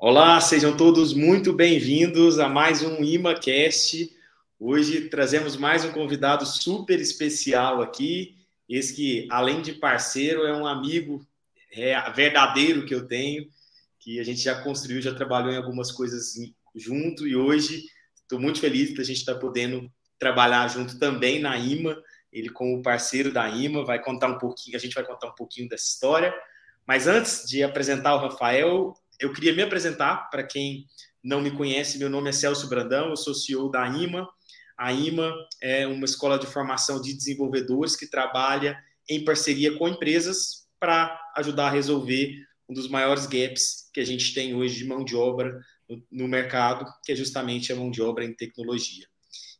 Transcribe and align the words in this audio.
Olá, 0.00 0.40
sejam 0.40 0.76
todos 0.76 1.12
muito 1.12 1.52
bem-vindos 1.52 2.38
a 2.38 2.48
mais 2.48 2.84
um 2.84 3.02
ImaCast. 3.02 4.08
Hoje 4.56 5.08
trazemos 5.08 5.56
mais 5.56 5.84
um 5.84 5.90
convidado 5.90 6.46
super 6.46 7.00
especial 7.00 7.82
aqui. 7.82 8.36
Esse 8.68 8.94
que, 8.94 9.26
além 9.28 9.60
de 9.60 9.72
parceiro, 9.72 10.46
é 10.46 10.56
um 10.56 10.68
amigo 10.68 11.26
verdadeiro 12.14 12.86
que 12.86 12.94
eu 12.94 13.08
tenho, 13.08 13.48
que 13.98 14.20
a 14.20 14.22
gente 14.22 14.40
já 14.40 14.62
construiu, 14.62 15.02
já 15.02 15.12
trabalhou 15.12 15.50
em 15.50 15.56
algumas 15.56 15.90
coisas 15.90 16.34
junto 16.76 17.26
e 17.26 17.34
hoje 17.34 17.82
estou 18.22 18.38
muito 18.38 18.60
feliz 18.60 18.94
da 18.94 19.02
gente 19.02 19.16
estar 19.16 19.34
tá 19.34 19.40
podendo 19.40 19.90
trabalhar 20.16 20.68
junto 20.68 20.96
também 20.96 21.40
na 21.40 21.58
IMA. 21.58 22.00
Ele, 22.32 22.50
como 22.50 22.82
parceiro 22.82 23.32
da 23.32 23.48
IMA, 23.48 23.84
vai 23.84 24.00
contar 24.00 24.28
um 24.28 24.38
pouquinho, 24.38 24.76
a 24.76 24.80
gente 24.80 24.94
vai 24.94 25.04
contar 25.04 25.26
um 25.26 25.34
pouquinho 25.34 25.68
dessa 25.68 25.88
história. 25.88 26.32
Mas 26.86 27.08
antes 27.08 27.44
de 27.48 27.64
apresentar 27.64 28.14
o 28.14 28.18
Rafael, 28.18 28.94
eu 29.18 29.32
queria 29.32 29.52
me 29.52 29.62
apresentar 29.62 30.30
para 30.30 30.44
quem 30.44 30.86
não 31.22 31.40
me 31.40 31.50
conhece. 31.50 31.98
Meu 31.98 32.08
nome 32.08 32.30
é 32.30 32.32
Celso 32.32 32.68
Brandão, 32.68 33.10
eu 33.10 33.16
sou 33.16 33.34
CEO 33.34 33.70
da 33.70 33.86
IMA. 33.86 34.28
A 34.76 34.92
IMA 34.92 35.34
é 35.60 35.86
uma 35.86 36.04
escola 36.04 36.38
de 36.38 36.46
formação 36.46 37.00
de 37.00 37.12
desenvolvedores 37.12 37.96
que 37.96 38.06
trabalha 38.06 38.78
em 39.08 39.24
parceria 39.24 39.76
com 39.76 39.88
empresas 39.88 40.68
para 40.78 41.20
ajudar 41.36 41.66
a 41.66 41.70
resolver 41.70 42.32
um 42.68 42.74
dos 42.74 42.88
maiores 42.88 43.26
gaps 43.26 43.90
que 43.92 43.98
a 43.98 44.04
gente 44.04 44.32
tem 44.32 44.54
hoje 44.54 44.76
de 44.76 44.84
mão 44.84 45.02
de 45.02 45.16
obra 45.16 45.58
no, 46.10 46.28
mercado, 46.28 46.84
que 47.04 47.10
é 47.10 47.16
justamente 47.16 47.72
a 47.72 47.76
mão 47.76 47.90
de 47.90 48.00
obra 48.02 48.24
em 48.24 48.34
tecnologia. 48.34 49.06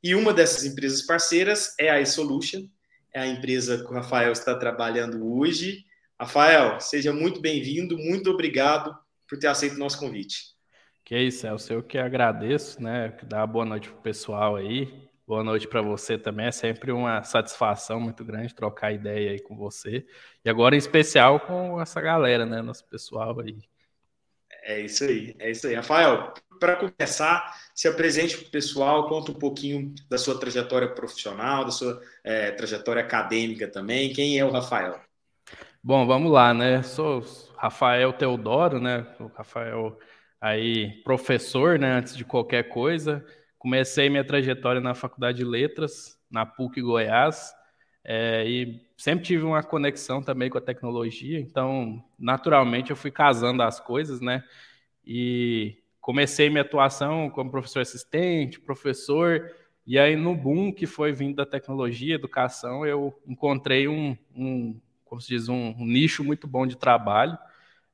E 0.02 0.14
uma 0.14 0.32
dessas 0.32 0.64
empresas 0.64 1.02
parceiras 1.02 1.74
é 1.80 1.90
a 1.90 2.00
eSolution, 2.00 2.68
é 3.12 3.20
a 3.20 3.26
empresa 3.26 3.78
que 3.78 3.90
o 3.90 3.94
Rafael 3.94 4.30
está 4.30 4.54
trabalhando 4.54 5.26
hoje. 5.26 5.84
Rafael, 6.20 6.78
seja 6.80 7.12
muito 7.12 7.40
bem-vindo, 7.40 7.98
muito 7.98 8.30
obrigado 8.30 8.94
por 9.28 9.38
ter 9.38 9.48
aceito 9.48 9.76
o 9.76 9.78
nosso 9.78 9.98
convite. 9.98 10.56
Que 11.04 11.14
é 11.14 11.22
isso, 11.22 11.40
Celso. 11.40 11.72
Eu 11.72 11.82
que 11.82 11.98
agradeço, 11.98 12.82
né? 12.82 13.16
Dar 13.22 13.46
boa 13.46 13.64
noite 13.64 13.88
pro 13.88 14.00
pessoal 14.00 14.56
aí. 14.56 15.08
Boa 15.26 15.44
noite 15.44 15.68
para 15.68 15.82
você 15.82 16.18
também. 16.18 16.46
É 16.46 16.52
sempre 16.52 16.90
uma 16.90 17.22
satisfação 17.22 18.00
muito 18.00 18.24
grande 18.24 18.54
trocar 18.54 18.92
ideia 18.92 19.32
aí 19.32 19.40
com 19.40 19.56
você. 19.56 20.06
E 20.44 20.50
agora, 20.50 20.74
em 20.74 20.78
especial, 20.78 21.40
com 21.40 21.80
essa 21.80 22.00
galera, 22.00 22.44
né? 22.44 22.62
Nosso 22.62 22.86
pessoal 22.88 23.38
aí. 23.40 23.58
É 24.62 24.80
isso 24.80 25.04
aí, 25.04 25.34
é 25.38 25.50
isso 25.50 25.66
aí. 25.66 25.74
Rafael, 25.74 26.34
para 26.58 26.76
começar, 26.76 27.54
se 27.74 27.88
apresente 27.88 28.36
para 28.36 28.48
o 28.48 28.50
pessoal, 28.50 29.08
conta 29.08 29.30
um 29.30 29.38
pouquinho 29.38 29.94
da 30.10 30.18
sua 30.18 30.38
trajetória 30.38 30.88
profissional, 30.94 31.64
da 31.64 31.70
sua 31.70 32.02
é, 32.22 32.50
trajetória 32.50 33.02
acadêmica 33.02 33.66
também. 33.66 34.12
Quem 34.12 34.38
é 34.38 34.44
o 34.44 34.50
Rafael? 34.50 35.07
Bom, 35.82 36.06
vamos 36.06 36.30
lá, 36.32 36.52
né? 36.52 36.82
Sou 36.82 37.22
Rafael 37.56 38.12
Teodoro, 38.12 38.80
né? 38.80 39.06
O 39.20 39.26
Rafael 39.28 39.96
aí 40.40 41.02
professor, 41.04 41.78
né? 41.78 41.92
Antes 41.92 42.16
de 42.16 42.24
qualquer 42.24 42.68
coisa, 42.68 43.24
comecei 43.58 44.10
minha 44.10 44.24
trajetória 44.24 44.80
na 44.80 44.94
Faculdade 44.94 45.38
de 45.38 45.44
Letras, 45.44 46.18
na 46.30 46.44
PUC 46.44 46.82
Goiás, 46.82 47.52
é, 48.04 48.44
e 48.46 48.80
sempre 48.96 49.24
tive 49.24 49.44
uma 49.44 49.62
conexão 49.62 50.20
também 50.20 50.50
com 50.50 50.58
a 50.58 50.60
tecnologia. 50.60 51.38
Então, 51.38 52.02
naturalmente, 52.18 52.90
eu 52.90 52.96
fui 52.96 53.10
casando 53.10 53.62
as 53.62 53.78
coisas, 53.78 54.20
né? 54.20 54.42
E 55.06 55.78
comecei 56.00 56.50
minha 56.50 56.62
atuação 56.62 57.30
como 57.30 57.50
professor 57.52 57.80
assistente, 57.80 58.60
professor, 58.60 59.48
e 59.86 59.98
aí 59.98 60.16
no 60.16 60.34
boom 60.34 60.72
que 60.72 60.86
foi 60.86 61.12
vindo 61.12 61.36
da 61.36 61.46
tecnologia, 61.46 62.16
educação, 62.16 62.84
eu 62.84 63.14
encontrei 63.26 63.88
um, 63.88 64.16
um 64.34 64.78
como 65.08 65.20
se 65.20 65.28
diz, 65.28 65.48
um, 65.48 65.74
um 65.78 65.86
nicho 65.86 66.22
muito 66.22 66.46
bom 66.46 66.66
de 66.66 66.76
trabalho 66.76 67.36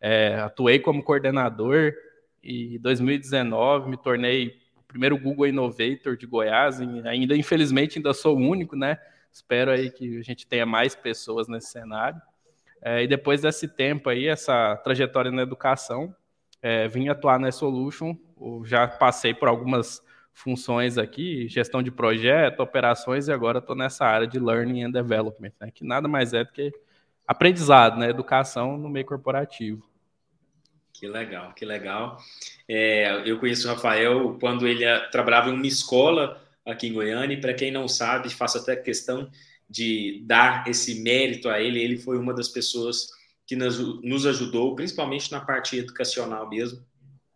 é, 0.07 0.35
atuei 0.35 0.79
como 0.79 1.03
coordenador 1.03 1.95
e 2.43 2.77
em 2.77 2.79
2019 2.79 3.89
me 3.89 3.97
tornei 3.97 4.61
o 4.77 4.83
primeiro 4.83 5.17
Google 5.17 5.47
Innovator 5.47 6.15
de 6.15 6.27
Goiás. 6.27 6.79
ainda, 6.79 7.35
infelizmente, 7.35 7.99
ainda 7.99 8.13
sou 8.13 8.37
o 8.37 8.39
único, 8.39 8.77
né? 8.77 8.99
Espero 9.33 9.71
aí 9.71 9.91
que 9.91 10.19
a 10.19 10.23
gente 10.23 10.47
tenha 10.47 10.67
mais 10.67 10.95
pessoas 10.95 11.49
nesse 11.49 11.69
cenário. 11.69 12.21
É, 12.83 13.03
e 13.03 13.07
depois 13.07 13.41
desse 13.41 13.67
tempo 13.67 14.11
aí, 14.11 14.29
essa 14.29 14.77
trajetória 14.77 15.31
na 15.31 15.41
educação, 15.41 16.15
é, 16.61 16.87
vim 16.87 17.09
atuar 17.09 17.41
na 17.41 17.51
Solution. 17.51 18.15
Já 18.67 18.87
passei 18.87 19.33
por 19.33 19.49
algumas 19.49 20.03
funções 20.35 20.99
aqui, 20.99 21.49
gestão 21.49 21.83
de 21.83 21.91
projeto, 21.91 22.61
operações, 22.61 23.29
e 23.29 23.33
agora 23.33 23.59
estou 23.59 23.75
nessa 23.75 24.05
área 24.05 24.27
de 24.27 24.39
Learning 24.39 24.83
and 24.83 24.91
Development, 24.91 25.53
né, 25.59 25.71
que 25.73 25.83
nada 25.83 26.07
mais 26.09 26.35
é 26.35 26.45
do 26.45 26.53
que 26.53 26.71
aprendizado, 27.27 27.99
né, 27.99 28.09
educação 28.09 28.77
no 28.77 28.89
meio 28.89 29.07
corporativo. 29.07 29.83
Que 30.93 31.09
legal, 31.09 31.53
que 31.53 31.65
legal. 31.65 32.19
É, 32.69 33.23
eu 33.29 33.39
conheço 33.39 33.67
o 33.67 33.71
Rafael 33.75 34.37
quando 34.39 34.67
ele 34.67 34.85
trabalhava 35.11 35.51
em 35.51 35.55
uma 35.55 35.67
escola 35.67 36.41
aqui 36.65 36.87
em 36.87 36.93
Goiânia, 36.93 37.35
e 37.35 37.41
para 37.41 37.53
quem 37.53 37.71
não 37.71 37.89
sabe, 37.89 38.31
faço 38.31 38.59
até 38.59 38.77
questão 38.77 39.29
de 39.69 40.23
dar 40.25 40.67
esse 40.69 41.03
mérito 41.03 41.49
a 41.49 41.61
ele. 41.61 41.83
Ele 41.83 41.99
foi 41.99 42.17
uma 42.17 42.33
das 42.33 42.49
pessoas 42.49 43.09
que 43.47 43.57
nos, 43.57 43.79
nos 44.03 44.27
ajudou, 44.27 44.75
principalmente 44.75 45.31
na 45.31 45.41
parte 45.41 45.77
educacional 45.77 46.49
mesmo, 46.49 46.83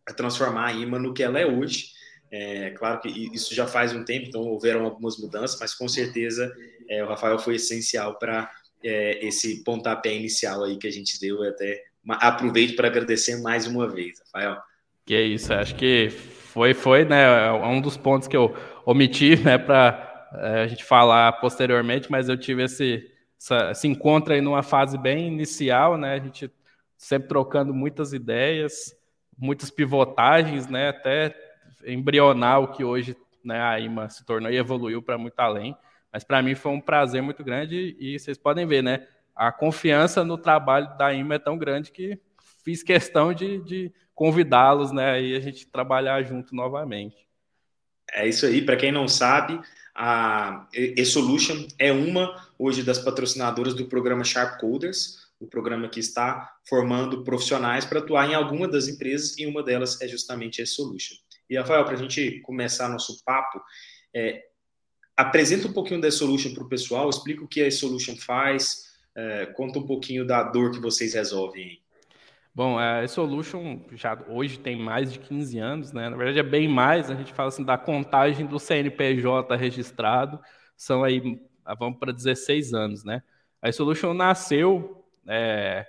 a 0.06 0.12
transformar 0.12 0.68
a 0.68 0.72
IMA 0.72 0.98
no 0.98 1.12
que 1.12 1.22
ela 1.22 1.38
é 1.38 1.46
hoje. 1.46 1.92
É, 2.30 2.70
claro 2.70 3.00
que 3.00 3.08
isso 3.08 3.54
já 3.54 3.66
faz 3.66 3.92
um 3.92 4.04
tempo, 4.04 4.28
então 4.28 4.42
houveram 4.42 4.84
algumas 4.84 5.18
mudanças, 5.18 5.58
mas 5.60 5.74
com 5.74 5.88
certeza 5.88 6.54
é, 6.88 7.02
o 7.02 7.08
Rafael 7.08 7.38
foi 7.38 7.56
essencial 7.56 8.18
para 8.18 8.50
é, 8.82 9.26
esse 9.26 9.62
pontapé 9.64 10.14
inicial 10.14 10.64
aí 10.64 10.76
que 10.76 10.86
a 10.86 10.92
gente 10.92 11.20
deu 11.20 11.42
até 11.42 11.82
aproveito 12.08 12.76
para 12.76 12.88
agradecer 12.88 13.40
mais 13.42 13.66
uma 13.66 13.88
vez, 13.88 14.20
Rafael. 14.20 14.58
Que 15.04 15.14
é 15.14 15.22
isso, 15.22 15.52
acho 15.52 15.74
que 15.74 16.10
foi, 16.10 16.74
foi, 16.74 17.04
né, 17.04 17.46
é 17.46 17.52
um 17.52 17.80
dos 17.80 17.96
pontos 17.96 18.28
que 18.28 18.36
eu 18.36 18.54
omiti, 18.84 19.36
né, 19.42 19.58
para 19.58 20.28
é, 20.34 20.62
a 20.62 20.66
gente 20.66 20.84
falar 20.84 21.32
posteriormente, 21.40 22.10
mas 22.10 22.28
eu 22.28 22.36
tive 22.36 22.64
esse, 22.64 23.10
essa, 23.38 23.70
esse 23.70 23.88
encontro 23.88 24.32
aí 24.32 24.40
numa 24.40 24.62
fase 24.62 24.98
bem 24.98 25.26
inicial, 25.26 25.96
né, 25.96 26.14
a 26.14 26.18
gente 26.18 26.50
sempre 26.96 27.28
trocando 27.28 27.72
muitas 27.72 28.12
ideias, 28.12 28.94
muitas 29.36 29.70
pivotagens, 29.70 30.66
né, 30.66 30.88
até 30.88 31.34
embrionar 31.86 32.60
o 32.60 32.68
que 32.68 32.84
hoje, 32.84 33.16
né, 33.44 33.60
a 33.60 33.78
IMA 33.78 34.08
se 34.08 34.24
tornou 34.24 34.50
e 34.50 34.56
evoluiu 34.56 35.00
para 35.02 35.16
muito 35.16 35.38
além. 35.38 35.76
Mas 36.12 36.24
para 36.24 36.42
mim 36.42 36.54
foi 36.54 36.72
um 36.72 36.80
prazer 36.80 37.22
muito 37.22 37.44
grande 37.44 37.96
e 37.98 38.18
vocês 38.18 38.38
podem 38.38 38.66
ver, 38.66 38.82
né? 38.82 39.06
a 39.38 39.52
confiança 39.52 40.24
no 40.24 40.36
trabalho 40.36 40.98
da 40.98 41.14
IMA 41.14 41.36
é 41.36 41.38
tão 41.38 41.56
grande 41.56 41.92
que 41.92 42.18
fiz 42.64 42.82
questão 42.82 43.32
de, 43.32 43.62
de 43.62 43.92
convidá-los, 44.12 44.90
né, 44.90 45.22
e 45.22 45.36
a 45.36 45.40
gente 45.40 45.64
trabalhar 45.68 46.20
junto 46.24 46.56
novamente. 46.56 47.16
É 48.12 48.26
isso 48.26 48.44
aí, 48.44 48.60
para 48.60 48.76
quem 48.76 48.90
não 48.90 49.06
sabe, 49.06 49.60
a 49.94 50.66
eSolution 50.72 51.68
é 51.78 51.92
uma 51.92 52.34
hoje 52.58 52.82
das 52.82 52.98
patrocinadoras 52.98 53.74
do 53.74 53.86
programa 53.86 54.24
Sharp 54.24 54.58
Coders, 54.58 55.28
o 55.38 55.46
programa 55.46 55.88
que 55.88 56.00
está 56.00 56.56
formando 56.68 57.22
profissionais 57.22 57.84
para 57.84 58.00
atuar 58.00 58.28
em 58.28 58.34
alguma 58.34 58.66
das 58.66 58.88
empresas, 58.88 59.38
e 59.38 59.46
uma 59.46 59.62
delas 59.62 60.00
é 60.00 60.08
justamente 60.08 60.60
a 60.60 60.64
eSolution. 60.64 61.14
E, 61.48 61.56
Rafael, 61.56 61.84
para 61.84 61.94
a 61.94 61.98
gente 61.98 62.40
começar 62.40 62.88
nosso 62.88 63.22
papo, 63.24 63.62
é, 64.12 64.47
apresenta 65.18 65.66
um 65.66 65.72
pouquinho 65.72 66.00
da 66.00 66.06
eSolution 66.06 66.54
para 66.54 66.62
o 66.62 66.68
pessoal, 66.68 67.10
explica 67.10 67.42
o 67.42 67.48
que 67.48 67.60
a 67.60 67.66
eSolution 67.66 68.16
faz, 68.16 68.88
é, 69.14 69.46
conta 69.46 69.80
um 69.80 69.86
pouquinho 69.86 70.24
da 70.24 70.44
dor 70.44 70.70
que 70.70 70.80
vocês 70.80 71.14
resolvem 71.14 71.80
Bom, 72.58 72.76
a 72.76 73.06
Solution 73.06 73.82
já 73.92 74.18
hoje 74.28 74.58
tem 74.58 74.76
mais 74.76 75.12
de 75.12 75.20
15 75.20 75.58
anos, 75.60 75.92
né? 75.92 76.08
Na 76.08 76.16
verdade 76.16 76.40
é 76.40 76.42
bem 76.42 76.66
mais, 76.66 77.08
a 77.08 77.14
gente 77.14 77.32
fala 77.32 77.50
assim 77.50 77.62
da 77.62 77.78
contagem 77.78 78.46
do 78.46 78.58
CNPJ 78.58 79.54
registrado, 79.54 80.40
são 80.76 81.04
aí, 81.04 81.40
ah, 81.64 81.76
vamos 81.76 82.00
para 82.00 82.12
16 82.12 82.74
anos, 82.74 83.04
né? 83.04 83.22
A 83.62 83.70
Solution 83.70 84.12
nasceu 84.12 85.04
é, 85.24 85.86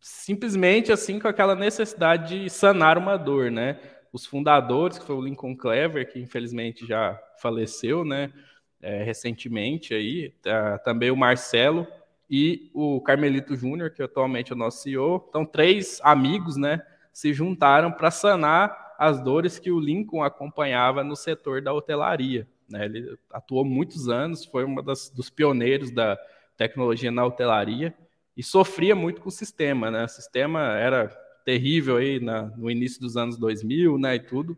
simplesmente 0.00 0.90
assim 0.90 1.20
com 1.20 1.28
aquela 1.28 1.54
necessidade 1.54 2.40
de 2.40 2.50
sanar 2.50 2.98
uma 2.98 3.16
dor, 3.16 3.48
né? 3.48 3.78
Os 4.14 4.24
fundadores, 4.24 4.96
que 4.96 5.04
foi 5.04 5.16
o 5.16 5.20
Lincoln 5.20 5.56
Clever, 5.56 6.08
que 6.08 6.20
infelizmente 6.20 6.86
já 6.86 7.20
faleceu, 7.42 8.04
né? 8.04 8.32
É, 8.80 9.02
recentemente 9.02 9.92
aí, 9.92 10.30
tá, 10.40 10.78
também 10.78 11.10
o 11.10 11.16
Marcelo, 11.16 11.84
e 12.30 12.70
o 12.72 13.00
Carmelito 13.00 13.56
Júnior, 13.56 13.90
que 13.90 14.02
atualmente 14.02 14.52
é 14.52 14.54
o 14.54 14.58
nosso 14.58 14.82
CEO. 14.82 15.24
Então, 15.28 15.44
três 15.44 16.00
amigos, 16.02 16.56
né, 16.56 16.80
se 17.12 17.32
juntaram 17.32 17.90
para 17.90 18.10
sanar 18.10 18.94
as 18.98 19.20
dores 19.20 19.58
que 19.58 19.70
o 19.72 19.80
Lincoln 19.80 20.22
acompanhava 20.22 21.02
no 21.02 21.16
setor 21.16 21.60
da 21.60 21.72
hotelaria. 21.72 22.46
Né? 22.68 22.84
Ele 22.84 23.18
atuou 23.32 23.64
muitos 23.64 24.08
anos, 24.08 24.44
foi 24.44 24.64
um 24.64 24.76
dos 24.76 25.30
pioneiros 25.30 25.90
da 25.90 26.16
tecnologia 26.56 27.10
na 27.10 27.24
hotelaria 27.24 27.92
e 28.36 28.42
sofria 28.42 28.94
muito 28.94 29.20
com 29.20 29.28
o 29.28 29.32
sistema, 29.32 29.90
né? 29.90 30.04
O 30.04 30.08
sistema 30.08 30.76
era 30.78 31.10
terrível 31.44 31.96
aí 31.96 32.20
na, 32.20 32.42
no 32.42 32.70
início 32.70 33.00
dos 33.00 33.16
anos 33.16 33.36
2000, 33.36 33.98
né, 33.98 34.16
e 34.16 34.20
tudo. 34.20 34.56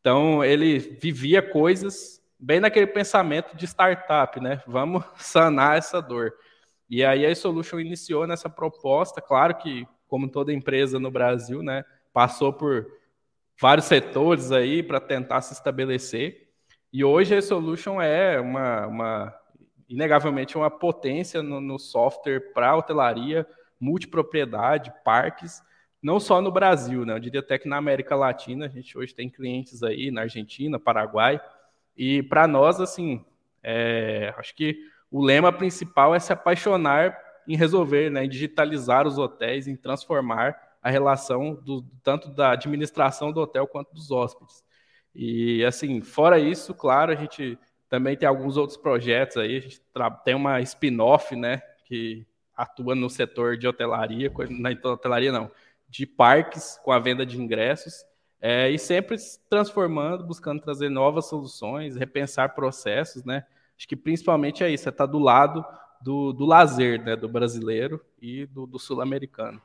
Então, 0.00 0.44
ele 0.44 0.78
vivia 0.78 1.42
coisas 1.42 2.22
bem 2.38 2.60
naquele 2.60 2.86
pensamento 2.86 3.54
de 3.54 3.66
startup, 3.66 4.40
né? 4.40 4.62
Vamos 4.66 5.04
sanar 5.18 5.76
essa 5.76 6.00
dor. 6.00 6.32
E 6.88 7.04
aí 7.04 7.26
a 7.26 7.34
Solution 7.34 7.78
iniciou 7.78 8.26
nessa 8.26 8.48
proposta, 8.48 9.20
claro 9.20 9.54
que 9.56 9.86
como 10.08 10.28
toda 10.28 10.52
empresa 10.52 10.98
no 10.98 11.10
Brasil, 11.10 11.62
né, 11.62 11.84
Passou 12.12 12.52
por 12.52 12.90
vários 13.60 13.86
setores 13.86 14.50
aí 14.50 14.82
para 14.82 15.00
tentar 15.00 15.40
se 15.42 15.52
estabelecer. 15.52 16.48
E 16.92 17.04
hoje 17.04 17.36
a 17.36 17.42
Solution 17.42 18.00
é 18.00 18.40
uma, 18.40 18.86
uma 18.86 19.34
inegavelmente 19.88 20.56
uma 20.56 20.70
potência 20.70 21.42
no, 21.42 21.60
no 21.60 21.78
software 21.78 22.52
para 22.52 22.76
hotelaria, 22.76 23.46
multipropriedade, 23.78 24.92
parques, 25.04 25.62
não 26.02 26.18
só 26.18 26.40
no 26.40 26.50
Brasil, 26.50 27.04
né? 27.04 27.14
Eu 27.14 27.20
diria 27.20 27.40
até 27.40 27.58
que 27.58 27.68
na 27.68 27.76
América 27.76 28.16
Latina 28.16 28.66
a 28.66 28.68
gente 28.68 28.96
hoje 28.96 29.14
tem 29.14 29.28
clientes 29.28 29.82
aí 29.82 30.10
na 30.10 30.22
Argentina, 30.22 30.78
Paraguai, 30.78 31.40
e 31.96 32.22
para 32.22 32.46
nós 32.46 32.80
assim, 32.80 33.24
é, 33.62 34.34
acho 34.38 34.54
que 34.54 34.78
o 35.10 35.22
lema 35.22 35.52
principal 35.52 36.14
é 36.14 36.18
se 36.18 36.32
apaixonar 36.32 37.18
em 37.46 37.56
resolver, 37.56 38.10
né, 38.10 38.24
em 38.24 38.28
digitalizar 38.28 39.06
os 39.06 39.18
hotéis, 39.18 39.66
em 39.66 39.76
transformar 39.76 40.56
a 40.82 40.90
relação 40.90 41.54
do, 41.54 41.84
tanto 42.02 42.30
da 42.30 42.52
administração 42.52 43.32
do 43.32 43.40
hotel 43.40 43.66
quanto 43.66 43.92
dos 43.92 44.10
hóspedes. 44.10 44.64
E 45.14 45.64
assim, 45.64 46.00
fora 46.00 46.38
isso, 46.38 46.72
claro, 46.72 47.12
a 47.12 47.16
gente 47.16 47.58
também 47.88 48.16
tem 48.16 48.28
alguns 48.28 48.56
outros 48.56 48.78
projetos 48.78 49.36
aí, 49.36 49.56
a 49.56 49.60
gente 49.60 49.82
tem 50.24 50.34
uma 50.34 50.60
spin-off, 50.60 51.34
né, 51.34 51.60
que 51.84 52.24
atua 52.56 52.94
no 52.94 53.10
setor 53.10 53.56
de 53.56 53.66
hotelaria, 53.66 54.32
na 54.48 54.70
hotelaria 54.70 55.32
não, 55.32 55.50
de 55.90 56.06
parques 56.06 56.78
com 56.84 56.92
a 56.92 56.98
venda 56.98 57.26
de 57.26 57.40
ingressos, 57.40 58.04
é, 58.40 58.70
e 58.70 58.78
sempre 58.78 59.18
se 59.18 59.38
transformando, 59.50 60.24
buscando 60.24 60.62
trazer 60.62 60.88
novas 60.88 61.26
soluções, 61.26 61.96
repensar 61.96 62.54
processos, 62.54 63.24
né? 63.24 63.44
Acho 63.76 63.86
que 63.86 63.96
principalmente 63.96 64.64
é 64.64 64.70
isso, 64.70 64.88
é 64.88 64.90
estar 64.90 65.06
tá 65.06 65.12
do 65.12 65.18
lado 65.18 65.64
do, 66.00 66.32
do 66.32 66.46
lazer, 66.46 67.02
né, 67.02 67.14
do 67.14 67.28
brasileiro 67.28 68.00
e 68.20 68.46
do, 68.46 68.66
do 68.66 68.78
sul-americano. 68.78 69.60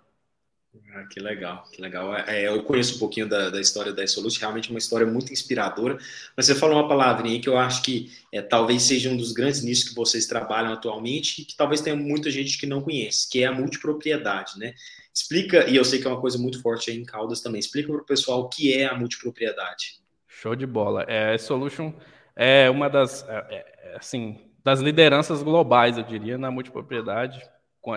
Ah, 0.93 1.05
que 1.09 1.21
legal, 1.21 1.63
que 1.71 1.81
legal. 1.81 2.13
É, 2.13 2.43
é, 2.43 2.47
eu 2.47 2.61
conheço 2.63 2.95
um 2.95 2.99
pouquinho 2.99 3.29
da, 3.29 3.49
da 3.49 3.61
história 3.61 3.93
da 3.93 4.03
Isolute, 4.03 4.39
realmente 4.39 4.69
uma 4.69 4.79
história 4.79 5.07
muito 5.07 5.31
inspiradora. 5.31 5.97
Mas 6.35 6.45
você 6.45 6.55
falou 6.55 6.77
uma 6.77 6.87
palavrinha 6.87 7.39
que 7.39 7.47
eu 7.47 7.57
acho 7.57 7.81
que 7.81 8.11
é, 8.31 8.41
talvez 8.41 8.83
seja 8.83 9.09
um 9.09 9.15
dos 9.15 9.31
grandes 9.31 9.63
nichos 9.63 9.87
que 9.89 9.95
vocês 9.95 10.25
trabalham 10.25 10.73
atualmente 10.73 11.41
e 11.41 11.45
que 11.45 11.55
talvez 11.55 11.79
tenha 11.79 11.95
muita 11.95 12.29
gente 12.29 12.57
que 12.57 12.65
não 12.65 12.81
conhece, 12.81 13.29
que 13.29 13.41
é 13.43 13.47
a 13.47 13.53
multipropriedade, 13.53 14.59
né? 14.59 14.73
Explica, 15.15 15.69
e 15.69 15.77
eu 15.77 15.85
sei 15.85 15.99
que 15.99 16.07
é 16.07 16.09
uma 16.09 16.19
coisa 16.19 16.37
muito 16.37 16.61
forte 16.61 16.91
aí 16.91 16.97
em 16.97 17.05
Caldas 17.05 17.39
também, 17.39 17.59
explica 17.59 17.87
para 17.87 18.01
o 18.01 18.05
pessoal 18.05 18.41
o 18.41 18.49
que 18.49 18.73
é 18.73 18.85
a 18.85 18.95
multipropriedade. 18.95 20.01
Show 20.27 20.55
de 20.55 20.67
bola. 20.67 21.03
É, 21.07 21.33
a 21.33 21.37
Solution 21.37 21.93
é 22.35 22.69
uma 22.69 22.89
das, 22.89 23.25
é, 23.29 23.45
é, 23.49 23.95
assim, 23.95 24.51
das 24.61 24.81
lideranças 24.81 25.41
globais, 25.41 25.97
eu 25.97 26.03
diria, 26.03 26.37
na 26.37 26.51
multipropriedade 26.51 27.41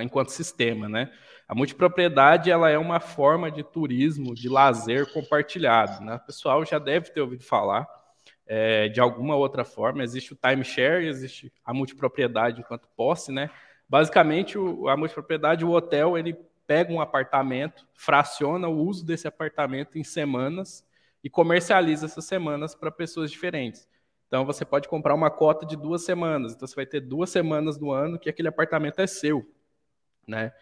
enquanto 0.03 0.29
sistema, 0.29 0.87
né? 0.87 1.11
A 1.49 1.55
multipropriedade 1.55 2.51
ela 2.51 2.69
é 2.69 2.77
uma 2.77 3.01
forma 3.01 3.51
de 3.51 3.65
turismo, 3.65 4.35
de 4.35 4.51
lazer 4.51 5.11
compartilhado. 5.13 6.05
Né? 6.05 6.17
O 6.17 6.27
pessoal 6.27 6.63
já 6.63 6.79
deve 6.79 7.11
ter 7.11 7.23
ouvido 7.23 7.43
falar 7.43 7.89
é, 8.47 8.89
de 8.89 9.01
alguma 9.01 9.35
outra 9.35 9.65
forma. 9.65 10.05
Existe 10.05 10.35
o 10.35 10.37
timeshare, 10.37 11.07
existe 11.07 11.51
a 11.65 11.73
multipropriedade 11.73 12.61
enquanto 12.61 12.87
posse, 12.95 13.33
né? 13.33 13.51
Basicamente, 13.89 14.59
o, 14.59 14.89
a 14.89 14.97
multipropriedade, 14.97 15.65
o 15.65 15.71
hotel, 15.71 16.19
ele 16.19 16.37
pega 16.69 16.93
um 16.93 17.01
apartamento, 17.01 17.89
fraciona 17.95 18.69
o 18.69 18.77
uso 18.77 19.05
desse 19.05 19.27
apartamento 19.27 19.99
em 19.99 20.05
semanas 20.05 20.87
e 21.25 21.31
comercializa 21.31 22.05
essas 22.05 22.27
semanas 22.27 22.75
para 22.75 22.91
pessoas 22.91 23.31
diferentes. 23.31 23.89
Então, 24.27 24.45
você 24.45 24.67
pode 24.67 24.87
comprar 24.87 25.15
uma 25.15 25.31
cota 25.31 25.65
de 25.65 25.75
duas 25.75 26.05
semanas. 26.05 26.53
Então, 26.53 26.69
você 26.69 26.77
vai 26.77 26.85
ter 26.85 27.01
duas 27.01 27.31
semanas 27.31 27.79
no 27.79 27.91
ano 27.91 28.19
que 28.19 28.29
aquele 28.29 28.49
apartamento 28.49 29.01
é 29.01 29.07
seu, 29.07 29.51
né? 30.27 30.53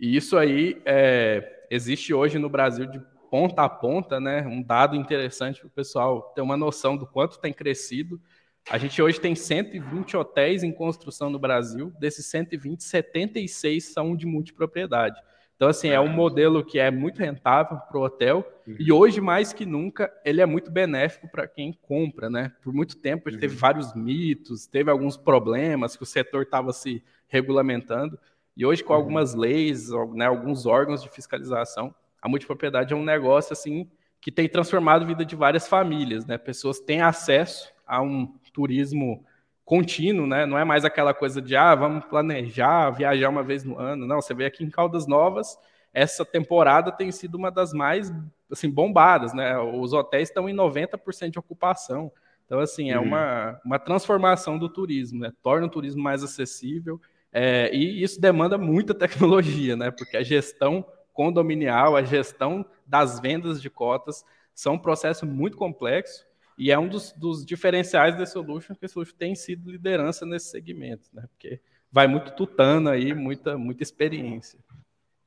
E 0.00 0.16
isso 0.16 0.36
aí 0.36 0.82
é, 0.84 1.66
existe 1.70 2.12
hoje 2.12 2.40
no 2.40 2.50
Brasil 2.50 2.84
de 2.86 3.00
ponta 3.30 3.62
a 3.62 3.68
ponta, 3.68 4.18
né? 4.18 4.44
Um 4.44 4.60
dado 4.60 4.96
interessante 4.96 5.60
para 5.60 5.68
o 5.68 5.70
pessoal 5.70 6.32
ter 6.34 6.40
uma 6.40 6.56
noção 6.56 6.96
do 6.96 7.06
quanto 7.06 7.38
tem 7.38 7.52
crescido. 7.52 8.20
A 8.68 8.78
gente 8.78 9.00
hoje 9.00 9.20
tem 9.20 9.36
120 9.36 10.16
hotéis 10.16 10.64
em 10.64 10.72
construção 10.72 11.30
no 11.30 11.38
Brasil, 11.38 11.92
desses 12.00 12.26
120, 12.26 12.82
76 12.82 13.92
são 13.92 14.16
de 14.16 14.26
multipropriedade. 14.26 15.20
Então, 15.62 15.70
assim, 15.70 15.90
é 15.90 16.00
um 16.00 16.08
modelo 16.08 16.64
que 16.64 16.80
é 16.80 16.90
muito 16.90 17.20
rentável 17.20 17.78
para 17.78 17.96
o 17.96 18.02
hotel 18.02 18.44
uhum. 18.66 18.74
e 18.80 18.90
hoje, 18.90 19.20
mais 19.20 19.52
que 19.52 19.64
nunca, 19.64 20.12
ele 20.24 20.40
é 20.40 20.44
muito 20.44 20.72
benéfico 20.72 21.28
para 21.28 21.46
quem 21.46 21.72
compra, 21.72 22.28
né? 22.28 22.50
Por 22.64 22.72
muito 22.74 22.96
tempo 22.96 23.28
ele 23.28 23.36
uhum. 23.36 23.40
teve 23.42 23.54
vários 23.54 23.94
mitos, 23.94 24.66
teve 24.66 24.90
alguns 24.90 25.16
problemas 25.16 25.94
que 25.94 26.02
o 26.02 26.06
setor 26.06 26.42
estava 26.42 26.72
se 26.72 27.00
regulamentando. 27.28 28.18
E 28.56 28.66
hoje, 28.66 28.82
com 28.82 28.92
uhum. 28.92 28.98
algumas 28.98 29.34
leis, 29.34 29.88
né, 30.16 30.26
alguns 30.26 30.66
órgãos 30.66 31.00
de 31.00 31.08
fiscalização, 31.08 31.94
a 32.20 32.28
multipropriedade 32.28 32.92
é 32.92 32.96
um 32.96 33.04
negócio 33.04 33.52
assim 33.52 33.88
que 34.20 34.32
tem 34.32 34.48
transformado 34.48 35.02
a 35.02 35.06
vida 35.06 35.24
de 35.24 35.36
várias 35.36 35.68
famílias, 35.68 36.26
né? 36.26 36.38
Pessoas 36.38 36.80
têm 36.80 37.02
acesso 37.02 37.72
a 37.86 38.02
um 38.02 38.34
turismo 38.52 39.24
contínuo, 39.64 40.26
né? 40.26 40.44
Não 40.46 40.58
é 40.58 40.64
mais 40.64 40.84
aquela 40.84 41.14
coisa 41.14 41.40
de 41.40 41.56
ah, 41.56 41.74
vamos 41.74 42.04
planejar, 42.06 42.90
viajar 42.90 43.28
uma 43.28 43.42
vez 43.42 43.64
no 43.64 43.78
ano. 43.78 44.06
Não, 44.06 44.20
você 44.20 44.34
vê 44.34 44.44
aqui 44.44 44.64
em 44.64 44.70
Caldas 44.70 45.06
Novas, 45.06 45.56
essa 45.92 46.24
temporada 46.24 46.90
tem 46.90 47.12
sido 47.12 47.36
uma 47.36 47.50
das 47.50 47.72
mais 47.72 48.12
assim 48.50 48.70
bombadas, 48.70 49.32
né? 49.32 49.58
Os 49.58 49.92
hotéis 49.92 50.28
estão 50.28 50.48
em 50.48 50.54
90% 50.54 51.30
de 51.30 51.38
ocupação. 51.38 52.12
Então, 52.44 52.60
assim, 52.60 52.90
é 52.90 52.98
uhum. 52.98 53.06
uma, 53.06 53.60
uma 53.64 53.78
transformação 53.78 54.58
do 54.58 54.68
turismo, 54.68 55.20
né? 55.20 55.32
Torna 55.42 55.66
o 55.66 55.70
turismo 55.70 56.02
mais 56.02 56.22
acessível, 56.22 57.00
é, 57.32 57.74
e 57.74 58.02
isso 58.02 58.20
demanda 58.20 58.58
muita 58.58 58.92
tecnologia, 58.94 59.76
né? 59.76 59.90
Porque 59.90 60.16
a 60.16 60.22
gestão 60.22 60.84
condominial, 61.12 61.96
a 61.96 62.02
gestão 62.02 62.64
das 62.86 63.20
vendas 63.20 63.60
de 63.60 63.70
cotas 63.70 64.24
são 64.54 64.74
um 64.74 64.78
processo 64.78 65.24
muito 65.24 65.56
complexo 65.56 66.26
e 66.58 66.70
é 66.70 66.78
um 66.78 66.88
dos, 66.88 67.12
dos 67.12 67.44
diferenciais 67.44 68.16
da 68.16 68.26
Solution, 68.26 68.74
que 68.74 68.84
a 68.84 68.88
Solution 68.88 69.14
tem 69.18 69.34
sido 69.34 69.70
liderança 69.70 70.26
nesse 70.26 70.50
segmento, 70.50 71.08
né? 71.12 71.24
Porque 71.28 71.60
vai 71.90 72.06
muito 72.06 72.32
tutano 72.32 72.88
aí, 72.88 73.14
muita, 73.14 73.58
muita 73.58 73.82
experiência. 73.82 74.58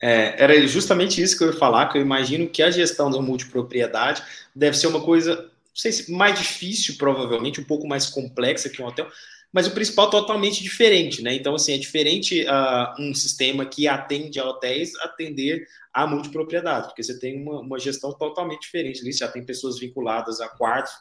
É, 0.01 0.43
era 0.43 0.67
justamente 0.67 1.21
isso 1.21 1.37
que 1.37 1.43
eu 1.43 1.51
ia 1.51 1.57
falar, 1.57 1.89
que 1.89 1.97
eu 1.97 2.01
imagino 2.01 2.49
que 2.49 2.61
a 2.61 2.71
gestão 2.71 3.09
da 3.09 3.21
multipropriedade 3.21 4.21
deve 4.55 4.77
ser 4.77 4.87
uma 4.87 5.01
coisa, 5.01 5.35
não 5.35 5.49
sei 5.73 5.91
se 5.91 6.11
mais 6.11 6.37
difícil, 6.37 6.95
provavelmente, 6.97 7.61
um 7.61 7.63
pouco 7.63 7.87
mais 7.87 8.07
complexa 8.07 8.69
que 8.69 8.81
um 8.81 8.85
hotel, 8.85 9.07
mas 9.53 9.67
o 9.67 9.71
principal 9.71 10.09
totalmente 10.09 10.61
diferente, 10.61 11.21
né? 11.21 11.33
Então, 11.33 11.55
assim, 11.55 11.73
é 11.73 11.77
diferente 11.77 12.43
uh, 12.43 13.01
um 13.01 13.13
sistema 13.13 13.65
que 13.65 13.87
atende 13.87 14.37
a 14.37 14.45
hotéis 14.45 14.93
atender 14.97 15.65
a 15.93 16.05
multipropriedade, 16.05 16.87
porque 16.87 17.01
você 17.01 17.17
tem 17.17 17.41
uma, 17.41 17.61
uma 17.61 17.79
gestão 17.79 18.11
totalmente 18.11 18.63
diferente 18.63 18.99
ali, 18.99 19.13
já 19.13 19.29
tem 19.29 19.45
pessoas 19.45 19.79
vinculadas 19.79 20.41
a 20.41 20.49
quartos, 20.49 20.91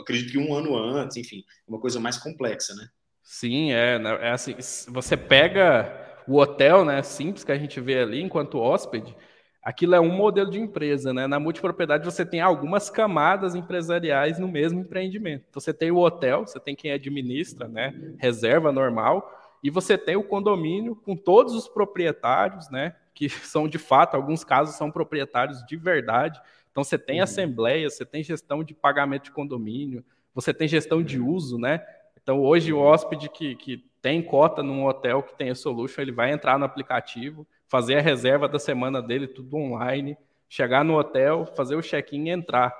acredito 0.00 0.32
que 0.32 0.38
um 0.38 0.54
ano 0.54 0.76
antes, 0.76 1.16
enfim, 1.16 1.44
uma 1.66 1.80
coisa 1.80 2.00
mais 2.00 2.16
complexa, 2.16 2.74
né? 2.74 2.88
Sim, 3.22 3.72
é, 3.72 3.98
né? 3.98 4.18
é 4.22 4.30
assim, 4.30 4.54
você 4.88 5.16
pega 5.16 6.22
o 6.26 6.38
hotel, 6.38 6.84
né, 6.84 7.02
simples 7.02 7.44
que 7.44 7.52
a 7.52 7.58
gente 7.58 7.80
vê 7.80 8.00
ali 8.00 8.20
enquanto 8.22 8.58
hóspede, 8.58 9.16
aquilo 9.62 9.94
é 9.94 10.00
um 10.00 10.10
modelo 10.10 10.50
de 10.50 10.58
empresa, 10.58 11.12
né? 11.12 11.26
Na 11.26 11.38
multipropriedade 11.38 12.04
você 12.04 12.24
tem 12.24 12.40
algumas 12.40 12.88
camadas 12.88 13.54
empresariais 13.54 14.38
no 14.38 14.48
mesmo 14.48 14.80
empreendimento. 14.80 15.44
Então, 15.48 15.60
você 15.60 15.72
tem 15.72 15.90
o 15.90 15.98
hotel, 15.98 16.46
você 16.46 16.58
tem 16.58 16.74
quem 16.74 16.92
administra, 16.92 17.68
né? 17.68 17.94
Reserva 18.18 18.72
normal, 18.72 19.30
e 19.62 19.70
você 19.70 19.98
tem 19.98 20.16
o 20.16 20.24
condomínio 20.24 20.96
com 20.96 21.14
todos 21.14 21.54
os 21.54 21.68
proprietários, 21.68 22.70
né? 22.70 22.96
Que 23.14 23.28
são 23.28 23.68
de 23.68 23.78
fato, 23.78 24.14
alguns 24.14 24.42
casos 24.42 24.76
são 24.76 24.90
proprietários 24.90 25.64
de 25.66 25.76
verdade. 25.76 26.40
Então 26.70 26.84
você 26.84 26.98
tem 26.98 27.18
uhum. 27.18 27.24
assembleia, 27.24 27.88
você 27.88 28.04
tem 28.04 28.22
gestão 28.22 28.62
de 28.62 28.74
pagamento 28.74 29.24
de 29.24 29.32
condomínio, 29.32 30.04
você 30.34 30.54
tem 30.54 30.68
gestão 30.68 31.02
de 31.02 31.20
uso, 31.20 31.58
né? 31.58 31.84
Então 32.22 32.40
hoje 32.40 32.72
o 32.72 32.78
hóspede 32.78 33.28
que, 33.28 33.56
que 33.56 33.84
tem 34.00 34.22
cota 34.22 34.62
num 34.62 34.86
hotel 34.86 35.22
que 35.22 35.36
tem 35.36 35.50
a 35.50 35.54
Solution, 35.54 36.00
ele 36.00 36.12
vai 36.12 36.32
entrar 36.32 36.58
no 36.58 36.64
aplicativo, 36.64 37.46
fazer 37.68 37.96
a 37.96 38.00
reserva 38.00 38.48
da 38.48 38.58
semana 38.58 39.02
dele, 39.02 39.26
tudo 39.26 39.56
online, 39.56 40.16
chegar 40.48 40.84
no 40.84 40.98
hotel, 40.98 41.46
fazer 41.46 41.76
o 41.76 41.82
check-in 41.82 42.28
e 42.28 42.30
entrar. 42.30 42.74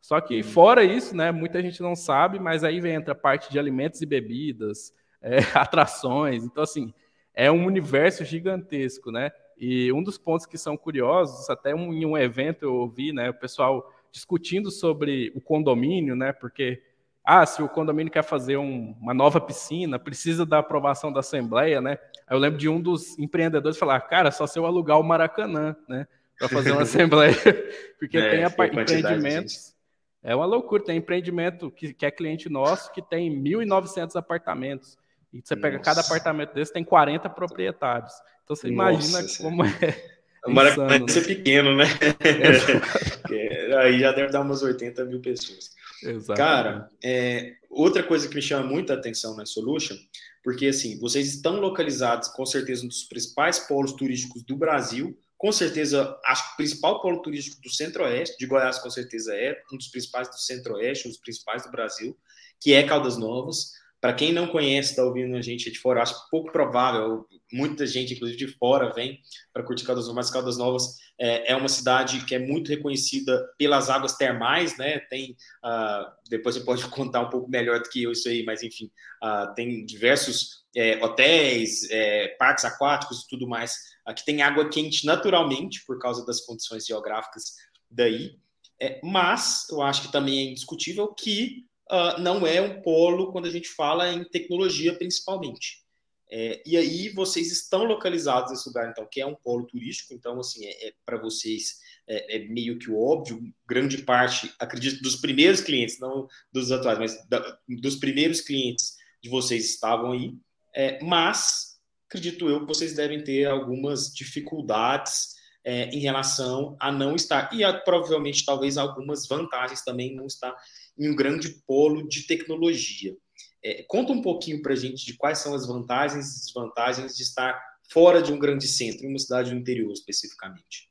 Só 0.00 0.20
que 0.20 0.42
fora 0.42 0.84
isso, 0.84 1.16
né, 1.16 1.32
muita 1.32 1.60
gente 1.60 1.82
não 1.82 1.96
sabe, 1.96 2.38
mas 2.38 2.62
aí 2.62 2.80
vem 2.80 2.94
entra 2.94 3.12
a 3.12 3.16
parte 3.16 3.50
de 3.50 3.58
alimentos 3.58 4.00
e 4.00 4.06
bebidas, 4.06 4.92
é, 5.20 5.38
atrações. 5.54 6.44
Então, 6.44 6.62
assim, 6.62 6.92
é 7.34 7.50
um 7.50 7.66
universo 7.66 8.24
gigantesco, 8.24 9.10
né? 9.10 9.32
E 9.58 9.92
um 9.92 10.02
dos 10.02 10.18
pontos 10.18 10.46
que 10.46 10.58
são 10.58 10.76
curiosos, 10.76 11.48
até 11.48 11.74
um, 11.74 11.92
em 11.92 12.04
um 12.04 12.16
evento 12.16 12.64
eu 12.64 12.74
ouvi, 12.74 13.12
né, 13.12 13.30
o 13.30 13.34
pessoal 13.34 13.92
discutindo 14.12 14.70
sobre 14.70 15.32
o 15.34 15.40
condomínio, 15.40 16.14
né, 16.14 16.32
porque 16.32 16.82
ah, 17.26 17.44
se 17.44 17.60
o 17.60 17.68
condomínio 17.68 18.12
quer 18.12 18.22
fazer 18.22 18.56
um, 18.56 18.94
uma 19.00 19.12
nova 19.12 19.40
piscina, 19.40 19.98
precisa 19.98 20.46
da 20.46 20.58
aprovação 20.58 21.12
da 21.12 21.18
Assembleia, 21.18 21.80
né? 21.80 21.98
Aí 22.24 22.36
eu 22.36 22.38
lembro 22.38 22.56
de 22.56 22.68
um 22.68 22.80
dos 22.80 23.18
empreendedores 23.18 23.76
falar, 23.76 24.00
cara, 24.02 24.30
só 24.30 24.46
se 24.46 24.56
eu 24.56 24.64
alugar 24.64 25.00
o 25.00 25.02
Maracanã, 25.02 25.74
né? 25.88 26.06
Para 26.38 26.48
fazer 26.48 26.70
uma 26.70 26.82
Assembleia. 26.86 27.34
Porque 27.98 28.16
é, 28.16 28.30
tem 28.30 28.44
a, 28.44 28.46
empreendimentos. 28.46 29.74
É 30.22 30.36
uma 30.36 30.46
loucura, 30.46 30.84
tem 30.84 30.98
empreendimento 30.98 31.68
que, 31.68 31.92
que 31.92 32.06
é 32.06 32.12
cliente 32.12 32.48
nosso 32.48 32.92
que 32.92 33.02
tem 33.02 33.28
1.900 33.42 34.14
apartamentos. 34.14 34.96
E 35.32 35.40
você 35.42 35.54
Nossa. 35.54 35.62
pega 35.62 35.78
cada 35.78 36.00
apartamento 36.00 36.54
desse, 36.54 36.72
tem 36.72 36.84
40 36.84 37.28
proprietários. 37.30 38.12
Então 38.44 38.56
você 38.56 38.70
Nossa, 38.70 39.08
imagina 39.08 39.38
como 39.38 39.64
é. 39.64 40.16
Maracanã 40.46 41.00
né? 41.00 41.08
ser 41.08 41.26
pequeno, 41.26 41.74
né? 41.74 41.86
Aí 43.80 43.98
já 43.98 44.12
deve 44.12 44.30
dar 44.30 44.42
umas 44.42 44.62
80 44.62 45.04
mil 45.04 45.20
pessoas. 45.20 45.70
Exatamente. 46.02 46.36
Cara, 46.36 46.88
é, 47.02 47.54
outra 47.68 48.02
coisa 48.02 48.28
que 48.28 48.34
me 48.34 48.42
chama 48.42 48.64
muita 48.64 48.94
atenção 48.94 49.36
na 49.36 49.44
Solution, 49.44 49.96
porque 50.44 50.66
assim, 50.66 51.00
vocês 51.00 51.26
estão 51.26 51.58
localizados 51.58 52.28
com 52.28 52.46
certeza 52.46 52.84
um 52.84 52.88
dos 52.88 53.04
principais 53.04 53.58
polos 53.58 53.94
turísticos 53.94 54.44
do 54.44 54.56
Brasil, 54.56 55.18
com 55.38 55.52
certeza, 55.52 56.18
acho 56.24 56.48
que 56.48 56.54
o 56.54 56.56
principal 56.56 57.02
polo 57.02 57.20
turístico 57.20 57.60
do 57.60 57.70
Centro-Oeste, 57.70 58.38
de 58.38 58.46
Goiás 58.46 58.78
com 58.78 58.88
certeza 58.88 59.34
é 59.34 59.60
um 59.70 59.76
dos 59.76 59.88
principais 59.88 60.28
do 60.28 60.38
Centro-Oeste, 60.38 61.08
um 61.08 61.10
dos 61.10 61.20
principais 61.20 61.62
do 61.64 61.70
Brasil, 61.70 62.16
que 62.60 62.72
é 62.72 62.82
Caldas 62.82 63.18
Novas. 63.18 63.72
Para 64.00 64.12
quem 64.12 64.32
não 64.32 64.46
conhece, 64.46 64.90
está 64.90 65.04
ouvindo 65.04 65.36
a 65.36 65.42
gente 65.42 65.70
de 65.70 65.78
fora, 65.78 66.02
acho 66.02 66.14
pouco 66.30 66.52
provável, 66.52 67.26
muita 67.52 67.86
gente, 67.86 68.14
inclusive 68.14 68.38
de 68.38 68.48
fora, 68.48 68.92
vem 68.92 69.20
para 69.52 69.62
curtir 69.62 69.84
Caldas 69.84 70.06
Novas, 70.08 70.30
Caldas 70.30 70.58
Novas 70.58 70.96
é, 71.18 71.52
é, 71.52 71.56
uma 71.56 71.68
cidade 71.68 72.24
que 72.24 72.34
é 72.34 72.38
muito 72.38 72.68
reconhecida 72.68 73.42
pelas 73.58 73.88
águas 73.88 74.16
termais, 74.16 74.76
né? 74.76 75.00
Tem, 75.08 75.36
uh, 75.64 76.10
depois 76.28 76.54
você 76.54 76.60
pode 76.62 76.86
contar 76.90 77.22
um 77.22 77.30
pouco 77.30 77.48
melhor 77.48 77.80
do 77.80 77.88
que 77.88 78.02
eu 78.02 78.12
isso 78.12 78.28
aí, 78.28 78.44
mas 78.44 78.62
enfim, 78.62 78.90
uh, 79.24 79.54
tem 79.54 79.84
diversos 79.86 80.66
é, 80.74 81.02
hotéis, 81.02 81.90
é, 81.90 82.28
parques 82.38 82.64
aquáticos 82.66 83.22
e 83.22 83.28
tudo 83.28 83.48
mais, 83.48 83.74
uh, 84.06 84.14
que 84.14 84.24
tem 84.24 84.42
água 84.42 84.68
quente 84.68 85.06
naturalmente, 85.06 85.82
por 85.86 85.98
causa 85.98 86.24
das 86.26 86.42
condições 86.42 86.84
geográficas 86.84 87.54
daí. 87.90 88.38
É, 88.80 89.00
mas 89.02 89.66
eu 89.70 89.80
acho 89.80 90.02
que 90.02 90.12
também 90.12 90.38
é 90.38 90.50
indiscutível 90.50 91.08
que 91.14 91.64
uh, 91.90 92.20
não 92.20 92.46
é 92.46 92.60
um 92.60 92.80
polo 92.82 93.32
quando 93.32 93.46
a 93.46 93.50
gente 93.50 93.68
fala 93.68 94.12
em 94.12 94.24
tecnologia, 94.24 94.96
principalmente. 94.96 95.84
É, 96.28 96.60
e 96.66 96.76
aí 96.76 97.08
vocês 97.10 97.52
estão 97.52 97.84
localizados 97.84 98.50
nesse 98.50 98.68
lugar, 98.68 98.90
então, 98.90 99.06
que 99.10 99.20
é 99.20 99.26
um 99.26 99.36
polo 99.36 99.64
turístico, 99.66 100.12
então, 100.12 100.40
assim, 100.40 100.64
é, 100.66 100.88
é 100.88 100.92
para 101.04 101.18
vocês 101.18 101.78
é, 102.08 102.36
é, 102.36 102.48
meio 102.48 102.78
que 102.78 102.90
óbvio, 102.90 103.40
grande 103.66 103.98
parte, 103.98 104.52
acredito, 104.58 105.02
dos 105.02 105.16
primeiros 105.16 105.60
clientes, 105.60 106.00
não 106.00 106.26
dos 106.52 106.72
atuais, 106.72 106.98
mas 106.98 107.28
da, 107.28 107.58
dos 107.68 107.96
primeiros 107.96 108.40
clientes 108.40 108.96
de 109.22 109.28
vocês 109.28 109.70
estavam 109.70 110.12
aí, 110.12 110.34
é, 110.74 111.02
mas 111.02 111.76
acredito 112.08 112.48
eu 112.48 112.60
que 112.60 112.66
vocês 112.66 112.94
devem 112.94 113.22
ter 113.22 113.46
algumas 113.46 114.12
dificuldades 114.12 115.36
é, 115.64 115.88
em 115.90 116.00
relação 116.00 116.76
a 116.80 116.90
não 116.90 117.14
estar, 117.14 117.52
e 117.52 117.62
a, 117.62 117.72
provavelmente 117.72 118.44
talvez 118.44 118.76
algumas 118.76 119.26
vantagens 119.28 119.82
também 119.82 120.14
não 120.14 120.26
estar 120.26 120.56
em 120.98 121.10
um 121.10 121.16
grande 121.16 121.50
polo 121.66 122.06
de 122.08 122.26
tecnologia. 122.26 123.16
É, 123.62 123.84
conta 123.88 124.12
um 124.12 124.22
pouquinho 124.22 124.62
para 124.62 124.72
a 124.72 124.76
gente 124.76 125.04
de 125.04 125.16
quais 125.16 125.38
são 125.38 125.54
as 125.54 125.66
vantagens 125.66 126.26
e 126.26 126.40
desvantagens 126.46 127.16
de 127.16 127.22
estar 127.22 127.60
fora 127.90 128.22
de 128.22 128.32
um 128.32 128.38
grande 128.38 128.66
centro, 128.66 129.04
em 129.04 129.10
uma 129.10 129.18
cidade 129.18 129.50
do 129.50 129.56
interior 129.56 129.92
especificamente. 129.92 130.88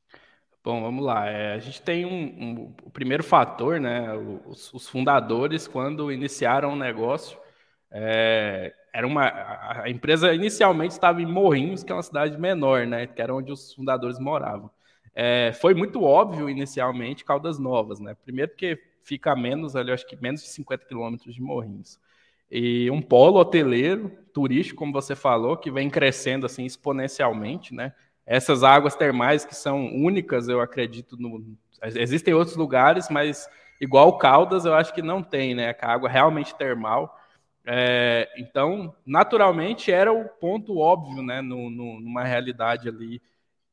Bom, 0.64 0.82
vamos 0.82 1.06
lá. 1.06 1.28
É, 1.28 1.54
a 1.54 1.60
gente 1.60 1.82
tem 1.82 2.06
um, 2.06 2.10
um, 2.12 2.76
o 2.84 2.90
primeiro 2.90 3.24
fator, 3.24 3.80
né? 3.80 4.14
Os, 4.48 4.74
os, 4.74 4.90
fundadores, 4.90 5.68
quando 5.68 6.12
iniciaram 6.12 6.74
o 6.74 6.76
negócio, 6.76 7.38
é, 7.92 8.74
era 8.92 9.06
uma 9.06 9.26
a 9.84 9.90
empresa 9.90 10.34
inicialmente 10.34 10.94
estava 10.94 11.22
em 11.22 11.26
Morrinhos, 11.26 11.84
que 11.84 11.92
é 11.92 11.96
uma 11.96 12.02
cidade 12.02 12.36
menor, 12.40 12.88
né? 12.88 13.06
Que 13.06 13.22
era 13.22 13.36
onde 13.36 13.52
os 13.52 13.74
fundadores 13.76 14.18
moravam. 14.18 14.72
É, 15.14 15.54
foi 15.54 15.76
muito 15.76 16.04
óbvio 16.04 16.50
inicialmente 16.50 17.24
Caldas 17.24 17.60
Novas, 17.60 18.00
né? 18.00 18.16
Primeiro 18.26 18.52
porque 18.52 18.78
fica 19.06 19.32
a 19.32 19.36
menos, 19.36 19.76
ali, 19.76 19.92
acho 19.92 20.06
que 20.06 20.20
menos 20.20 20.42
de 20.42 20.50
50 20.50 20.86
quilômetros 20.86 21.36
de 21.36 21.42
Morrinhos. 21.42 22.00
E 22.50 22.90
um 22.90 23.02
polo 23.02 23.40
hoteleiro, 23.40 24.12
turístico, 24.34 24.80
como 24.80 24.92
você 24.92 25.16
falou, 25.16 25.56
que 25.56 25.72
vem 25.72 25.90
crescendo 25.90 26.46
assim 26.46 26.66
exponencialmente, 26.66 27.74
né? 27.74 27.94
Essas 28.26 28.64
águas 28.64 28.96
termais 28.96 29.46
que 29.46 29.56
são 29.56 29.86
únicas, 29.96 30.48
eu 30.48 30.60
acredito, 30.60 31.16
no... 31.18 31.56
existem 31.84 32.34
outros 32.34 32.58
lugares, 32.58 33.08
mas 33.10 33.48
igual 33.80 34.18
Caldas, 34.18 34.66
eu 34.66 34.74
acho 34.74 34.94
que 34.94 35.02
não 35.02 35.22
tem, 35.22 35.54
né? 35.54 35.76
A 35.80 35.94
água 35.94 36.10
realmente 36.10 36.56
termal. 36.56 37.20
É, 37.64 38.28
então, 38.38 38.96
naturalmente, 39.06 39.92
era 39.92 40.12
o 40.12 40.26
ponto 40.26 40.80
óbvio, 40.80 41.22
né? 41.22 41.42
No, 41.42 41.70
no, 41.70 42.00
numa 42.00 42.24
realidade 42.24 42.90
ali 42.90 43.22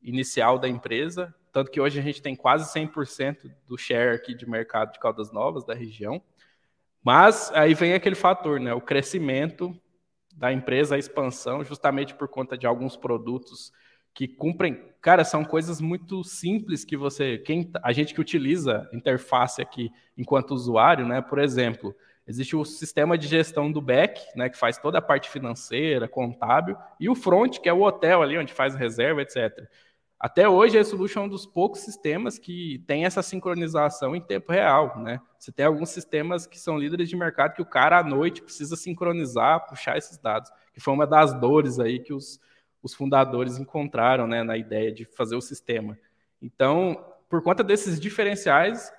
inicial 0.03 0.59
da 0.59 0.69
empresa, 0.69 1.35
tanto 1.53 1.71
que 1.71 1.81
hoje 1.81 1.99
a 2.01 2.03
gente 2.03 2.23
tem 2.23 2.35
quase 2.35 2.73
100% 2.73 3.53
do 3.69 3.77
share 3.77 4.15
aqui 4.17 4.35
de 4.35 4.49
mercado 4.49 4.93
de 4.93 4.99
Caldas 4.99 5.31
Novas 5.31 5.65
da 5.65 5.75
região. 5.75 6.23
Mas 7.05 7.51
aí 7.55 7.75
vem 7.75 7.93
aquele 7.93 8.15
fator, 8.15 8.59
né? 8.59 8.73
O 8.73 8.81
crescimento 8.81 9.77
da 10.35 10.53
empresa, 10.53 10.95
a 10.95 10.99
expansão, 10.99 11.63
justamente 11.63 12.15
por 12.15 12.29
conta 12.29 12.57
de 12.57 12.67
alguns 12.67 12.97
produtos 12.97 13.73
que 14.15 14.29
cumprem, 14.29 14.83
cara, 15.01 15.25
são 15.25 15.45
coisas 15.45 15.81
muito 15.81 16.23
simples 16.25 16.85
que 16.85 16.97
você, 16.97 17.39
quem 17.39 17.71
a 17.83 17.93
gente 17.93 18.15
que 18.15 18.21
utiliza 18.21 18.89
interface 18.93 19.61
aqui 19.61 19.91
enquanto 20.17 20.53
usuário, 20.53 21.07
né? 21.07 21.21
Por 21.21 21.39
exemplo, 21.39 21.95
existe 22.27 22.55
o 22.55 22.65
sistema 22.65 23.17
de 23.17 23.27
gestão 23.27 23.71
do 23.71 23.81
back, 23.81 24.21
né, 24.37 24.49
que 24.49 24.59
faz 24.59 24.79
toda 24.79 24.99
a 24.99 25.03
parte 25.03 25.29
financeira, 25.29 26.09
contábil, 26.09 26.77
e 27.01 27.09
o 27.09 27.15
front, 27.15 27.59
que 27.59 27.69
é 27.69 27.73
o 27.73 27.83
hotel 27.83 28.23
ali 28.23 28.39
onde 28.39 28.53
faz 28.53 28.75
reserva, 28.75 29.23
etc. 29.23 29.67
Até 30.23 30.49
hoje, 30.49 30.79
a 30.79 30.85
Solution 30.85 31.23
é 31.23 31.25
um 31.25 31.29
dos 31.29 31.45
poucos 31.45 31.81
sistemas 31.81 32.39
que 32.39 32.81
tem 32.87 33.05
essa 33.05 33.25
sincronização 33.25 34.15
em 34.15 34.21
tempo 34.21 34.53
real, 34.53 35.03
né? 35.03 35.21
Você 35.37 35.51
tem 35.51 35.67
alguns 35.67 35.91
sistemas 35.91 36.47
que 36.47 36.61
são 36.61 36.79
líderes 36.79 37.09
de 37.09 37.17
mercado 37.17 37.55
que 37.55 37.61
o 37.61 37.67
cara 37.67 37.99
à 37.99 38.05
noite 38.05 38.41
precisa 38.41 38.77
sincronizar, 38.77 39.67
puxar 39.67 39.99
esses 39.99 40.17
dados, 40.19 40.49
que 40.73 40.79
foi 40.79 40.95
uma 40.95 41.09
das 41.09 41.35
dores 41.35 41.81
aí 41.81 41.99
que 41.99 42.13
os, 42.13 42.39
os 42.81 42.95
fundadores 42.95 43.59
encontraram, 43.59 44.29
né, 44.29 44.45
na 44.45 44.57
ideia 44.57 44.93
de 44.93 45.05
fazer 45.05 45.35
o 45.35 45.41
sistema. 45.41 45.99
Então, 46.41 47.05
por 47.29 47.43
conta 47.43 47.65
desses 47.65 47.99
diferenciais, 47.99 48.93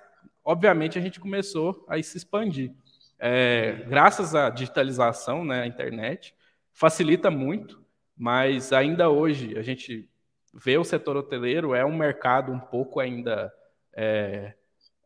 obviamente 0.44 0.98
a 0.98 1.00
gente 1.00 1.18
começou 1.18 1.86
a 1.88 2.02
se 2.02 2.18
expandir. 2.18 2.70
É, 3.18 3.82
graças 3.88 4.34
à 4.34 4.50
digitalização, 4.50 5.42
né, 5.42 5.62
a 5.62 5.66
internet, 5.66 6.34
facilita 6.70 7.30
muito, 7.30 7.82
mas 8.14 8.74
ainda 8.74 9.08
hoje 9.08 9.56
a 9.56 9.62
gente 9.62 10.06
ver 10.54 10.78
o 10.78 10.84
setor 10.84 11.16
hoteleiro 11.16 11.74
é 11.74 11.84
um 11.84 11.96
mercado 11.96 12.52
um 12.52 12.60
pouco 12.60 13.00
ainda 13.00 13.52
é, 13.92 14.54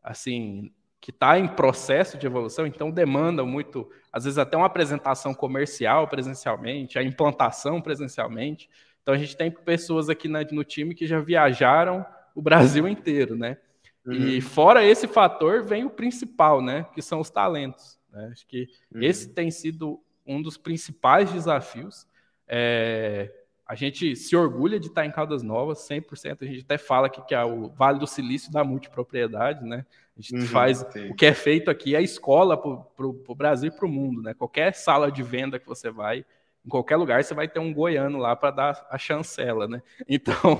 assim 0.03 0.71
que 1.01 1.11
está 1.11 1.39
em 1.39 1.47
processo 1.47 2.17
de 2.17 2.27
evolução, 2.27 2.67
então 2.67 2.91
demanda 2.91 3.45
muito, 3.45 3.89
às 4.11 4.25
vezes 4.25 4.37
até 4.37 4.57
uma 4.57 4.65
apresentação 4.65 5.33
comercial 5.33 6.07
presencialmente, 6.07 6.99
a 6.99 7.03
implantação 7.03 7.81
presencialmente. 7.81 8.69
Então 9.01 9.13
a 9.13 9.17
gente 9.17 9.37
tem 9.37 9.49
pessoas 9.49 10.09
aqui 10.09 10.27
no 10.27 10.63
time 10.63 10.93
que 10.93 11.07
já 11.07 11.19
viajaram 11.21 12.05
o 12.35 12.41
Brasil 12.41 12.87
inteiro, 12.87 13.35
né? 13.35 13.57
Uhum. 14.05 14.13
E 14.13 14.41
fora 14.41 14.83
esse 14.83 15.07
fator 15.07 15.63
vem 15.63 15.85
o 15.85 15.89
principal, 15.89 16.61
né? 16.61 16.85
Que 16.93 17.01
são 17.01 17.21
os 17.21 17.29
talentos. 17.29 17.97
Né? 18.11 18.29
Acho 18.31 18.45
que 18.45 18.67
uhum. 18.93 19.01
esse 19.01 19.29
tem 19.29 19.49
sido 19.49 20.01
um 20.25 20.41
dos 20.41 20.57
principais 20.57 21.31
desafios. 21.31 22.05
É, 22.47 23.31
a 23.69 23.75
gente 23.75 24.15
se 24.15 24.35
orgulha 24.35 24.79
de 24.79 24.87
estar 24.87 25.05
em 25.05 25.11
Caldas 25.11 25.43
Novas, 25.43 25.87
100%. 25.87 26.41
A 26.41 26.45
gente 26.45 26.61
até 26.61 26.75
fala 26.75 27.05
aqui 27.05 27.21
que 27.21 27.35
é 27.35 27.45
o 27.45 27.69
Vale 27.69 27.99
do 27.99 28.07
Silício 28.07 28.51
da 28.51 28.63
multipropriedade, 28.63 29.63
né? 29.63 29.85
A 30.17 30.19
gente 30.19 30.41
uhum, 30.41 30.47
faz 30.47 30.79
sim. 30.91 31.11
o 31.11 31.13
que 31.13 31.23
é 31.23 31.35
feito 31.35 31.69
aqui 31.69 31.95
é 31.95 32.01
escola 32.01 32.57
para 32.57 33.05
o 33.05 33.35
Brasil 33.35 33.69
e 33.69 33.71
para 33.71 33.85
o 33.85 33.89
mundo, 33.89 34.23
né? 34.23 34.33
Qualquer 34.33 34.73
sala 34.73 35.11
de 35.11 35.21
venda 35.21 35.59
que 35.59 35.67
você 35.67 35.91
vai, 35.91 36.25
em 36.65 36.69
qualquer 36.69 36.95
lugar, 36.95 37.23
você 37.23 37.35
vai 37.35 37.47
ter 37.47 37.59
um 37.59 37.71
goiano 37.71 38.17
lá 38.17 38.35
para 38.35 38.49
dar 38.49 38.87
a 38.89 38.97
chancela, 38.97 39.67
né? 39.67 39.83
Então, 40.09 40.59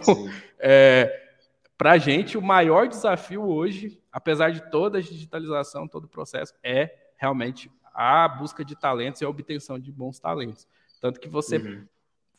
é, 0.59 1.31
para 1.75 1.93
a 1.93 1.97
gente, 1.97 2.37
o 2.37 2.43
maior 2.43 2.87
desafio 2.87 3.41
hoje, 3.41 3.99
apesar 4.11 4.51
de 4.51 4.69
toda 4.69 4.99
a 4.99 5.01
digitalização, 5.01 5.87
todo 5.87 6.03
o 6.03 6.09
processo, 6.09 6.53
é 6.61 6.95
realmente 7.17 7.71
a 7.91 8.27
busca 8.27 8.63
de 8.63 8.75
talentos 8.75 9.19
e 9.19 9.25
a 9.25 9.29
obtenção 9.29 9.79
de 9.79 9.91
bons 9.91 10.19
talentos. 10.19 10.67
Tanto 11.01 11.19
que 11.19 11.27
você 11.27 11.57
uhum 11.57 11.87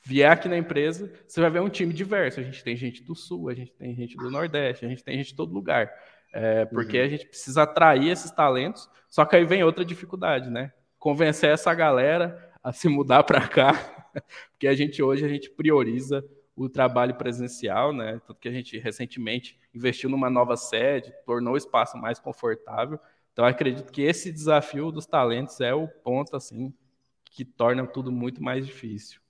vier 0.03 0.31
aqui 0.31 0.49
na 0.49 0.57
empresa, 0.57 1.13
você 1.27 1.41
vai 1.41 1.51
ver 1.51 1.61
um 1.61 1.69
time 1.69 1.93
diverso. 1.93 2.41
A 2.41 2.43
gente 2.43 2.63
tem 2.65 2.77
gente 2.77 3.03
do 3.03 3.15
Sul, 3.15 3.49
a 3.49 3.55
gente 3.55 3.73
tem 3.73 3.95
gente 3.95 4.17
do 4.17 4.31
Nordeste, 4.31 4.85
a 4.85 4.89
gente 4.89 5.05
tem 5.05 5.17
gente 5.17 5.29
de 5.29 5.35
todo 5.35 5.53
lugar. 5.53 5.91
É, 6.33 6.65
porque 6.65 6.99
uhum. 6.99 7.05
a 7.05 7.09
gente 7.09 7.27
precisa 7.27 7.63
atrair 7.63 8.09
esses 8.09 8.31
talentos. 8.31 8.89
Só 9.09 9.25
que 9.25 9.37
aí 9.37 9.45
vem 9.45 9.65
outra 9.65 9.85
dificuldade, 9.85 10.49
né? 10.51 10.73
Convencer 10.99 11.51
essa 11.51 11.75
galera 11.75 12.51
a 12.63 12.73
se 12.73 12.89
mudar 12.89 13.23
para 13.25 13.47
cá, 13.49 13.73
porque 14.53 14.67
a 14.67 14.75
gente 14.75 15.03
hoje 15.03 15.25
a 15.25 15.29
gente 15.29 15.51
prioriza 15.51 16.25
o 16.55 16.69
trabalho 16.69 17.15
presencial, 17.15 17.93
né? 17.93 18.21
Tanto 18.27 18.39
que 18.39 18.49
a 18.49 18.53
gente 18.53 18.79
recentemente 18.79 19.59
investiu 19.75 20.11
numa 20.11 20.29
nova 20.29 20.57
sede, 20.57 21.13
tornou 21.25 21.55
o 21.55 21.57
espaço 21.57 21.97
mais 21.97 22.19
confortável. 22.19 22.99
Então 23.33 23.45
acredito 23.45 23.91
que 23.91 24.03
esse 24.03 24.31
desafio 24.31 24.93
dos 24.93 25.07
talentos 25.07 25.61
é 25.61 25.75
o 25.75 25.89
ponto 25.89 26.37
assim 26.37 26.73
que 27.25 27.45
torna 27.45 27.87
tudo 27.87 28.13
muito 28.13 28.43
mais 28.43 28.67
difícil. 28.67 29.21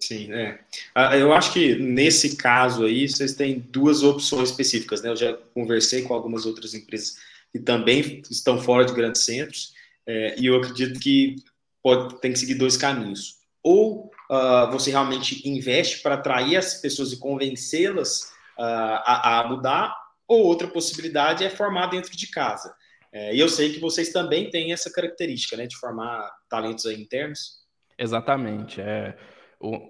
Sim, 0.00 0.32
é. 0.32 0.60
Ah, 0.94 1.16
eu 1.16 1.32
acho 1.32 1.52
que 1.52 1.76
nesse 1.76 2.36
caso 2.36 2.84
aí 2.84 3.08
vocês 3.08 3.34
têm 3.34 3.58
duas 3.58 4.02
opções 4.02 4.50
específicas, 4.50 5.02
né? 5.02 5.10
Eu 5.10 5.16
já 5.16 5.32
conversei 5.54 6.02
com 6.02 6.14
algumas 6.14 6.46
outras 6.46 6.74
empresas 6.74 7.16
que 7.52 7.58
também 7.58 8.22
estão 8.30 8.60
fora 8.60 8.84
de 8.84 8.92
grandes 8.92 9.22
centros 9.24 9.72
é, 10.06 10.34
e 10.38 10.46
eu 10.46 10.56
acredito 10.56 10.98
que 10.98 11.36
pode, 11.82 12.20
tem 12.20 12.32
que 12.32 12.38
seguir 12.38 12.54
dois 12.54 12.76
caminhos. 12.76 13.38
Ou 13.62 14.10
uh, 14.30 14.70
você 14.70 14.90
realmente 14.90 15.46
investe 15.48 16.02
para 16.02 16.14
atrair 16.14 16.56
as 16.56 16.74
pessoas 16.74 17.12
e 17.12 17.18
convencê-las 17.18 18.32
a, 18.58 19.40
a, 19.40 19.48
mudar, 19.48 19.94
ou 20.28 20.44
outra 20.44 20.68
possibilidade 20.68 21.44
é 21.44 21.50
formar 21.50 21.86
dentro 21.86 22.16
de 22.16 22.26
casa. 22.28 22.74
É, 23.12 23.34
e 23.34 23.38
eu 23.38 23.48
sei 23.48 23.72
que 23.72 23.80
vocês 23.80 24.10
também 24.10 24.50
têm 24.50 24.72
essa 24.72 24.90
característica, 24.90 25.56
né, 25.56 25.66
de 25.66 25.76
formar 25.76 26.30
talentos 26.48 26.84
internos. 26.86 27.62
Exatamente. 27.98 28.80
É, 28.80 29.16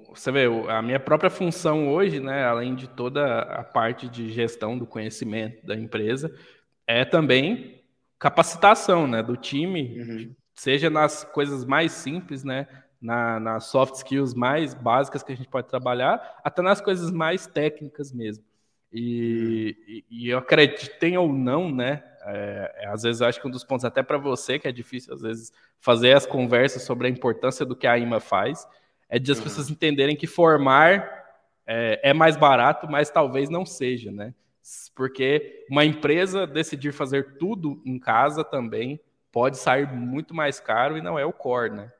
você 0.08 0.30
vê, 0.30 0.44
a 0.68 0.80
minha 0.80 1.00
própria 1.00 1.30
função 1.30 1.88
hoje, 1.88 2.20
né, 2.20 2.44
além 2.44 2.74
de 2.74 2.88
toda 2.88 3.40
a 3.40 3.64
parte 3.64 4.08
de 4.08 4.30
gestão 4.30 4.78
do 4.78 4.86
conhecimento 4.86 5.66
da 5.66 5.74
empresa, 5.74 6.32
é 6.86 7.04
também 7.04 7.82
capacitação, 8.18 9.06
né, 9.06 9.22
do 9.22 9.36
time, 9.36 10.00
uhum. 10.00 10.34
seja 10.54 10.88
nas 10.88 11.24
coisas 11.24 11.64
mais 11.64 11.92
simples, 11.92 12.44
né, 12.44 12.68
na, 13.00 13.40
nas 13.40 13.64
soft 13.64 13.94
skills 13.94 14.32
mais 14.32 14.74
básicas 14.74 15.22
que 15.22 15.32
a 15.32 15.36
gente 15.36 15.48
pode 15.48 15.68
trabalhar, 15.68 16.40
até 16.44 16.62
nas 16.62 16.80
coisas 16.80 17.10
mais 17.10 17.46
técnicas 17.46 18.12
mesmo. 18.12 18.44
E, 18.92 19.76
uhum. 19.76 19.92
e, 19.92 20.04
e 20.08 20.30
eu 20.30 20.38
acreditem 20.38 21.18
ou 21.18 21.32
não, 21.32 21.70
né, 21.70 22.02
é, 22.26 22.74
é, 22.78 22.86
às 22.86 23.02
vezes 23.02 23.20
eu 23.20 23.26
acho 23.26 23.40
que 23.40 23.46
um 23.46 23.50
dos 23.50 23.64
pontos 23.64 23.84
até 23.84 24.02
para 24.02 24.16
você 24.16 24.58
que 24.58 24.66
é 24.66 24.72
difícil 24.72 25.12
às 25.12 25.20
vezes 25.20 25.52
fazer 25.78 26.12
as 26.12 26.24
conversas 26.24 26.82
sobre 26.82 27.06
a 27.06 27.10
importância 27.10 27.66
do 27.66 27.76
que 27.76 27.86
a 27.86 27.98
IMA 27.98 28.20
faz, 28.20 28.66
é 29.14 29.18
de 29.20 29.30
as 29.30 29.38
uhum. 29.38 29.44
pessoas 29.44 29.70
entenderem 29.70 30.16
que 30.16 30.26
formar 30.26 31.24
é, 31.64 32.10
é 32.10 32.12
mais 32.12 32.36
barato, 32.36 32.88
mas 32.90 33.10
talvez 33.10 33.48
não 33.48 33.64
seja, 33.64 34.10
né? 34.10 34.34
Porque 34.92 35.64
uma 35.70 35.84
empresa 35.84 36.48
decidir 36.48 36.92
fazer 36.92 37.36
tudo 37.38 37.80
em 37.86 37.96
casa 37.96 38.42
também 38.42 38.98
pode 39.30 39.56
sair 39.56 39.86
muito 39.86 40.34
mais 40.34 40.58
caro 40.58 40.98
e 40.98 41.02
não 41.02 41.16
é 41.16 41.24
o 41.24 41.32
core, 41.32 41.70
né? 41.70 41.92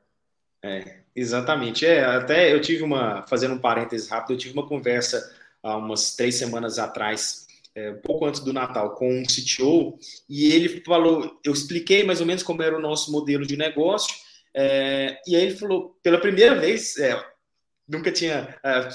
É, 0.61 0.97
exatamente. 1.15 1.85
É, 1.85 2.03
até 2.03 2.53
eu 2.53 2.59
tive 2.59 2.83
uma, 2.83 3.25
fazendo 3.29 3.53
um 3.53 3.59
parênteses 3.59 4.09
rápido, 4.09 4.33
eu 4.33 4.37
tive 4.37 4.53
uma 4.53 4.67
conversa 4.67 5.33
há 5.63 5.77
umas 5.77 6.17
três 6.17 6.35
semanas 6.35 6.77
atrás, 6.77 7.47
é, 7.73 7.93
pouco 7.93 8.25
antes 8.25 8.41
do 8.41 8.51
Natal, 8.51 8.93
com 8.95 9.09
um 9.09 9.23
CTO, 9.23 9.97
e 10.27 10.51
ele 10.51 10.83
falou, 10.83 11.39
eu 11.45 11.53
expliquei 11.53 12.03
mais 12.03 12.19
ou 12.19 12.27
menos 12.27 12.43
como 12.43 12.61
era 12.61 12.77
o 12.77 12.81
nosso 12.81 13.09
modelo 13.09 13.45
de 13.45 13.55
negócio, 13.55 14.24
é, 14.55 15.19
e 15.27 15.35
aí 15.35 15.43
ele 15.43 15.57
falou, 15.57 15.99
pela 16.01 16.19
primeira 16.19 16.55
vez, 16.55 16.97
é, 16.97 17.21
nunca 17.87 18.11
tinha 18.11 18.57
é, 18.63 18.89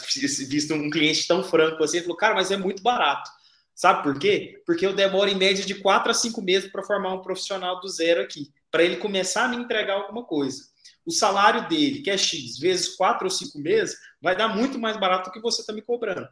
visto 0.49 0.73
um 0.73 0.89
cliente 0.89 1.29
tão 1.29 1.45
franco 1.45 1.85
assim, 1.85 1.99
ele 1.99 2.07
falou, 2.07 2.17
cara, 2.17 2.35
mas 2.35 2.51
é 2.51 2.57
muito 2.57 2.83
barato. 2.83 3.31
Sabe 3.75 4.03
por 4.03 4.19
quê? 4.19 4.61
Porque 4.67 4.85
eu 4.85 4.95
demoro 4.95 5.31
em 5.31 5.35
média 5.35 5.65
de 5.65 5.75
quatro 5.75 6.11
a 6.11 6.15
cinco 6.15 6.43
meses 6.43 6.71
para 6.71 6.83
formar 6.83 7.15
um 7.15 7.23
profissional 7.23 7.81
do 7.81 7.89
zero 7.89 8.23
aqui, 8.23 8.51
para 8.71 8.83
ele 8.83 8.97
começar 8.97 9.45
a 9.45 9.49
me 9.49 9.57
entregar 9.57 9.95
alguma 9.95 10.25
coisa. 10.25 10.65
O 11.05 11.11
salário 11.11 11.69
dele, 11.69 12.03
que 12.03 12.11
é 12.11 12.17
X, 12.17 12.59
vezes 12.59 12.97
quatro 12.97 13.25
ou 13.25 13.31
cinco 13.31 13.59
meses, 13.59 13.97
vai 14.21 14.37
dar 14.37 14.49
muito 14.49 14.79
mais 14.79 14.99
barato 14.99 15.31
do 15.31 15.33
que 15.33 15.41
você 15.41 15.61
está 15.61 15.73
me 15.73 15.83
cobrando. 15.83 16.29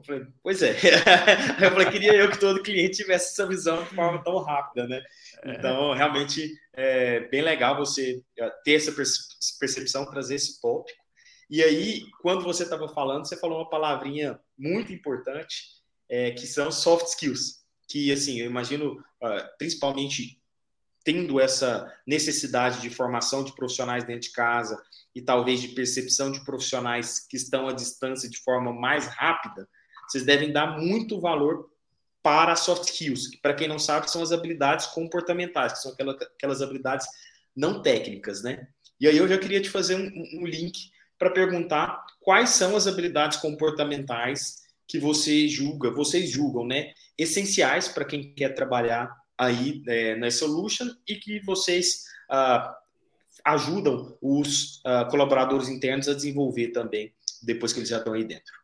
Eu 0.00 0.04
falei, 0.04 0.26
pois 0.42 0.62
é. 0.62 0.72
eu 1.62 1.70
falei, 1.70 1.90
queria 1.90 2.14
eu 2.14 2.30
que 2.30 2.40
todo 2.40 2.62
cliente 2.62 2.96
tivesse 2.96 3.32
essa 3.32 3.46
visão 3.46 3.82
de 3.82 3.94
forma 3.94 4.22
tão 4.24 4.38
rápida, 4.38 4.86
né? 4.88 5.02
É. 5.42 5.52
Então, 5.52 5.92
realmente, 5.92 6.52
é 6.72 7.20
bem 7.28 7.42
legal 7.42 7.76
você 7.76 8.22
é, 8.38 8.50
ter 8.64 8.74
essa 8.74 8.92
percepção, 9.58 10.10
trazer 10.10 10.36
esse 10.36 10.60
tópico. 10.60 10.98
E 11.50 11.62
aí, 11.62 12.02
quando 12.22 12.44
você 12.44 12.62
estava 12.62 12.88
falando, 12.88 13.26
você 13.26 13.36
falou 13.36 13.58
uma 13.58 13.68
palavrinha 13.68 14.40
muito 14.56 14.92
importante, 14.92 15.64
é, 16.08 16.30
que 16.30 16.46
são 16.46 16.72
soft 16.72 17.06
skills, 17.08 17.60
que 17.88 18.10
assim, 18.12 18.40
eu 18.40 18.46
imagino, 18.46 18.92
uh, 18.92 19.58
principalmente 19.58 20.40
tendo 21.04 21.40
essa 21.40 21.92
necessidade 22.06 22.80
de 22.80 22.90
formação 22.90 23.42
de 23.42 23.54
profissionais 23.54 24.04
dentro 24.04 24.22
de 24.22 24.32
casa 24.32 24.80
e 25.14 25.20
talvez 25.20 25.60
de 25.60 25.68
percepção 25.68 26.30
de 26.30 26.44
profissionais 26.44 27.26
que 27.26 27.36
estão 27.36 27.68
à 27.68 27.72
distância 27.72 28.28
de 28.28 28.38
forma 28.38 28.72
mais 28.72 29.06
rápida, 29.06 29.68
vocês 30.10 30.24
devem 30.24 30.52
dar 30.52 30.78
muito 30.78 31.20
valor 31.20 31.70
para 32.22 32.56
soft 32.56 32.84
skills, 32.84 33.28
que 33.28 33.38
para 33.38 33.54
quem 33.54 33.68
não 33.68 33.78
sabe 33.78 34.10
são 34.10 34.22
as 34.22 34.32
habilidades 34.32 34.86
comportamentais, 34.86 35.72
que 35.74 35.78
são 35.80 35.92
aquelas, 35.92 36.16
aquelas 36.22 36.62
habilidades 36.62 37.06
não 37.56 37.80
técnicas, 37.82 38.42
né? 38.42 38.68
E 39.00 39.08
aí 39.08 39.16
eu 39.16 39.26
já 39.26 39.38
queria 39.38 39.60
te 39.60 39.70
fazer 39.70 39.94
um, 39.96 40.40
um 40.40 40.46
link 40.46 40.90
para 41.18 41.30
perguntar 41.30 42.04
quais 42.20 42.50
são 42.50 42.76
as 42.76 42.86
habilidades 42.86 43.38
comportamentais 43.38 44.60
que 44.86 44.98
você 44.98 45.46
julga, 45.46 45.90
vocês 45.90 46.30
julgam, 46.30 46.66
né, 46.66 46.92
essenciais 47.16 47.88
para 47.88 48.04
quem 48.04 48.34
quer 48.34 48.54
trabalhar 48.54 49.14
aí 49.38 49.82
é, 49.86 50.16
na 50.16 50.30
Solution 50.30 50.88
e 51.06 51.14
que 51.14 51.40
vocês 51.40 52.04
ah, 52.28 52.76
ajudam 53.44 54.18
os 54.20 54.80
ah, 54.84 55.04
colaboradores 55.04 55.68
internos 55.68 56.08
a 56.08 56.14
desenvolver 56.14 56.68
também 56.68 57.14
depois 57.42 57.72
que 57.72 57.78
eles 57.78 57.88
já 57.88 57.98
estão 57.98 58.12
aí 58.12 58.24
dentro. 58.24 58.59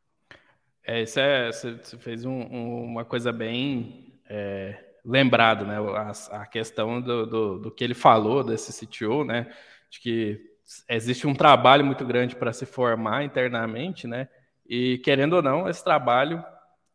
É, 0.87 1.03
isso 1.03 1.18
é, 1.18 1.51
você 1.51 1.77
fez 1.99 2.25
um, 2.25 2.31
um, 2.31 2.85
uma 2.85 3.05
coisa 3.05 3.33
bem 3.33 4.20
é, 4.29 4.85
lembrado, 5.05 5.66
né? 5.66 5.79
A, 5.79 6.42
a 6.42 6.46
questão 6.46 7.03
do, 7.03 7.27
do, 7.27 7.59
do, 7.59 7.70
que 7.72 7.83
ele 7.83 7.92
falou 7.92 8.44
desse 8.44 8.87
CTO, 8.87 9.25
né? 9.25 9.53
De 9.90 9.99
que 9.99 10.40
existe 10.88 11.27
um 11.27 11.35
trabalho 11.35 11.85
muito 11.85 12.07
grande 12.07 12.37
para 12.37 12.53
se 12.53 12.64
formar 12.64 13.25
internamente, 13.25 14.07
né? 14.07 14.29
E, 14.64 14.99
querendo 14.99 15.35
ou 15.35 15.42
não, 15.42 15.68
esse 15.68 15.83
trabalho 15.83 16.44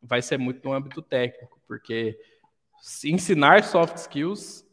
vai 0.01 0.21
ser 0.21 0.37
muito 0.37 0.65
no 0.65 0.73
âmbito 0.73 1.01
técnico, 1.01 1.59
porque 1.67 2.17
ensinar 3.03 3.61
soft 3.61 3.97
skills 3.97 4.65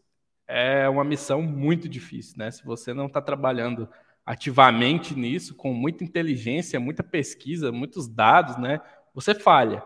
é 0.46 0.88
uma 0.88 1.02
missão 1.02 1.42
muito 1.42 1.88
difícil, 1.88 2.38
né? 2.38 2.52
Se 2.52 2.64
você 2.64 2.94
não 2.94 3.06
está 3.06 3.20
trabalhando 3.20 3.88
ativamente 4.24 5.18
nisso, 5.18 5.54
com 5.54 5.72
muita 5.72 6.04
inteligência, 6.04 6.78
muita 6.78 7.02
pesquisa, 7.02 7.72
muitos 7.72 8.06
dados, 8.06 8.56
né? 8.58 8.80
Você 9.18 9.34
falha. 9.34 9.82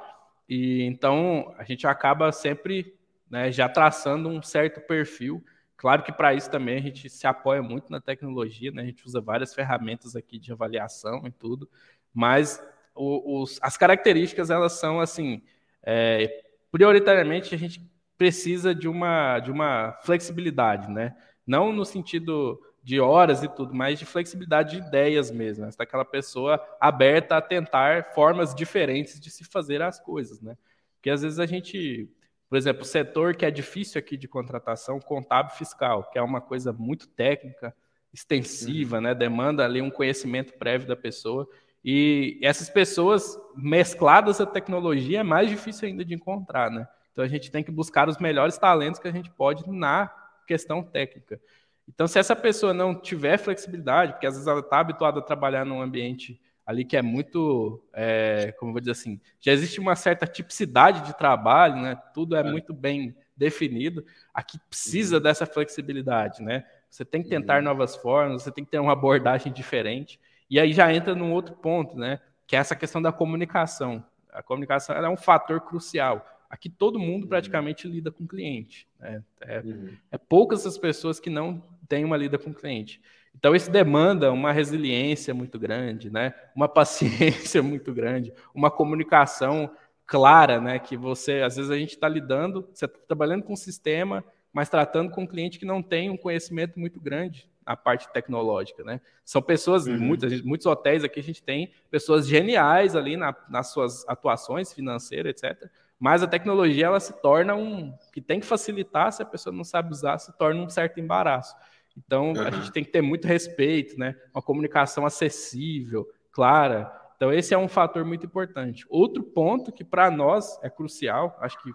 E 0.47 0.83
então 0.83 1.55
a 1.57 1.64
gente 1.64 1.87
acaba 1.87 2.31
sempre 2.33 2.95
né, 3.31 3.51
já 3.51 3.66
traçando 3.66 4.29
um 4.29 4.42
certo 4.42 4.79
perfil. 4.83 5.42
Claro 5.75 6.03
que 6.03 6.12
para 6.12 6.35
isso 6.35 6.51
também 6.51 6.77
a 6.77 6.83
gente 6.83 7.09
se 7.09 7.27
apoia 7.27 7.62
muito 7.62 7.90
na 7.90 7.99
tecnologia, 7.99 8.71
né? 8.71 8.83
A 8.83 8.85
gente 8.85 9.07
usa 9.07 9.23
várias 9.23 9.55
ferramentas 9.55 10.14
aqui 10.14 10.38
de 10.38 10.53
avaliação 10.53 11.27
e 11.27 11.31
tudo, 11.31 11.66
mas 12.12 12.62
os, 12.95 13.59
as 13.62 13.79
características 13.79 14.51
elas 14.51 14.75
são 14.75 15.01
assim, 15.01 15.42
é, 15.83 16.45
prioritariamente 16.71 17.55
a 17.55 17.59
gente 17.59 17.90
precisa 18.18 18.75
de 18.75 18.87
uma 18.87 19.38
de 19.38 19.51
uma 19.51 19.99
flexibilidade, 20.03 20.90
né? 20.90 21.16
Não 21.47 21.73
no 21.73 21.87
sentido 21.87 22.61
de 22.83 23.01
horas 23.01 23.42
e 23.42 23.49
tudo, 23.49 23.75
mas 23.75 23.99
de 23.99 24.05
flexibilidade 24.05 24.73
de 24.73 24.87
ideias 24.87 25.31
mesmo. 25.31 25.64
Essa 25.64 25.85
aquela 25.85 26.05
pessoa 26.05 26.61
aberta 26.81 27.37
a 27.37 27.40
tentar 27.40 28.12
formas 28.12 28.55
diferentes 28.55 29.21
de 29.21 29.31
se 29.31 29.45
fazer 29.45 29.81
as 29.81 30.01
coisas, 30.01 30.40
né? 30.40 30.57
Porque 30.97 31.11
às 31.11 31.23
vezes 31.23 31.38
a 31.38 31.47
gente, 31.47 32.09
por 32.49 32.57
exemplo, 32.57 32.83
o 32.83 32.87
setor 32.87 33.37
que 33.37 33.47
é 33.47 33.51
difícil 33.51 33.99
aqui 33.99 34.16
de 34.16 34.27
contratação, 34.27 34.99
contábil 34.99 35.55
fiscal, 35.57 36.11
que 36.11 36.18
é 36.18 36.23
uma 36.23 36.40
coisa 36.40 36.73
muito 36.73 37.07
técnica, 37.09 37.75
extensiva, 38.12 38.97
uhum. 38.97 39.03
né? 39.03 39.14
Demanda 39.14 39.64
ali 39.64 39.81
um 39.81 39.90
conhecimento 39.90 40.53
prévio 40.55 40.88
da 40.88 40.97
pessoa. 40.97 41.49
E 41.85 42.38
essas 42.42 42.68
pessoas 42.68 43.38
mescladas 43.57 44.40
à 44.40 44.47
tecnologia 44.47 45.21
é 45.21 45.25
mais 45.25 45.49
difícil 45.49 45.88
ainda 45.88 46.05
de 46.05 46.14
encontrar, 46.14 46.71
né? 46.71 46.87
Então 47.12 47.25
a 47.25 47.29
gente 47.29 47.51
tem 47.51 47.62
que 47.62 47.71
buscar 47.71 48.09
os 48.09 48.18
melhores 48.18 48.59
talentos 48.59 49.01
que 49.01 49.09
a 49.09 49.12
gente 49.12 49.31
pode 49.31 49.68
na 49.71 50.12
questão 50.47 50.83
técnica. 50.83 51.40
Então, 51.88 52.07
se 52.07 52.18
essa 52.18 52.37
pessoa 52.37 52.73
não 52.73 52.95
tiver 52.95 53.38
flexibilidade, 53.38 54.12
porque 54.12 54.27
às 54.27 54.35
vezes 54.35 54.47
ela 54.47 54.61
está 54.61 54.79
habituada 54.81 55.18
a 55.18 55.23
trabalhar 55.23 55.64
num 55.64 55.83
ambiente 55.83 56.40
ali 56.64 56.85
que 56.85 56.97
é 56.97 57.03
muito, 57.03 57.83
é, 57.92 58.53
como 58.59 58.71
eu 58.71 58.73
vou 58.75 58.81
dizer 58.81 58.92
assim, 58.92 59.21
já 59.40 59.53
existe 59.53 59.81
uma 59.81 59.97
certa 59.97 60.27
tipicidade 60.27 61.01
de 61.03 61.16
trabalho, 61.16 61.77
né? 61.77 61.97
Tudo 62.14 62.37
é, 62.37 62.40
é. 62.40 62.45
muito 62.45 62.73
bem 62.73 63.16
definido. 63.37 64.05
Aqui 64.33 64.59
precisa 64.68 65.16
uhum. 65.16 65.23
dessa 65.23 65.45
flexibilidade, 65.45 66.42
né? 66.42 66.64
Você 66.88 67.05
tem 67.05 67.23
que 67.23 67.29
tentar 67.29 67.59
uhum. 67.59 67.64
novas 67.64 67.97
formas, 67.97 68.42
você 68.42 68.53
tem 68.53 68.64
que 68.64 68.71
ter 68.71 68.79
uma 68.79 68.92
abordagem 68.92 69.53
diferente. 69.53 70.21
E 70.49 70.61
aí 70.61 70.73
já 70.73 70.92
entra 70.92 71.14
num 71.14 71.33
outro 71.33 71.55
ponto, 71.57 71.97
né? 71.99 72.21
Que 72.47 72.55
é 72.55 72.59
essa 72.59 72.77
questão 72.77 73.03
da 73.03 73.11
comunicação. 73.11 74.05
A 74.33 74.42
comunicação 74.42 74.95
é 74.95 75.09
um 75.09 75.16
fator 75.16 75.61
crucial. 75.61 76.25
Aqui 76.53 76.69
todo 76.69 76.99
mundo 76.99 77.23
uhum. 77.23 77.29
praticamente 77.31 77.87
uhum. 77.87 77.95
lida 77.95 78.11
com 78.11 78.27
cliente. 78.27 78.87
Né? 79.01 79.25
É, 79.41 79.61
uhum. 79.61 79.88
é, 80.11 80.19
poucas 80.19 80.67
as 80.67 80.77
pessoas 80.77 81.19
que 81.19 81.31
não 81.31 81.65
têm 81.88 82.05
uma 82.05 82.15
lida 82.15 82.37
com 82.37 82.53
cliente. 82.53 83.01
Então 83.35 83.57
isso 83.57 83.71
demanda 83.71 84.31
uma 84.31 84.53
resiliência 84.53 85.33
muito 85.33 85.59
grande, 85.59 86.11
né? 86.11 86.35
Uma 86.55 86.69
paciência 86.69 87.62
muito 87.62 87.95
grande, 87.95 88.35
uma 88.55 88.71
comunicação 88.71 89.71
clara, 90.05 90.61
né? 90.61 90.79
Que 90.79 90.95
você, 90.95 91.41
às 91.41 91.57
vezes 91.57 91.71
a 91.71 91.79
gente 91.79 91.95
está 91.95 92.07
lidando, 92.07 92.69
você 92.71 92.85
está 92.85 92.99
trabalhando 93.09 93.45
com 93.45 93.55
um 93.55 93.57
sistema, 93.57 94.23
mas 94.53 94.69
tratando 94.69 95.11
com 95.11 95.23
um 95.23 95.27
cliente 95.27 95.59
que 95.59 95.65
não 95.65 95.83
tem 95.83 96.11
um 96.11 96.19
conhecimento 96.19 96.79
muito 96.79 97.01
grande 97.01 97.49
a 97.65 97.75
parte 97.75 98.12
tecnológica, 98.12 98.85
né? 98.85 99.01
São 99.25 99.41
pessoas, 99.41 99.87
uhum. 99.87 99.99
muitas, 99.99 100.43
muitos 100.43 100.67
hotéis 100.67 101.03
aqui 101.03 101.19
a 101.19 101.23
gente 101.23 101.43
tem 101.43 101.73
pessoas 101.91 102.27
geniais 102.27 102.95
ali 102.95 103.17
na, 103.17 103.35
nas 103.49 103.73
suas 103.73 104.07
atuações 104.07 104.71
financeiras, 104.71 105.31
etc. 105.43 105.71
Mas 106.03 106.21
a 106.21 106.27
tecnologia 106.27 106.87
ela 106.87 106.99
se 106.99 107.12
torna 107.23 107.55
um 107.55 107.95
que 108.12 108.21
tem 108.21 108.41
que 108.41 108.47
facilitar, 108.47 109.12
se 109.12 109.23
a 109.23 109.25
pessoa 109.25 109.55
não 109.55 109.62
sabe 109.62 109.93
usar, 109.93 110.19
se 110.19 110.37
torna 110.37 110.61
um 110.61 110.69
certo 110.69 110.99
embaraço. 110.99 111.55
Então 111.97 112.33
uhum. 112.33 112.43
a 112.43 112.51
gente 112.51 112.73
tem 112.73 112.83
que 112.83 112.91
ter 112.91 113.01
muito 113.01 113.29
respeito, 113.29 113.97
né? 113.97 114.17
Uma 114.35 114.43
comunicação 114.43 115.07
acessível, 115.07 116.05
clara. 116.33 116.93
Então, 117.15 117.33
esse 117.33 117.55
é 117.55 117.59
um 117.59 117.69
fator 117.69 118.05
muito 118.05 118.27
importante. 118.27 118.85
Outro 118.88 119.23
ponto 119.23 119.71
que 119.71 119.85
para 119.85 120.11
nós 120.11 120.59
é 120.61 120.69
crucial, 120.69 121.38
acho 121.41 121.57
que 121.62 121.71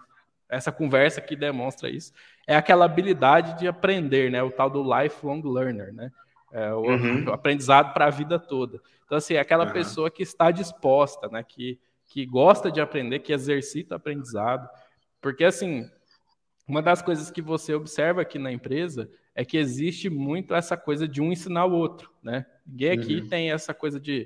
essa 0.46 0.70
conversa 0.70 1.20
aqui 1.20 1.34
demonstra 1.34 1.88
isso, 1.88 2.12
é 2.46 2.54
aquela 2.54 2.84
habilidade 2.84 3.58
de 3.58 3.66
aprender, 3.66 4.30
né? 4.30 4.42
O 4.42 4.50
tal 4.50 4.68
do 4.68 4.82
lifelong 4.82 5.40
learner, 5.42 5.94
né? 5.94 6.12
É, 6.52 6.74
o, 6.74 6.82
uhum. 6.82 7.32
aprendizado 7.32 7.94
para 7.94 8.04
a 8.04 8.10
vida 8.10 8.38
toda. 8.38 8.78
Então, 9.06 9.16
assim, 9.16 9.34
é 9.34 9.40
aquela 9.40 9.64
uhum. 9.64 9.72
pessoa 9.72 10.10
que 10.10 10.22
está 10.22 10.50
disposta, 10.50 11.28
né? 11.28 11.42
Que, 11.42 11.80
que 12.08 12.24
gosta 12.24 12.72
de 12.72 12.80
aprender, 12.80 13.20
que 13.20 13.32
exercita 13.32 13.94
o 13.94 13.96
aprendizado. 13.96 14.68
Porque, 15.20 15.44
assim, 15.44 15.88
uma 16.66 16.82
das 16.82 17.02
coisas 17.02 17.30
que 17.30 17.42
você 17.42 17.74
observa 17.74 18.22
aqui 18.22 18.38
na 18.38 18.50
empresa 18.50 19.10
é 19.34 19.44
que 19.44 19.56
existe 19.56 20.10
muito 20.10 20.54
essa 20.54 20.76
coisa 20.76 21.06
de 21.06 21.20
um 21.20 21.30
ensinar 21.30 21.66
o 21.66 21.72
outro, 21.72 22.10
né? 22.22 22.44
Ninguém 22.66 22.90
aqui 22.90 23.20
uhum. 23.20 23.28
tem 23.28 23.52
essa 23.52 23.72
coisa 23.72 24.00
de 24.00 24.22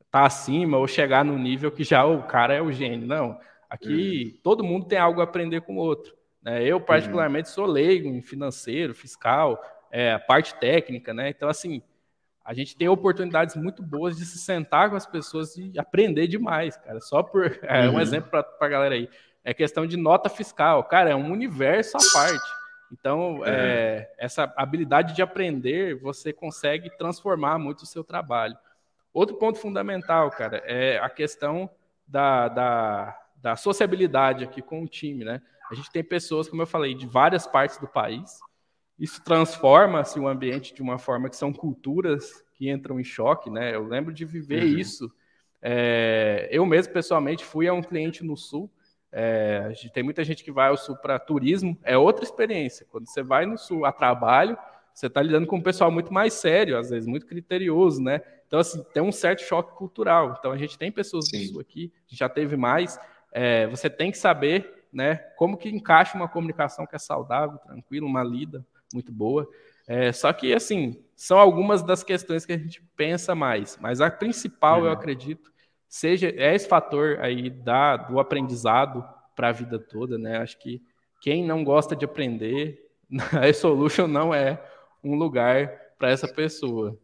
estar 0.00 0.22
tá 0.22 0.26
acima 0.26 0.78
ou 0.78 0.86
chegar 0.88 1.24
no 1.24 1.38
nível 1.38 1.70
que 1.70 1.84
já 1.84 2.04
o 2.04 2.24
cara 2.24 2.54
é 2.54 2.62
o 2.62 2.72
gênio. 2.72 3.06
Não. 3.06 3.38
Aqui 3.70 4.32
uhum. 4.34 4.40
todo 4.42 4.64
mundo 4.64 4.86
tem 4.86 4.98
algo 4.98 5.20
a 5.20 5.24
aprender 5.24 5.60
com 5.60 5.76
o 5.76 5.80
outro. 5.80 6.16
Né? 6.42 6.64
Eu, 6.64 6.80
particularmente, 6.80 7.48
uhum. 7.50 7.54
sou 7.54 7.66
leigo 7.66 8.08
em 8.08 8.22
financeiro, 8.22 8.94
fiscal, 8.94 9.62
é, 9.90 10.18
parte 10.18 10.54
técnica, 10.58 11.14
né? 11.14 11.28
Então, 11.28 11.48
assim, 11.48 11.82
a 12.48 12.54
gente 12.54 12.74
tem 12.74 12.88
oportunidades 12.88 13.54
muito 13.56 13.82
boas 13.82 14.16
de 14.16 14.24
se 14.24 14.38
sentar 14.38 14.88
com 14.88 14.96
as 14.96 15.04
pessoas 15.04 15.54
e 15.58 15.78
aprender 15.78 16.26
demais, 16.26 16.78
cara. 16.78 16.98
Só 16.98 17.22
por 17.22 17.44
é, 17.62 17.90
um 17.90 17.92
uhum. 17.92 18.00
exemplo 18.00 18.30
para 18.30 18.46
a 18.58 18.68
galera 18.68 18.94
aí. 18.94 19.06
É 19.44 19.52
questão 19.52 19.86
de 19.86 19.98
nota 19.98 20.30
fiscal. 20.30 20.82
Cara, 20.84 21.10
é 21.10 21.14
um 21.14 21.30
universo 21.30 21.98
à 21.98 22.00
parte. 22.10 22.48
Então, 22.90 23.44
é. 23.44 23.50
É, 23.50 24.14
essa 24.16 24.50
habilidade 24.56 25.14
de 25.14 25.20
aprender, 25.20 26.00
você 26.00 26.32
consegue 26.32 26.88
transformar 26.96 27.58
muito 27.58 27.82
o 27.82 27.86
seu 27.86 28.02
trabalho. 28.02 28.56
Outro 29.12 29.36
ponto 29.36 29.58
fundamental, 29.58 30.30
cara, 30.30 30.62
é 30.64 30.98
a 31.00 31.10
questão 31.10 31.68
da, 32.06 32.48
da, 32.48 33.18
da 33.36 33.56
sociabilidade 33.56 34.44
aqui 34.44 34.62
com 34.62 34.82
o 34.82 34.88
time, 34.88 35.22
né? 35.22 35.42
A 35.70 35.74
gente 35.74 35.92
tem 35.92 36.02
pessoas, 36.02 36.48
como 36.48 36.62
eu 36.62 36.66
falei, 36.66 36.94
de 36.94 37.06
várias 37.06 37.46
partes 37.46 37.76
do 37.76 37.86
país. 37.86 38.40
Isso 38.98 39.22
transforma 39.22 40.00
assim, 40.00 40.20
o 40.20 40.28
ambiente 40.28 40.74
de 40.74 40.82
uma 40.82 40.98
forma 40.98 41.28
que 41.28 41.36
são 41.36 41.52
culturas 41.52 42.44
que 42.54 42.70
entram 42.70 42.98
em 42.98 43.04
choque, 43.04 43.48
né? 43.48 43.74
Eu 43.74 43.86
lembro 43.86 44.12
de 44.12 44.24
viver 44.24 44.64
uhum. 44.64 44.78
isso. 44.78 45.12
É, 45.62 46.48
eu 46.50 46.66
mesmo, 46.66 46.92
pessoalmente, 46.92 47.44
fui 47.44 47.68
a 47.68 47.72
um 47.72 47.82
cliente 47.82 48.24
no 48.24 48.36
Sul 48.36 48.70
é, 49.10 49.72
tem 49.92 50.02
muita 50.02 50.22
gente 50.22 50.44
que 50.44 50.52
vai 50.52 50.68
ao 50.68 50.76
sul 50.76 50.96
para 50.96 51.18
turismo, 51.18 51.78
é 51.82 51.96
outra 51.96 52.24
experiência. 52.24 52.86
Quando 52.90 53.06
você 53.06 53.22
vai 53.22 53.46
no 53.46 53.56
sul 53.56 53.84
a 53.84 53.92
trabalho, 53.92 54.56
você 54.92 55.06
está 55.06 55.22
lidando 55.22 55.46
com 55.46 55.56
um 55.56 55.62
pessoal 55.62 55.90
muito 55.90 56.12
mais 56.12 56.34
sério, 56.34 56.76
às 56.76 56.90
vezes 56.90 57.06
muito 57.08 57.26
criterioso, 57.26 58.02
né? 58.02 58.20
Então, 58.46 58.58
assim, 58.58 58.82
tem 58.92 59.02
um 59.02 59.12
certo 59.12 59.42
choque 59.42 59.76
cultural. 59.76 60.36
Então, 60.38 60.52
a 60.52 60.56
gente 60.56 60.76
tem 60.78 60.90
pessoas 60.90 61.28
Sim. 61.28 61.38
do 61.38 61.52
sul 61.52 61.60
aqui, 61.60 61.92
já 62.06 62.28
teve 62.28 62.56
mais. 62.56 62.98
É, 63.32 63.66
você 63.68 63.88
tem 63.88 64.10
que 64.10 64.18
saber, 64.18 64.86
né, 64.92 65.16
como 65.36 65.56
que 65.56 65.68
encaixa 65.68 66.16
uma 66.16 66.28
comunicação 66.28 66.86
que 66.86 66.96
é 66.96 66.98
saudável, 66.98 67.58
tranquila, 67.58 68.06
uma 68.06 68.22
lida 68.22 68.64
muito 68.92 69.12
boa. 69.12 69.48
É, 69.86 70.12
só 70.12 70.32
que, 70.32 70.52
assim, 70.52 71.02
são 71.16 71.38
algumas 71.38 71.82
das 71.82 72.04
questões 72.04 72.44
que 72.44 72.52
a 72.52 72.58
gente 72.58 72.82
pensa 72.96 73.34
mais. 73.34 73.78
Mas 73.80 74.00
a 74.00 74.10
principal, 74.10 74.80
uhum. 74.80 74.86
eu 74.86 74.92
acredito, 74.92 75.50
seja 75.88 76.28
é 76.36 76.54
esse 76.54 76.68
fator 76.68 77.18
aí 77.20 77.48
da, 77.48 77.96
do 77.96 78.20
aprendizado 78.20 79.04
para 79.34 79.48
a 79.48 79.52
vida 79.52 79.78
toda, 79.78 80.18
né? 80.18 80.38
Acho 80.38 80.58
que 80.58 80.82
quem 81.20 81.44
não 81.44 81.64
gosta 81.64 81.96
de 81.96 82.04
aprender, 82.04 82.78
a 83.32 83.52
Solution 83.52 84.06
não 84.06 84.34
é 84.34 84.62
um 85.02 85.14
lugar 85.14 85.70
para 85.98 86.10
essa 86.10 86.28
pessoa. 86.28 86.98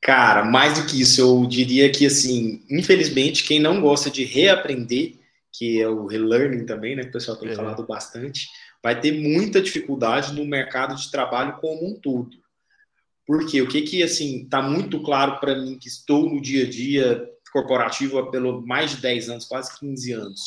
Cara, 0.00 0.44
mais 0.44 0.78
do 0.78 0.86
que 0.86 1.00
isso, 1.00 1.20
eu 1.20 1.46
diria 1.46 1.90
que 1.90 2.06
assim, 2.06 2.62
infelizmente, 2.70 3.44
quem 3.44 3.58
não 3.58 3.80
gosta 3.80 4.10
de 4.10 4.24
reaprender, 4.24 5.14
que 5.52 5.80
é 5.80 5.88
o 5.88 6.06
relearning 6.06 6.64
também, 6.66 6.94
né? 6.94 7.02
Que 7.02 7.08
o 7.08 7.12
pessoal 7.12 7.36
tem 7.36 7.50
é. 7.50 7.54
falado 7.54 7.84
bastante, 7.84 8.48
vai 8.82 9.00
ter 9.00 9.12
muita 9.12 9.60
dificuldade 9.60 10.32
no 10.32 10.44
mercado 10.44 10.94
de 10.94 11.10
trabalho 11.10 11.58
como 11.60 11.86
um 11.86 11.98
todo. 11.98 12.30
Porque 13.26 13.60
o 13.60 13.68
que 13.68 13.82
que 13.82 14.02
assim 14.02 14.44
está 14.44 14.62
muito 14.62 15.02
claro 15.02 15.38
para 15.38 15.56
mim 15.56 15.78
que 15.78 15.88
estou 15.88 16.30
no 16.30 16.40
dia 16.40 16.64
a 16.64 16.70
dia 16.70 17.28
corporativo 17.52 18.18
há 18.18 18.30
pelo 18.30 18.66
mais 18.66 18.92
de 18.92 18.98
10 18.98 19.30
anos, 19.30 19.44
quase 19.44 19.78
15 19.78 20.12
anos. 20.12 20.40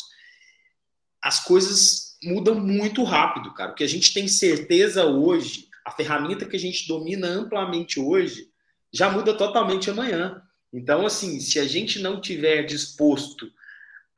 As 1.21 1.43
coisas 1.43 2.17
mudam 2.23 2.55
muito 2.55 3.03
rápido, 3.03 3.53
cara. 3.53 3.71
O 3.71 3.75
que 3.75 3.83
a 3.83 3.87
gente 3.87 4.13
tem 4.13 4.27
certeza 4.27 5.05
hoje, 5.05 5.67
a 5.85 5.91
ferramenta 5.91 6.45
que 6.45 6.55
a 6.55 6.59
gente 6.59 6.87
domina 6.87 7.27
amplamente 7.27 7.99
hoje, 7.99 8.49
já 8.91 9.09
muda 9.09 9.33
totalmente 9.35 9.89
amanhã. 9.89 10.41
Então, 10.73 11.05
assim, 11.05 11.39
se 11.39 11.59
a 11.59 11.65
gente 11.65 11.99
não 11.99 12.21
tiver 12.21 12.63
disposto 12.63 13.51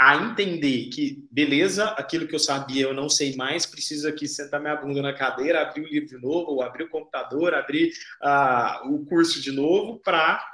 a 0.04 0.18
entender 0.18 0.89
que, 0.89 1.26
beleza, 1.32 1.86
aquilo 1.92 2.28
que 2.28 2.36
eu 2.36 2.39
sabia 2.39 2.84
eu 2.84 2.94
não 2.94 3.08
sei 3.08 3.38
mais, 3.38 3.66
preciso 3.66 4.06
aqui 4.06 4.28
sentar 4.28 4.60
minha 4.60 4.76
bunda 4.76 5.02
na 5.02 5.13
cadeira, 5.13 5.62
abrir 5.62 5.82
o 5.82 5.88
livro 5.88 6.10
de 6.10 6.22
novo, 6.22 6.62
abrir 6.62 6.84
o 6.84 6.89
computador, 6.89 7.54
abrir 7.54 7.94
uh, 8.22 8.94
o 8.94 9.06
curso 9.06 9.42
de 9.42 9.50
novo 9.50 10.00
para 10.00 10.46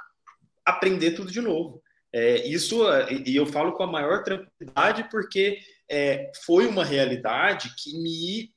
aprender 0.64 1.12
tudo 1.12 1.32
de 1.32 1.40
novo. 1.40 1.82
É, 2.12 2.46
isso, 2.46 2.84
e 3.26 3.34
eu 3.34 3.44
falo 3.44 3.72
com 3.72 3.82
a 3.82 3.90
maior 3.90 4.22
tranquilidade, 4.22 5.08
porque 5.10 5.58
é, 5.90 6.30
foi 6.44 6.66
uma 6.66 6.84
realidade 6.84 7.74
que 7.76 8.00
me, 8.00 8.52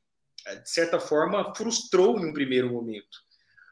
de 0.62 0.70
certa 0.70 1.00
forma, 1.00 1.56
frustrou 1.56 2.20
em 2.20 2.30
um 2.30 2.34
primeiro 2.34 2.72
momento. 2.72 3.18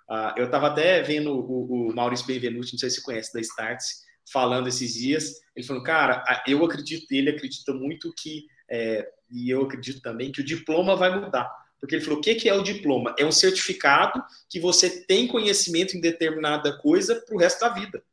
Ah, 0.10 0.34
eu 0.38 0.46
estava 0.46 0.68
até 0.68 1.04
vendo 1.04 1.34
o, 1.34 1.90
o 1.90 1.96
Maurício 1.96 2.26
Benvenuti, 2.26 2.74
não 2.74 2.80
sei 2.80 2.90
se 2.90 3.04
conhece, 3.04 3.32
da 3.32 3.40
Starts, 3.40 4.04
falando 4.32 4.68
esses 4.68 4.94
dias. 4.94 5.42
Ele 5.56 5.66
falou, 5.66 5.84
cara, 5.84 6.24
eu 6.48 6.64
acredito, 6.64 7.12
ele 7.12 7.30
acredita 7.30 7.74
muito 7.74 8.14
que, 8.14 8.46
é, 8.70 9.08
e 9.30 9.50
eu 9.50 9.64
acredito 9.64 10.02
também, 10.02 10.32
que 10.32 10.42
o 10.42 10.46
diploma 10.46 10.96
vai 10.96 11.20
mudar. 11.20 11.50
Porque 11.80 11.96
ele 11.96 12.04
falou: 12.04 12.20
o 12.20 12.22
que, 12.22 12.36
que 12.36 12.48
é 12.48 12.54
o 12.54 12.64
diploma? 12.64 13.16
É 13.18 13.26
um 13.26 13.32
certificado 13.32 14.24
que 14.48 14.60
você 14.60 15.04
tem 15.06 15.28
conhecimento 15.28 15.98
em 15.98 16.02
determinada 16.02 16.78
coisa 16.78 17.16
para 17.16 17.36
o 17.36 17.40
resto 17.40 17.60
da 17.60 17.70
vida. 17.70 18.04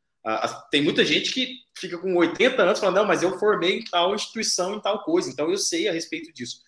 Tem 0.69 0.81
muita 0.81 1.05
gente 1.05 1.31
que 1.31 1.59
fica 1.75 1.97
com 1.97 2.13
80 2.15 2.61
anos 2.61 2.79
falando, 2.79 2.97
não, 2.97 3.05
mas 3.05 3.23
eu 3.23 3.39
formei 3.39 3.79
em 3.79 3.83
tal 3.85 4.13
instituição, 4.13 4.75
em 4.75 4.81
tal 4.81 5.03
coisa, 5.03 5.29
então 5.29 5.49
eu 5.49 5.57
sei 5.57 5.87
a 5.87 5.93
respeito 5.93 6.33
disso. 6.33 6.61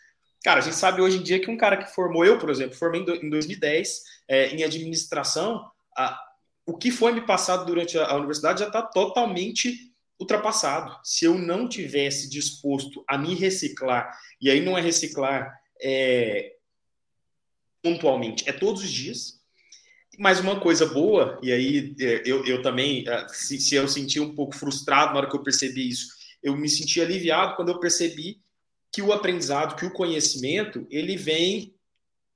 Cara, 0.44 0.60
a 0.60 0.64
gente 0.64 0.76
sabe 0.76 1.02
hoje 1.02 1.18
em 1.18 1.24
dia 1.24 1.40
que 1.40 1.52
um 1.52 1.58
cara 1.58 1.78
que 1.78 1.94
formou, 1.94 2.26
eu, 2.26 2.40
por 2.40 2.50
exemplo, 2.50 2.76
formei 2.76 3.02
em 3.02 3.30
2010 3.30 4.04
é, 4.28 4.48
em 4.56 4.64
administração, 4.64 5.70
a, 5.96 6.18
o 6.72 6.78
que 6.78 6.90
foi 6.90 7.12
me 7.12 7.20
passado 7.20 7.66
durante 7.66 7.98
a, 7.98 8.16
universidade 8.16 8.62
já 8.62 8.68
está 8.68 8.82
totalmente 8.82 9.92
ultrapassado. 10.18 10.98
Se 11.04 11.26
eu 11.26 11.38
não 11.38 11.68
tivesse 11.68 12.30
disposto 12.30 13.04
a 13.06 13.18
me 13.18 13.36
reciclar, 13.36 14.10
e 14.40 14.50
aí 14.50 14.62
não 14.62 14.78
é 14.78 14.82
reciclar 14.82 15.54
é, 15.82 16.54
pontualmente, 17.84 18.48
é 18.48 18.54
todos 18.54 18.84
os 18.84 18.90
dias, 18.90 19.42
mas 20.18 20.40
uma 20.40 20.62
coisa 20.62 20.86
boa, 20.86 21.38
e 21.44 21.52
aí 21.52 21.94
é, 22.00 22.22
eu, 22.26 22.46
eu 22.46 22.62
também, 22.62 23.04
é, 23.06 23.28
se, 23.28 23.60
se 23.60 23.76
eu 23.76 23.86
senti 23.86 24.18
um 24.18 24.34
pouco 24.34 24.56
frustrado 24.56 25.12
na 25.12 25.20
hora 25.20 25.30
que 25.30 25.36
eu 25.36 25.44
percebi 25.44 25.90
isso, 25.90 26.08
eu 26.42 26.56
me 26.56 26.70
senti 26.70 27.02
aliviado 27.02 27.58
quando 27.58 27.70
eu 27.70 27.80
percebi 27.82 28.40
que 28.94 29.02
o 29.02 29.12
aprendizado, 29.12 29.76
que 29.76 29.86
o 29.86 29.92
conhecimento, 29.92 30.88
ele 30.90 31.18
vem, 31.18 31.76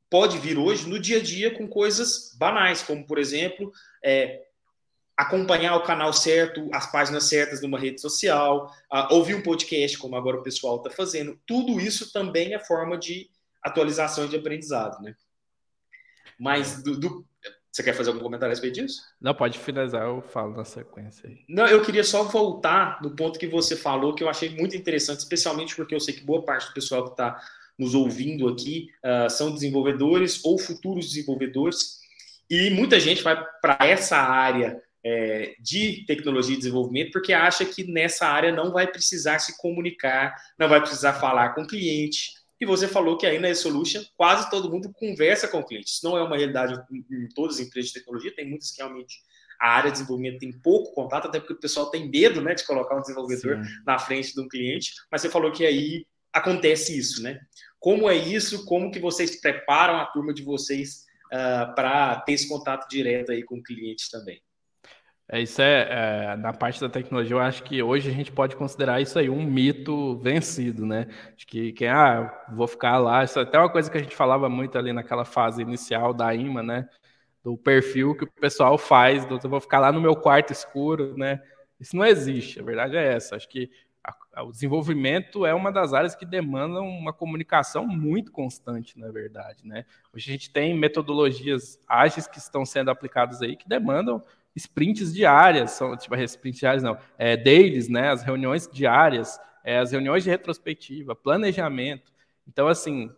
pode 0.10 0.38
vir 0.38 0.58
hoje 0.58 0.88
no 0.88 1.00
dia 1.00 1.18
a 1.18 1.22
dia 1.22 1.56
com 1.56 1.68
coisas 1.68 2.36
banais, 2.38 2.82
como, 2.82 3.06
por 3.06 3.18
exemplo, 3.18 3.72
é, 4.04 4.44
acompanhar 5.18 5.76
o 5.76 5.84
canal 5.84 6.12
certo, 6.12 6.70
as 6.74 6.92
páginas 6.92 7.26
certas 7.26 7.62
numa 7.62 7.80
rede 7.80 8.02
social, 8.02 8.72
ouvir 9.10 9.36
um 9.36 9.42
podcast, 9.42 9.98
como 9.98 10.16
agora 10.16 10.38
o 10.38 10.44
pessoal 10.44 10.78
está 10.78 10.90
fazendo. 10.90 11.40
Tudo 11.46 11.80
isso 11.80 12.12
também 12.12 12.54
é 12.54 12.60
forma 12.60 12.98
de 12.98 13.30
atualização 13.64 14.26
e 14.26 14.30
de 14.30 14.36
aprendizado, 14.36 15.02
né? 15.02 15.16
Mas 16.38 16.84
do, 16.84 17.00
do 17.00 17.26
você 17.76 17.84
quer 17.84 17.94
fazer 17.94 18.10
algum 18.10 18.22
comentário 18.22 18.52
a 18.52 18.56
respeito 18.56 18.76
disso? 18.76 19.02
Não, 19.20 19.34
pode 19.34 19.60
finalizar, 19.60 20.04
eu 20.04 20.22
falo 20.22 20.56
na 20.56 20.64
sequência 20.64 21.30
aí. 21.30 21.44
Não, 21.50 21.68
eu 21.68 21.82
queria 21.82 22.06
só 22.06 22.24
voltar 22.24 23.02
no 23.02 23.14
ponto 23.14 23.38
que 23.38 23.48
você 23.48 23.76
falou, 23.76 24.16
que 24.16 24.24
eu 24.24 24.30
achei 24.30 24.50
muito 24.50 24.78
interessante, 24.78 25.20
especialmente 25.20 25.76
porque 25.76 25.94
eu 25.94 26.00
sei 26.00 26.14
que 26.14 26.24
boa 26.24 26.46
parte 26.46 26.68
do 26.68 26.74
pessoal 26.74 27.04
que 27.04 27.12
está 27.12 27.38
nos 27.78 27.94
ouvindo 27.94 28.48
aqui 28.48 28.90
uh, 29.04 29.30
são 29.30 29.54
desenvolvedores 29.54 30.44
ou 30.44 30.58
futuros 30.58 31.08
desenvolvedores, 31.08 32.00
e 32.50 32.70
muita 32.70 33.00
gente 33.00 33.24
vai 33.24 33.44
para 33.62 33.78
essa 33.86 34.18
área 34.18 34.82
é, 35.04 35.56
de 35.60 36.04
tecnologia 36.08 36.56
e 36.56 36.58
desenvolvimento 36.58 37.12
porque 37.12 37.32
acha 37.34 37.64
que 37.64 37.84
nessa 37.84 38.28
área 38.28 38.52
não 38.52 38.72
vai 38.72 38.88
precisar 38.88 39.40
se 39.40 39.58
comunicar, 39.58 40.36
não 40.58 40.68
vai 40.68 40.80
precisar 40.80 41.14
falar 41.14 41.54
com 41.54 41.62
o 41.62 41.68
cliente, 41.68 42.34
e 42.60 42.66
você 42.66 42.88
falou 42.88 43.18
que 43.18 43.26
aí 43.26 43.38
na 43.38 43.50
E-Solution 43.50 44.02
quase 44.16 44.50
todo 44.50 44.72
mundo 44.72 44.92
conversa 44.94 45.48
com 45.48 45.60
o 45.60 45.66
cliente. 45.66 45.90
Isso 45.90 46.06
não 46.06 46.18
é 46.18 46.24
uma 46.24 46.38
realidade 46.38 46.82
em 47.12 47.28
todas 47.36 47.60
as 47.60 47.68
empresas 47.68 47.92
de 47.92 48.00
tecnologia, 48.00 48.36
tem 48.36 48.50
muitas 48.50 48.72
que 48.72 48.78
realmente 48.78 49.18
a 49.60 49.70
área 49.70 49.92
de 49.92 49.98
desenvolvimento 49.98 50.40
tem 50.40 50.52
pouco 50.52 50.94
contato, 50.94 51.28
até 51.28 51.40
porque 51.40 51.54
o 51.54 51.60
pessoal 51.60 51.90
tem 51.90 52.10
medo 52.10 52.42
né, 52.42 52.54
de 52.54 52.66
colocar 52.66 52.96
um 52.96 53.02
desenvolvedor 53.02 53.64
Sim. 53.64 53.72
na 53.86 54.00
frente 54.00 54.34
de 54.34 54.42
um 54.42 54.48
cliente, 54.48 54.94
mas 55.12 55.22
você 55.22 55.30
falou 55.30 55.52
que 55.52 55.66
aí 55.66 56.06
acontece 56.34 56.98
isso, 56.98 57.22
né? 57.22 57.40
Como 57.86 58.10
é 58.10 58.16
isso? 58.16 58.66
Como 58.66 58.90
que 58.90 59.00
vocês 59.00 59.40
preparam 59.40 59.98
a 60.00 60.06
turma 60.08 60.34
de 60.34 60.42
vocês 60.42 61.06
uh, 61.32 61.36
ah, 61.36 61.74
para 61.76 62.16
ter 62.22 62.34
esse 62.34 62.50
contato 62.50 62.90
direto 62.90 63.32
aí 63.32 63.44
com 63.44 63.58
o 63.58 63.64
cliente 63.64 64.10
também? 64.10 64.42
É, 65.32 65.40
isso 65.40 65.62
é, 65.62 65.88
é, 65.92 66.36
na 66.36 66.52
parte 66.52 66.82
da 66.82 66.90
tecnologia, 66.90 67.36
eu 67.36 67.40
acho 67.40 67.62
que 67.62 67.84
hoje 67.84 68.10
a 68.10 68.12
gente 68.12 68.32
pode 68.32 68.56
considerar 68.56 69.02
isso 69.02 69.20
aí 69.20 69.30
um 69.30 69.46
mito 69.46 70.18
vencido, 70.18 70.84
né? 70.84 71.06
De 71.38 71.46
que, 71.46 71.74
que 71.74 71.86
ah, 71.86 72.46
vou 72.52 72.68
ficar 72.68 72.98
lá. 72.98 73.24
Isso 73.24 73.38
é 73.38 73.44
até 73.44 73.60
uma 73.60 73.72
coisa 73.72 73.92
que 73.92 73.98
a 74.00 74.02
gente 74.02 74.16
falava 74.16 74.50
muito 74.50 74.76
ali 74.80 74.92
naquela 74.92 75.24
fase 75.24 75.62
inicial 75.62 76.12
da 76.12 76.34
IMA, 76.34 76.64
né? 76.64 76.90
Do 77.44 77.56
perfil 77.56 78.16
que 78.16 78.24
o 78.24 78.32
pessoal 78.32 78.80
faz, 78.80 79.28
do 79.28 79.40
eu 79.44 79.48
vou 79.48 79.62
ficar 79.62 79.78
lá 79.78 79.92
no 79.92 80.02
meu 80.02 80.16
quarto 80.16 80.52
escuro, 80.52 81.16
né? 81.16 81.40
Isso 81.80 81.96
não 81.96 82.04
existe, 82.04 82.60
a 82.60 82.64
verdade 82.64 82.98
é 82.98 83.14
essa. 83.14 83.36
Acho 83.36 83.48
que 83.48 83.70
a, 84.34 84.44
o 84.44 84.52
desenvolvimento 84.52 85.46
é 85.46 85.54
uma 85.54 85.72
das 85.72 85.94
áreas 85.94 86.16
que 86.16 86.26
demandam 86.26 86.88
uma 86.88 87.12
comunicação 87.12 87.88
muito 87.88 88.32
constante, 88.32 89.00
na 89.00 89.10
verdade, 89.10 89.66
né? 89.66 89.86
Hoje 90.14 90.30
a 90.30 90.34
gente 90.34 90.50
tem 90.50 90.78
metodologias 90.78 91.80
ágeis 91.88 92.28
que 92.28 92.38
estão 92.38 92.66
sendo 92.66 92.92
aplicadas 92.92 93.42
aí 93.42 93.56
que 93.56 93.68
demandam 93.68 94.24
sprints 94.56 95.14
diárias, 95.14 95.72
são 95.72 95.98
tipo 95.98 96.16
sprints 96.16 96.60
diárias 96.60 96.84
não, 96.84 96.98
é, 97.18 97.36
dailies, 97.36 97.90
né, 97.90 98.10
as 98.10 98.24
reuniões 98.24 98.70
diárias, 98.72 99.40
é, 99.64 99.80
as 99.80 99.92
reuniões 99.92 100.24
de 100.24 100.30
retrospectiva, 100.30 101.16
planejamento. 101.16 102.14
Então, 102.48 102.68
assim, 102.68 103.12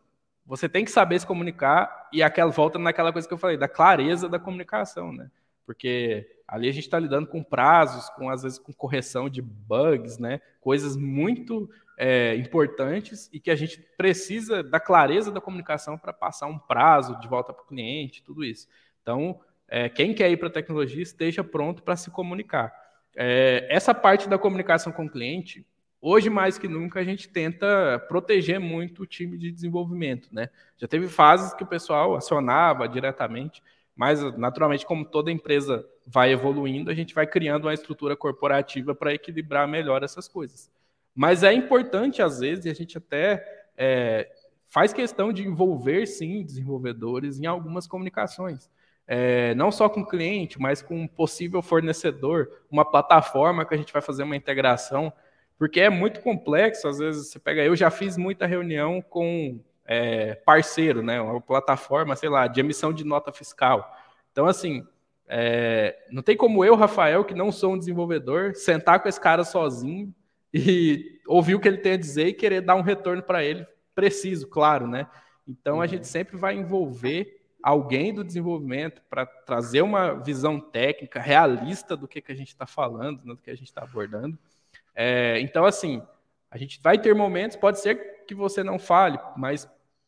você 0.46 0.68
tem 0.68 0.86
que 0.86 0.92
saber 0.92 1.20
se 1.20 1.28
comunicar 1.28 2.10
e 2.12 2.24
aquela 2.24 2.50
volta 2.50 2.80
naquela 2.80 3.12
coisa 3.12 3.28
que 3.28 3.34
eu 3.34 3.38
falei, 3.38 3.58
da 3.58 3.68
clareza 3.68 4.30
da 4.30 4.40
comunicação, 4.40 5.12
né? 5.12 5.30
Porque 5.68 6.26
ali 6.48 6.70
a 6.70 6.72
gente 6.72 6.86
está 6.86 6.98
lidando 6.98 7.28
com 7.28 7.44
prazos, 7.44 8.10
com 8.12 8.30
às 8.30 8.42
vezes 8.42 8.58
com 8.58 8.72
correção 8.72 9.30
de 9.30 9.42
bugs, 9.42 10.18
né? 10.18 10.40
Coisas 10.62 10.96
muito 10.96 11.70
é, 11.98 12.36
importantes 12.38 13.30
e 13.34 13.40
que 13.40 13.52
a 13.52 13.56
gente 13.56 13.78
precisa 13.98 14.64
da 14.64 14.80
clareza 14.80 15.30
da 15.30 15.42
comunicação 15.42 15.98
para 15.98 16.14
passar 16.14 16.48
um 16.48 16.58
prazo 16.58 17.20
de 17.20 17.28
volta 17.28 17.52
para 17.52 17.64
o 17.64 17.68
cliente, 17.68 18.24
tudo 18.24 18.46
isso. 18.46 18.70
Então, 19.02 19.42
é, 19.68 19.90
quem 19.90 20.14
quer 20.14 20.32
ir 20.32 20.38
para 20.38 20.48
a 20.48 20.52
tecnologia 20.52 21.04
esteja 21.04 21.44
pronto 21.44 21.84
para 21.84 21.98
se 21.98 22.10
comunicar. 22.10 22.74
É, 23.14 23.68
essa 23.70 23.94
parte 23.94 24.30
da 24.30 24.38
comunicação 24.38 24.94
com 24.94 25.06
o 25.06 25.10
cliente, 25.10 25.66
hoje 26.00 26.30
mais 26.30 26.58
que 26.58 26.70
nunca, 26.70 27.02
a 27.02 27.04
gente 27.04 27.28
tenta 27.28 28.00
proteger 28.08 28.58
muito 28.58 29.04
o 29.04 29.06
time 29.06 29.38
de 29.38 29.52
desenvolvimento. 29.52 30.30
Né? 30.32 30.50
Já 30.78 30.88
teve 30.88 31.10
fases 31.10 31.54
que 31.54 31.64
o 31.64 31.68
pessoal 31.68 32.16
acionava 32.16 32.88
diretamente, 32.88 33.62
mas 33.98 34.22
naturalmente, 34.38 34.86
como 34.86 35.04
toda 35.04 35.32
empresa 35.32 35.86
vai 36.06 36.32
evoluindo, 36.32 36.90
a 36.90 36.94
gente 36.94 37.14
vai 37.14 37.28
criando 37.28 37.66
uma 37.66 37.74
estrutura 37.74 38.16
corporativa 38.16 38.96
para 38.96 39.14
equilibrar 39.14 39.68
melhor 39.68 40.04
essas 40.04 40.28
coisas. 40.28 40.72
Mas 41.14 41.44
é 41.44 41.52
importante, 41.52 42.22
às 42.22 42.40
vezes, 42.40 42.66
e 42.66 42.70
a 42.70 42.74
gente 42.74 42.98
até 42.98 43.44
é, 43.76 44.30
faz 44.70 44.94
questão 44.94 45.34
de 45.34 45.46
envolver, 45.46 46.06
sim, 46.06 46.46
desenvolvedores 46.46 47.40
em 47.40 47.48
algumas 47.48 47.88
comunicações 47.88 48.70
é, 49.08 49.56
não 49.56 49.72
só 49.72 49.88
com 49.88 50.02
o 50.02 50.06
cliente, 50.06 50.60
mas 50.60 50.82
com 50.82 51.02
um 51.02 51.08
possível 51.08 51.62
fornecedor, 51.62 52.52
uma 52.70 52.84
plataforma 52.84 53.66
que 53.66 53.74
a 53.74 53.78
gente 53.78 53.94
vai 53.94 54.02
fazer 54.02 54.24
uma 54.24 54.36
integração, 54.36 55.14
porque 55.58 55.80
é 55.80 55.90
muito 55.90 56.20
complexo. 56.20 56.88
Às 56.88 57.00
vezes 57.00 57.30
você 57.30 57.40
pega, 57.40 57.64
eu 57.64 57.76
já 57.76 57.90
fiz 57.90 58.18
muita 58.18 58.46
reunião 58.46 59.02
com 59.02 59.60
é, 59.88 60.36
parceiro, 60.36 61.02
né, 61.02 61.20
uma 61.22 61.42
plataforma, 61.42 62.16
sei 62.16 62.30
lá, 62.30 62.46
de 62.46 62.60
emissão 62.60 62.92
de 62.92 63.04
nota 63.04 63.32
fiscal. 63.32 63.96
Então, 64.32 64.46
assim, 64.46 64.86
é, 65.28 65.98
não 66.12 66.22
tem 66.22 66.36
como 66.36 66.64
eu, 66.64 66.76
Rafael, 66.76 67.24
que 67.24 67.34
não 67.34 67.52
sou 67.52 67.74
um 67.74 67.78
desenvolvedor, 67.78 68.54
sentar 68.56 69.02
com 69.02 69.10
esse 69.10 69.20
cara 69.20 69.44
sozinho 69.44 70.14
e 70.54 71.20
ouvir 71.26 71.56
o 71.56 71.60
que 71.60 71.68
ele 71.68 71.78
tem 71.78 71.94
a 71.94 71.98
dizer 71.98 72.28
e 72.28 72.34
querer 72.34 72.62
dar 72.62 72.76
um 72.76 72.82
retorno 72.82 73.24
para 73.24 73.44
ele 73.44 73.66
preciso, 73.96 74.48
claro, 74.48 74.86
né? 74.86 75.08
Então 75.48 75.78
a 75.78 75.80
uhum. 75.80 75.88
gente 75.88 76.08
sempre 76.08 76.38
vai 76.38 76.54
envolver 76.54 77.42
alguém 77.64 78.14
do 78.14 78.24
desenvolvimento 78.24 79.02
para 79.10 79.26
trazer 79.26 79.82
uma 79.82 80.14
visão 80.14 80.60
técnica 80.60 81.20
realista 81.20 81.98
do 81.98 82.08
que, 82.08 82.22
que 82.22 82.32
a 82.32 82.36
gente 82.36 82.50
está 82.50 82.68
falando, 82.68 83.26
né, 83.26 83.34
do 83.34 83.42
que 83.42 83.50
a 83.50 83.56
gente 83.56 83.68
está 83.68 83.82
abordando. 83.82 84.38
É, 84.96 85.40
então, 85.42 85.66
assim, 85.66 86.02
a 86.52 86.58
gente 86.58 86.80
vai 86.80 87.00
ter 87.00 87.16
momentos, 87.16 87.58
pode 87.58 87.80
ser 87.80 88.24
que 88.28 88.36
você 88.36 88.64
não 88.64 88.78
fale, 88.78 89.20
mas 89.36 89.68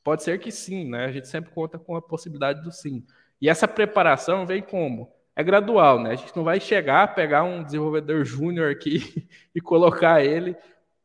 pode 0.10 0.24
ser 0.24 0.40
que 0.40 0.52
sim, 0.52 0.90
né? 0.90 1.06
A 1.06 1.12
gente 1.12 1.28
sempre 1.28 1.52
conta 1.52 1.78
com 1.78 1.96
a 1.96 2.02
possibilidade 2.02 2.64
do 2.64 2.72
sim. 2.72 3.06
E 3.40 3.48
essa 3.48 3.68
preparação 3.68 4.44
vem 4.44 4.62
como? 4.62 5.14
É 5.36 5.44
gradual, 5.44 6.02
né? 6.02 6.12
A 6.12 6.16
gente 6.16 6.36
não 6.36 6.44
vai 6.44 6.60
chegar, 6.60 7.14
pegar 7.14 7.44
um 7.44 7.64
desenvolvedor 7.64 8.26
júnior 8.26 8.72
aqui 8.72 9.28
e 9.54 9.62
colocar 9.62 10.24
ele 10.24 10.56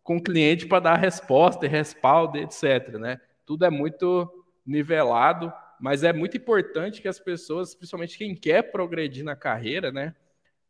com 0.02 0.16
o 0.16 0.22
cliente 0.22 0.66
para 0.66 0.80
dar 0.80 0.96
resposta 0.96 1.66
e 1.66 1.68
respaldo, 1.68 2.38
etc. 2.38 2.94
Né? 2.98 3.20
Tudo 3.44 3.66
é 3.66 3.70
muito 3.70 4.26
nivelado 4.64 5.52
mas 5.84 6.02
é 6.02 6.14
muito 6.14 6.34
importante 6.34 7.02
que 7.02 7.08
as 7.08 7.18
pessoas, 7.20 7.74
principalmente 7.74 8.16
quem 8.16 8.34
quer 8.34 8.62
progredir 8.70 9.22
na 9.22 9.36
carreira, 9.36 9.92
né, 9.92 10.14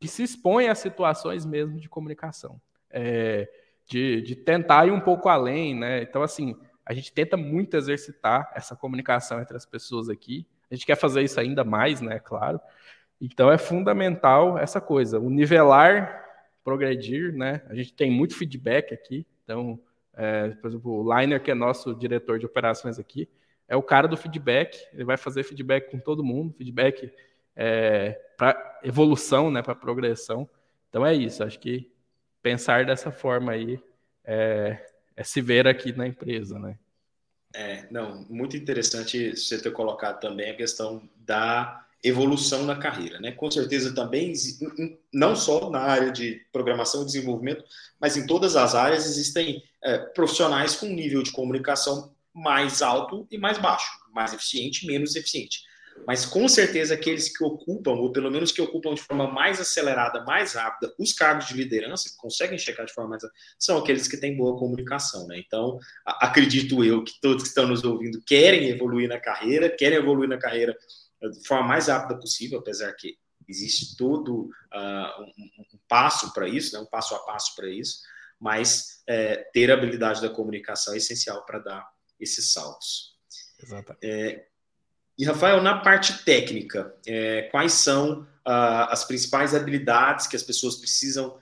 que 0.00 0.08
se 0.08 0.24
exponha 0.24 0.72
a 0.72 0.74
situações 0.74 1.46
mesmo 1.46 1.78
de 1.78 1.88
comunicação, 1.88 2.60
é, 2.90 3.48
de, 3.86 4.22
de 4.22 4.34
tentar 4.34 4.88
ir 4.88 4.90
um 4.90 4.98
pouco 4.98 5.28
além, 5.28 5.78
né? 5.78 6.02
Então, 6.02 6.20
assim, 6.20 6.56
a 6.84 6.92
gente 6.92 7.12
tenta 7.12 7.36
muito 7.36 7.76
exercitar 7.76 8.52
essa 8.54 8.76
comunicação 8.76 9.40
entre 9.40 9.56
as 9.56 9.64
pessoas 9.64 10.08
aqui. 10.08 10.46
A 10.70 10.74
gente 10.74 10.86
quer 10.86 10.96
fazer 10.96 11.22
isso 11.22 11.38
ainda 11.40 11.64
mais, 11.64 12.00
né? 12.00 12.18
Claro. 12.18 12.60
Então, 13.20 13.50
é 13.50 13.56
fundamental 13.56 14.58
essa 14.58 14.80
coisa, 14.80 15.18
o 15.18 15.30
nivelar, 15.30 16.24
progredir, 16.62 17.32
né? 17.32 17.62
A 17.68 17.74
gente 17.74 17.92
tem 17.92 18.10
muito 18.10 18.36
feedback 18.36 18.92
aqui. 18.92 19.26
Então, 19.44 19.78
é, 20.14 20.48
por 20.48 20.68
exemplo, 20.68 20.92
o 20.92 21.18
Liner, 21.18 21.42
que 21.42 21.50
é 21.50 21.54
nosso 21.54 21.94
diretor 21.94 22.38
de 22.38 22.46
operações 22.46 22.98
aqui, 22.98 23.28
é 23.68 23.76
o 23.76 23.82
cara 23.82 24.06
do 24.06 24.16
feedback, 24.16 24.78
ele 24.92 25.04
vai 25.04 25.16
fazer 25.16 25.42
feedback 25.42 25.90
com 25.90 25.98
todo 25.98 26.24
mundo, 26.24 26.52
feedback 26.52 27.10
é, 27.56 28.12
para 28.36 28.80
evolução, 28.82 29.50
né, 29.50 29.62
para 29.62 29.74
progressão. 29.74 30.48
Então 30.88 31.04
é 31.04 31.14
isso, 31.14 31.42
acho 31.42 31.58
que 31.58 31.90
pensar 32.42 32.84
dessa 32.84 33.10
forma 33.10 33.52
aí 33.52 33.80
é, 34.24 34.84
é 35.16 35.24
se 35.24 35.40
ver 35.40 35.66
aqui 35.66 35.92
na 35.92 36.06
empresa, 36.06 36.58
né? 36.58 36.76
É, 37.54 37.86
não, 37.90 38.26
muito 38.28 38.56
interessante 38.56 39.36
você 39.36 39.60
ter 39.60 39.70
colocado 39.70 40.20
também 40.20 40.50
a 40.50 40.56
questão 40.56 41.08
da 41.16 41.84
evolução 42.02 42.66
na 42.66 42.76
carreira, 42.76 43.18
né? 43.20 43.32
Com 43.32 43.50
certeza 43.50 43.94
também, 43.94 44.32
não 45.12 45.34
só 45.34 45.70
na 45.70 45.80
área 45.80 46.10
de 46.10 46.44
programação 46.52 47.02
e 47.02 47.06
desenvolvimento, 47.06 47.64
mas 47.98 48.16
em 48.16 48.26
todas 48.26 48.56
as 48.56 48.74
áreas 48.74 49.06
existem 49.06 49.62
é, 49.82 49.98
profissionais 49.98 50.76
com 50.76 50.86
nível 50.86 51.22
de 51.22 51.32
comunicação 51.32 52.14
mais 52.34 52.82
alto 52.82 53.26
e 53.30 53.38
mais 53.38 53.58
baixo, 53.58 53.90
mais 54.12 54.34
eficiente, 54.34 54.86
menos 54.86 55.14
eficiente. 55.14 55.62
Mas 56.06 56.26
com 56.26 56.46
certeza 56.48 56.94
aqueles 56.94 57.34
que 57.34 57.42
ocupam, 57.42 57.92
ou 57.92 58.12
pelo 58.12 58.30
menos 58.30 58.52
que 58.52 58.60
ocupam 58.60 58.94
de 58.94 59.02
forma 59.02 59.30
mais 59.30 59.60
acelerada, 59.60 60.24
mais 60.24 60.54
rápida, 60.54 60.92
os 60.98 61.12
cargos 61.12 61.46
de 61.46 61.54
liderança, 61.54 62.10
que 62.10 62.16
conseguem 62.16 62.58
chegar 62.58 62.84
de 62.84 62.92
forma 62.92 63.10
mais 63.10 63.22
são 63.58 63.78
aqueles 63.78 64.06
que 64.06 64.16
têm 64.16 64.36
boa 64.36 64.58
comunicação, 64.58 65.26
né? 65.26 65.38
Então, 65.38 65.78
acredito 66.04 66.84
eu 66.84 67.02
que 67.02 67.20
todos 67.20 67.44
que 67.44 67.48
estão 67.48 67.66
nos 67.66 67.84
ouvindo 67.84 68.22
querem 68.26 68.68
evoluir 68.68 69.08
na 69.08 69.18
carreira, 69.18 69.70
querem 69.70 69.98
evoluir 69.98 70.28
na 70.28 70.38
carreira 70.38 70.76
de 71.22 71.46
forma 71.46 71.66
mais 71.66 71.88
rápida 71.88 72.18
possível, 72.18 72.58
apesar 72.58 72.92
que 72.92 73.16
existe 73.48 73.96
todo 73.96 74.44
uh, 74.72 75.22
um, 75.22 75.74
um, 75.74 75.78
passo 75.88 76.32
para 76.32 76.48
isso, 76.48 76.74
né? 76.74 76.80
um 76.80 76.86
passo 76.86 77.14
a 77.14 77.18
passo 77.20 77.54
para 77.54 77.68
isso, 77.68 78.00
mas 78.40 79.02
é, 79.06 79.36
ter 79.52 79.70
a 79.70 79.74
habilidade 79.74 80.20
da 80.20 80.28
comunicação 80.28 80.94
é 80.94 80.96
essencial 80.96 81.44
para 81.44 81.58
dar 81.58 81.88
esses 82.18 82.52
saltos. 82.52 83.14
Exatamente. 83.62 84.04
É, 84.04 84.46
e, 85.16 85.24
Rafael, 85.24 85.62
na 85.62 85.78
parte 85.78 86.24
técnica, 86.24 86.94
é, 87.06 87.42
quais 87.42 87.72
são 87.72 88.26
ah, 88.44 88.92
as 88.92 89.04
principais 89.04 89.54
habilidades 89.54 90.26
que 90.26 90.36
as 90.36 90.42
pessoas 90.42 90.76
precisam 90.76 91.38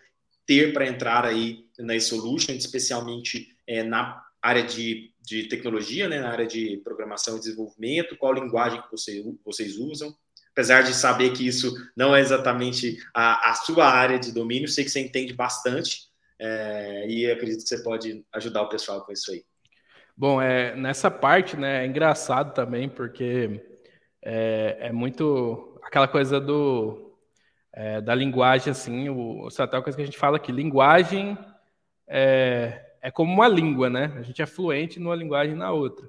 ter 0.47 0.73
para 0.73 0.87
entrar 0.87 1.25
aí 1.25 1.67
na 1.79 1.95
eSolution, 1.95 2.53
especialmente 2.53 3.49
é, 3.67 3.83
na 3.83 4.23
área 4.41 4.63
de, 4.63 5.13
de 5.21 5.45
tecnologia, 5.45 6.09
né, 6.09 6.21
na 6.21 6.31
área 6.31 6.47
de 6.47 6.81
programação 6.85 7.37
e 7.37 7.41
desenvolvimento, 7.41 8.17
qual 8.17 8.35
linguagem 8.35 8.83
que 8.83 8.91
você, 8.91 9.25
vocês 9.45 9.77
usam? 9.77 10.15
Apesar 10.51 10.83
de 10.83 10.93
saber 10.93 11.33
que 11.33 11.47
isso 11.47 11.73
não 11.97 12.15
é 12.15 12.21
exatamente 12.21 12.99
a, 13.15 13.51
a 13.51 13.55
sua 13.55 13.87
área 13.87 14.19
de 14.19 14.33
domínio, 14.33 14.69
sei 14.69 14.85
que 14.85 14.91
você 14.91 15.01
entende 15.01 15.33
bastante 15.33 16.11
é, 16.39 17.07
e 17.09 17.31
acredito 17.31 17.63
que 17.63 17.69
você 17.69 17.83
pode 17.83 18.23
ajudar 18.35 18.63
o 18.63 18.69
pessoal 18.69 19.03
com 19.05 19.13
isso 19.13 19.31
aí. 19.31 19.45
Bom, 20.17 20.41
é, 20.41 20.77
nessa 20.77 21.11
parte, 21.11 21.57
né, 21.57 21.85
é 21.85 21.87
engraçado 21.87 22.53
também, 22.55 22.89
porque 22.89 23.65
é, 24.23 24.77
é 24.81 24.93
muito 24.93 25.81
aquela 25.83 26.07
coisa 26.07 26.41
do 26.41 27.13
é, 27.73 28.01
da 28.01 28.15
linguagem, 28.15 28.71
assim, 28.71 29.09
o, 29.09 29.45
o 29.45 29.49
até 29.59 29.81
coisa 29.81 29.97
que 29.97 30.03
a 30.03 30.05
gente 30.05 30.19
fala 30.19 30.37
aqui, 30.37 30.53
linguagem 30.53 31.39
é, 32.07 32.93
é 33.01 33.11
como 33.11 33.33
uma 33.33 33.49
língua, 33.49 33.89
né? 33.89 34.13
A 34.17 34.23
gente 34.23 34.43
é 34.43 34.47
fluente 34.47 35.01
numa 35.01 35.17
linguagem 35.17 35.55
e 35.55 35.59
na 35.59 35.73
outra. 35.73 36.09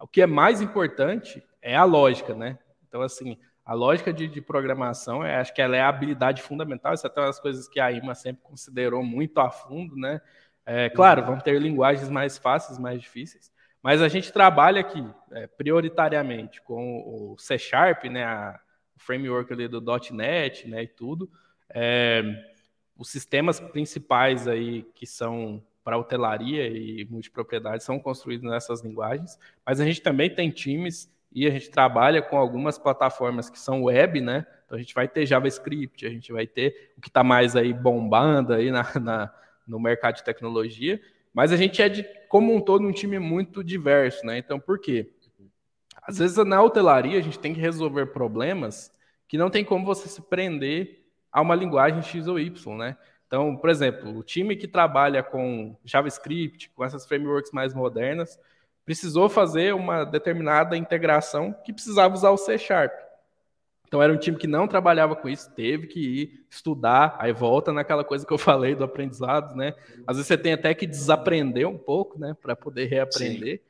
O 0.00 0.08
que 0.08 0.20
é 0.20 0.26
mais 0.26 0.60
importante 0.60 1.42
é 1.62 1.76
a 1.76 1.84
lógica, 1.84 2.34
né? 2.34 2.58
Então, 2.88 3.00
assim, 3.00 3.38
a 3.64 3.72
lógica 3.72 4.12
de, 4.12 4.26
de 4.28 4.40
programação, 4.40 5.24
é, 5.24 5.36
acho 5.36 5.54
que 5.54 5.62
ela 5.62 5.76
é 5.76 5.80
a 5.80 5.88
habilidade 5.88 6.42
fundamental, 6.42 6.92
isso 6.92 7.06
é 7.06 7.10
até 7.10 7.20
uma 7.20 7.28
das 7.28 7.40
coisas 7.40 7.68
que 7.68 7.80
a 7.80 7.90
IMA 7.90 8.14
sempre 8.14 8.42
considerou 8.42 9.02
muito 9.02 9.38
a 9.38 9.50
fundo, 9.50 9.96
né? 9.96 10.20
É, 10.66 10.88
claro, 10.88 11.24
vão 11.24 11.38
ter 11.38 11.60
linguagens 11.60 12.08
mais 12.08 12.38
fáceis, 12.38 12.78
mais 12.78 13.00
difíceis, 13.00 13.52
mas 13.82 14.00
a 14.00 14.08
gente 14.08 14.32
trabalha 14.32 14.80
aqui 14.80 15.06
é, 15.32 15.46
prioritariamente 15.46 16.62
com 16.62 17.00
o 17.06 17.36
C 17.38 17.58
Sharp, 17.58 18.04
né, 18.04 18.24
a, 18.24 18.58
o 18.96 19.00
framework 19.00 19.52
ali 19.52 19.68
do 19.68 19.82
.NET, 20.12 20.66
né, 20.68 20.84
e 20.84 20.88
tudo. 20.88 21.30
é, 21.68 22.22
os 22.96 23.10
sistemas 23.10 23.58
principais 23.60 24.46
aí 24.46 24.84
que 24.94 25.06
são 25.06 25.62
para 25.82 25.98
hotelaria 25.98 26.66
e 26.68 27.04
multipropriedade 27.10 27.84
são 27.84 27.98
construídos 27.98 28.48
nessas 28.48 28.82
linguagens, 28.82 29.38
mas 29.66 29.80
a 29.80 29.84
gente 29.84 30.00
também 30.00 30.30
tem 30.30 30.50
times 30.50 31.12
e 31.30 31.46
a 31.46 31.50
gente 31.50 31.68
trabalha 31.70 32.22
com 32.22 32.38
algumas 32.38 32.78
plataformas 32.78 33.50
que 33.50 33.58
são 33.58 33.82
web, 33.82 34.20
né? 34.20 34.46
Então 34.64 34.78
a 34.78 34.80
gente 34.80 34.94
vai 34.94 35.08
ter 35.08 35.26
JavaScript, 35.26 36.06
a 36.06 36.10
gente 36.10 36.32
vai 36.32 36.46
ter 36.46 36.92
o 36.96 37.00
que 37.00 37.08
está 37.08 37.24
mais 37.24 37.56
aí 37.56 37.72
bombando 37.72 38.54
aí 38.54 38.70
na, 38.70 38.88
na, 39.00 39.34
no 39.66 39.80
mercado 39.80 40.16
de 40.16 40.24
tecnologia, 40.24 41.00
mas 41.32 41.52
a 41.52 41.56
gente 41.56 41.82
é 41.82 41.88
de, 41.88 42.04
como 42.28 42.54
um 42.54 42.60
todo 42.60 42.86
um 42.86 42.92
time 42.92 43.18
muito 43.18 43.62
diverso, 43.64 44.24
né? 44.24 44.38
Então 44.38 44.60
por 44.60 44.78
quê? 44.78 45.10
Às 46.02 46.18
vezes 46.18 46.36
na 46.44 46.62
hotelaria 46.62 47.18
a 47.18 47.22
gente 47.22 47.38
tem 47.38 47.54
que 47.54 47.60
resolver 47.60 48.06
problemas 48.06 48.92
que 49.26 49.38
não 49.38 49.50
tem 49.50 49.64
como 49.64 49.84
você 49.84 50.08
se 50.08 50.22
prender 50.22 51.04
a 51.32 51.40
uma 51.40 51.54
linguagem 51.54 52.02
X 52.02 52.28
ou 52.28 52.38
Y, 52.38 52.76
né? 52.76 52.96
Então, 53.26 53.56
por 53.56 53.68
exemplo, 53.68 54.16
o 54.16 54.22
time 54.22 54.54
que 54.54 54.68
trabalha 54.68 55.22
com 55.22 55.76
JavaScript, 55.84 56.70
com 56.70 56.84
essas 56.84 57.04
frameworks 57.04 57.50
mais 57.50 57.74
modernas, 57.74 58.38
precisou 58.84 59.28
fazer 59.28 59.74
uma 59.74 60.04
determinada 60.04 60.76
integração 60.76 61.52
que 61.64 61.72
precisava 61.72 62.14
usar 62.14 62.30
o 62.30 62.36
C 62.36 62.56
Sharp. 62.58 62.92
Então 63.94 64.02
era 64.02 64.12
um 64.12 64.16
time 64.16 64.36
que 64.36 64.48
não 64.48 64.66
trabalhava 64.66 65.14
com 65.14 65.28
isso, 65.28 65.48
teve 65.54 65.86
que 65.86 66.00
ir 66.00 66.46
estudar, 66.50 67.14
aí 67.16 67.32
volta 67.32 67.72
naquela 67.72 68.02
coisa 68.02 68.26
que 68.26 68.32
eu 68.32 68.38
falei 68.38 68.74
do 68.74 68.82
aprendizado, 68.82 69.54
né? 69.54 69.72
Às 70.04 70.16
vezes 70.16 70.26
você 70.26 70.36
tem 70.36 70.52
até 70.52 70.74
que 70.74 70.84
desaprender 70.84 71.68
um 71.68 71.78
pouco, 71.78 72.18
né, 72.18 72.34
para 72.42 72.56
poder 72.56 72.86
reaprender. 72.86 73.58
Sim. 73.58 73.64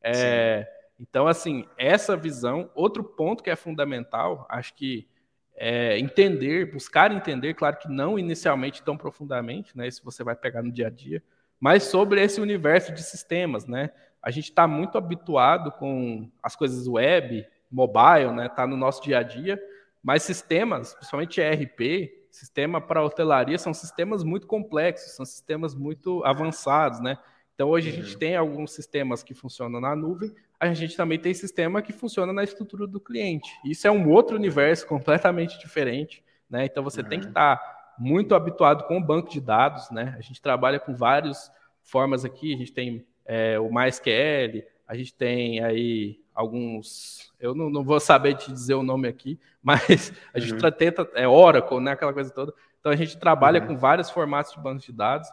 É, 0.00 0.62
Sim. 0.62 0.86
Então, 1.00 1.26
assim, 1.26 1.64
essa 1.76 2.16
visão, 2.16 2.70
outro 2.72 3.02
ponto 3.02 3.42
que 3.42 3.50
é 3.50 3.56
fundamental, 3.56 4.46
acho 4.48 4.74
que 4.74 5.08
é, 5.56 5.98
entender, 5.98 6.72
buscar 6.72 7.10
entender, 7.10 7.54
claro 7.54 7.76
que 7.76 7.88
não 7.88 8.16
inicialmente 8.16 8.80
tão 8.80 8.96
profundamente, 8.96 9.76
né? 9.76 9.88
Isso 9.88 10.04
você 10.04 10.22
vai 10.22 10.36
pegar 10.36 10.62
no 10.62 10.70
dia 10.70 10.86
a 10.86 10.90
dia, 10.90 11.20
mas 11.58 11.82
sobre 11.82 12.22
esse 12.22 12.40
universo 12.40 12.92
de 12.92 13.02
sistemas, 13.02 13.66
né? 13.66 13.90
A 14.22 14.30
gente 14.30 14.50
está 14.50 14.68
muito 14.68 14.96
habituado 14.96 15.72
com 15.72 16.30
as 16.40 16.54
coisas 16.54 16.86
web, 16.86 17.44
mobile, 17.74 18.30
né? 18.32 18.46
Está 18.46 18.66
no 18.66 18.76
nosso 18.76 19.02
dia 19.02 19.18
a 19.18 19.22
dia, 19.22 19.60
mas 20.00 20.22
sistemas, 20.22 20.94
principalmente 20.94 21.40
ERP, 21.40 22.12
sistema 22.30 22.80
para 22.80 23.02
hotelaria, 23.02 23.58
são 23.58 23.74
sistemas 23.74 24.22
muito 24.22 24.46
complexos, 24.46 25.16
são 25.16 25.26
sistemas 25.26 25.74
muito 25.74 26.24
avançados, 26.24 27.00
né? 27.00 27.18
Então 27.54 27.68
hoje 27.68 27.90
uhum. 27.90 27.98
a 27.98 28.00
gente 28.00 28.16
tem 28.16 28.36
alguns 28.36 28.72
sistemas 28.72 29.22
que 29.22 29.34
funcionam 29.34 29.80
na 29.80 29.96
nuvem, 29.96 30.32
a 30.58 30.72
gente 30.72 30.96
também 30.96 31.18
tem 31.18 31.34
sistema 31.34 31.82
que 31.82 31.92
funciona 31.92 32.32
na 32.32 32.44
estrutura 32.44 32.86
do 32.86 33.00
cliente. 33.00 33.50
Isso 33.64 33.86
é 33.86 33.90
um 33.90 34.08
outro 34.08 34.36
universo 34.36 34.86
completamente 34.86 35.58
diferente, 35.58 36.24
né? 36.48 36.64
Então 36.64 36.82
você 36.82 37.00
uhum. 37.00 37.08
tem 37.08 37.20
que 37.20 37.26
estar 37.26 37.56
tá 37.56 37.94
muito 37.98 38.34
habituado 38.34 38.84
com 38.84 38.98
o 38.98 39.04
banco 39.04 39.30
de 39.30 39.40
dados, 39.40 39.90
né? 39.90 40.14
A 40.16 40.20
gente 40.20 40.40
trabalha 40.40 40.78
com 40.78 40.94
várias 40.94 41.50
formas 41.82 42.24
aqui, 42.24 42.54
a 42.54 42.56
gente 42.56 42.72
tem 42.72 43.04
é, 43.24 43.58
o 43.58 43.68
MySQL, 43.72 44.64
a 44.86 44.94
gente 44.96 45.14
tem 45.14 45.62
aí 45.62 46.23
alguns, 46.34 47.32
eu 47.38 47.54
não, 47.54 47.70
não, 47.70 47.84
vou 47.84 48.00
saber 48.00 48.34
te 48.34 48.50
dizer 48.50 48.74
o 48.74 48.82
nome 48.82 49.06
aqui, 49.06 49.38
mas 49.62 50.12
a 50.34 50.38
gente 50.38 50.62
uhum. 50.62 50.70
tenta, 50.72 51.08
é 51.14 51.26
Oracle, 51.26 51.80
né? 51.80 51.92
Aquela 51.92 52.12
coisa 52.12 52.30
toda. 52.30 52.52
Então 52.80 52.90
a 52.92 52.96
gente 52.96 53.16
trabalha 53.16 53.60
uhum. 53.60 53.68
com 53.68 53.76
vários 53.76 54.10
formatos 54.10 54.52
de 54.52 54.60
bancos 54.60 54.84
de 54.84 54.92
dados 54.92 55.28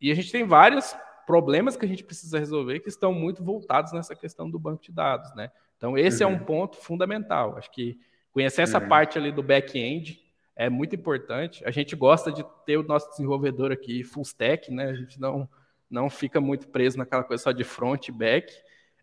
e 0.00 0.10
a 0.10 0.14
gente 0.14 0.32
tem 0.32 0.44
várias 0.44 0.96
problemas 1.26 1.76
que 1.76 1.84
a 1.84 1.88
gente 1.88 2.02
precisa 2.02 2.38
resolver 2.38 2.80
que 2.80 2.88
estão 2.88 3.12
muito 3.12 3.44
voltados 3.44 3.92
nessa 3.92 4.16
questão 4.16 4.50
do 4.50 4.58
banco 4.58 4.82
de 4.82 4.90
dados, 4.90 5.32
né? 5.36 5.52
Então, 5.76 5.96
esse 5.96 6.24
uhum. 6.24 6.30
é 6.30 6.34
um 6.34 6.38
uhum. 6.38 6.44
ponto 6.44 6.76
fundamental. 6.76 7.56
Acho 7.56 7.70
que 7.70 7.98
conhecer 8.32 8.62
essa 8.62 8.80
uhum. 8.80 8.88
parte 8.88 9.18
ali 9.18 9.30
do 9.30 9.42
back-end 9.42 10.20
é 10.56 10.68
muito 10.68 10.94
importante. 10.94 11.64
A 11.64 11.70
gente 11.70 11.94
gosta 11.94 12.32
de 12.32 12.44
ter 12.66 12.76
o 12.76 12.82
nosso 12.82 13.08
desenvolvedor 13.10 13.72
aqui 13.72 14.02
full 14.02 14.22
stack, 14.22 14.70
né? 14.72 14.90
A 14.90 14.94
gente 14.94 15.20
não, 15.20 15.48
não 15.88 16.10
fica 16.10 16.40
muito 16.40 16.68
preso 16.68 16.98
naquela 16.98 17.24
coisa 17.24 17.42
só 17.42 17.52
de 17.52 17.64
front 17.64 18.08
e 18.08 18.12
back. 18.12 18.52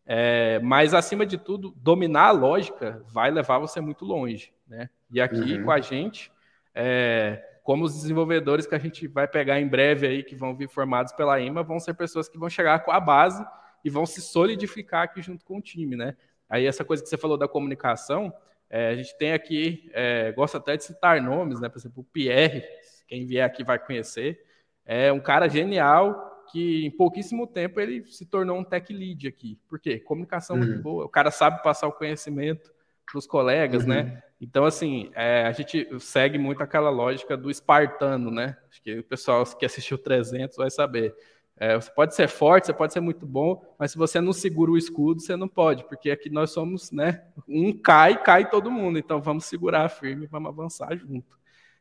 É, 0.09 0.57
mas, 0.59 0.93
acima 0.93 1.25
de 1.25 1.37
tudo, 1.37 1.73
dominar 1.75 2.27
a 2.27 2.31
lógica 2.31 3.03
vai 3.07 3.29
levar 3.29 3.59
você 3.59 3.81
muito 3.81 4.05
longe, 4.05 4.53
né? 4.65 4.89
E 5.11 5.19
aqui 5.19 5.55
uhum. 5.55 5.65
com 5.65 5.71
a 5.71 5.81
gente, 5.81 6.31
é, 6.73 7.43
como 7.61 7.83
os 7.83 7.93
desenvolvedores 7.93 8.65
que 8.65 8.73
a 8.73 8.79
gente 8.79 9.05
vai 9.05 9.27
pegar 9.27 9.59
em 9.59 9.67
breve 9.67 10.07
aí, 10.07 10.23
que 10.23 10.33
vão 10.33 10.55
vir 10.55 10.69
formados 10.69 11.11
pela 11.11 11.37
IMA, 11.41 11.61
vão 11.61 11.77
ser 11.77 11.93
pessoas 11.93 12.29
que 12.29 12.37
vão 12.37 12.49
chegar 12.49 12.79
com 12.85 12.91
a 12.91 12.99
base 13.01 13.45
e 13.83 13.89
vão 13.89 14.05
se 14.05 14.21
solidificar 14.21 15.03
aqui 15.03 15.21
junto 15.21 15.43
com 15.43 15.57
o 15.57 15.61
time, 15.61 15.97
né? 15.97 16.15
Aí 16.49 16.65
essa 16.65 16.85
coisa 16.85 17.03
que 17.03 17.09
você 17.09 17.17
falou 17.17 17.37
da 17.37 17.47
comunicação, 17.47 18.33
é, 18.69 18.87
a 18.87 18.95
gente 18.95 19.17
tem 19.17 19.33
aqui, 19.33 19.91
é, 19.93 20.31
gosto 20.31 20.55
até 20.55 20.77
de 20.77 20.85
citar 20.85 21.21
nomes, 21.21 21.59
né? 21.59 21.67
Por 21.67 21.79
exemplo, 21.79 22.01
o 22.01 22.05
Pierre, 22.05 22.63
quem 23.09 23.25
vier 23.25 23.45
aqui 23.45 23.61
vai 23.61 23.77
conhecer, 23.77 24.41
é 24.85 25.11
um 25.11 25.19
cara 25.19 25.49
genial 25.49 26.26
que 26.51 26.85
em 26.85 26.91
pouquíssimo 26.91 27.45
tempo 27.47 27.79
ele 27.79 28.05
se 28.05 28.25
tornou 28.25 28.57
um 28.57 28.63
tech 28.63 28.91
lead 28.93 29.27
aqui. 29.27 29.59
Por 29.67 29.79
quê? 29.79 29.99
Comunicação 29.99 30.55
uhum. 30.55 30.65
muito 30.65 30.81
boa, 30.81 31.05
o 31.05 31.09
cara 31.09 31.31
sabe 31.31 31.61
passar 31.61 31.87
o 31.87 31.93
conhecimento 31.93 32.71
para 33.05 33.19
os 33.19 33.27
colegas, 33.27 33.85
né? 33.85 33.99
uhum. 33.99 34.05
né? 34.05 34.23
Então, 34.39 34.65
assim, 34.65 35.09
é, 35.15 35.45
a 35.45 35.51
gente 35.51 35.87
segue 35.99 36.37
muito 36.37 36.61
aquela 36.61 36.89
lógica 36.89 37.35
do 37.35 37.49
espartano, 37.49 38.29
né? 38.29 38.55
Acho 38.69 38.81
que 38.81 38.99
o 38.99 39.03
pessoal 39.03 39.43
que 39.45 39.65
assistiu 39.65 39.97
300 39.97 40.57
vai 40.57 40.69
saber. 40.69 41.15
É, 41.59 41.75
você 41.75 41.89
pode 41.89 42.13
ser 42.13 42.27
forte, 42.27 42.67
você 42.67 42.73
pode 42.73 42.93
ser 42.93 42.99
muito 42.99 43.25
bom, 43.25 43.63
mas 43.79 43.91
se 43.91 43.97
você 43.97 44.21
não 44.21 44.31
segura 44.31 44.69
o 44.69 44.77
escudo, 44.77 45.19
você 45.19 45.35
não 45.35 45.47
pode, 45.47 45.83
porque 45.85 46.11
aqui 46.11 46.29
nós 46.29 46.51
somos, 46.51 46.91
né? 46.91 47.25
Um 47.47 47.75
cai, 47.75 48.21
cai 48.21 48.47
todo 48.47 48.69
mundo. 48.69 48.99
Então, 48.99 49.19
vamos 49.19 49.45
segurar 49.45 49.89
firme, 49.89 50.27
vamos 50.27 50.49
avançar 50.49 50.95
junto. 50.95 51.35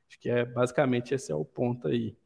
Acho 0.08 0.18
que 0.18 0.30
é 0.30 0.44
basicamente 0.44 1.12
esse 1.14 1.30
é 1.30 1.34
o 1.34 1.44
ponto 1.44 1.88
aí. 1.88 2.16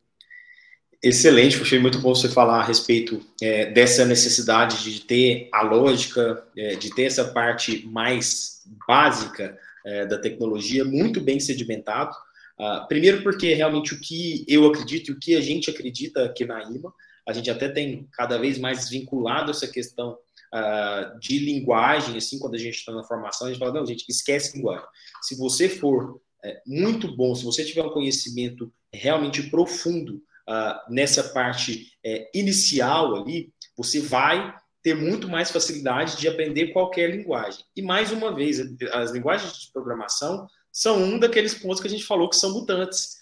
Excelente, 1.02 1.58
achei 1.60 1.78
muito 1.78 1.98
bom 1.98 2.14
você 2.14 2.28
falar 2.28 2.60
a 2.60 2.64
respeito 2.64 3.24
é, 3.40 3.70
dessa 3.70 4.04
necessidade 4.04 4.82
de 4.84 5.00
ter 5.00 5.48
a 5.50 5.62
lógica, 5.62 6.46
é, 6.54 6.74
de 6.74 6.94
ter 6.94 7.04
essa 7.04 7.32
parte 7.32 7.86
mais 7.86 8.62
básica 8.86 9.58
é, 9.86 10.04
da 10.04 10.18
tecnologia 10.18 10.84
muito 10.84 11.18
bem 11.18 11.40
sedimentado. 11.40 12.14
Uh, 12.58 12.86
primeiro 12.86 13.22
porque 13.22 13.54
realmente 13.54 13.94
o 13.94 14.00
que 14.00 14.44
eu 14.46 14.66
acredito 14.66 15.08
e 15.08 15.14
o 15.14 15.18
que 15.18 15.34
a 15.34 15.40
gente 15.40 15.70
acredita 15.70 16.26
aqui 16.26 16.44
na 16.44 16.62
IMA, 16.62 16.92
a 17.26 17.32
gente 17.32 17.50
até 17.50 17.70
tem 17.70 18.06
cada 18.12 18.36
vez 18.36 18.58
mais 18.58 18.90
vinculado 18.90 19.50
essa 19.50 19.66
questão 19.66 20.18
uh, 20.52 21.18
de 21.18 21.38
linguagem, 21.38 22.18
assim, 22.18 22.38
quando 22.38 22.56
a 22.56 22.58
gente 22.58 22.74
está 22.74 22.92
na 22.92 23.04
formação, 23.04 23.46
a 23.46 23.50
gente 23.50 23.58
fala, 23.58 23.72
não, 23.72 23.86
gente, 23.86 24.04
esquece 24.06 24.58
linguagem. 24.58 24.84
Se 25.22 25.34
você 25.38 25.70
for 25.70 26.20
é, 26.44 26.60
muito 26.66 27.16
bom, 27.16 27.34
se 27.34 27.44
você 27.44 27.64
tiver 27.64 27.82
um 27.82 27.90
conhecimento 27.90 28.70
realmente 28.92 29.44
profundo 29.44 30.20
uh, 30.50 30.92
nessa 30.92 31.22
parte 31.22 31.92
é, 32.04 32.28
inicial 32.34 33.14
ali, 33.14 33.52
você 33.76 34.00
vai 34.00 34.52
ter 34.82 34.94
muito 34.94 35.28
mais 35.28 35.50
facilidade 35.50 36.16
de 36.16 36.26
aprender 36.26 36.72
qualquer 36.72 37.10
linguagem. 37.10 37.64
E 37.76 37.82
mais 37.82 38.10
uma 38.10 38.34
vez, 38.34 38.58
as 38.92 39.10
linguagens 39.12 39.52
de 39.58 39.72
programação 39.72 40.46
são 40.72 41.02
um 41.02 41.18
daqueles 41.18 41.54
pontos 41.54 41.80
que 41.80 41.86
a 41.86 41.90
gente 41.90 42.04
falou 42.04 42.28
que 42.28 42.36
são 42.36 42.52
mutantes. 42.52 43.18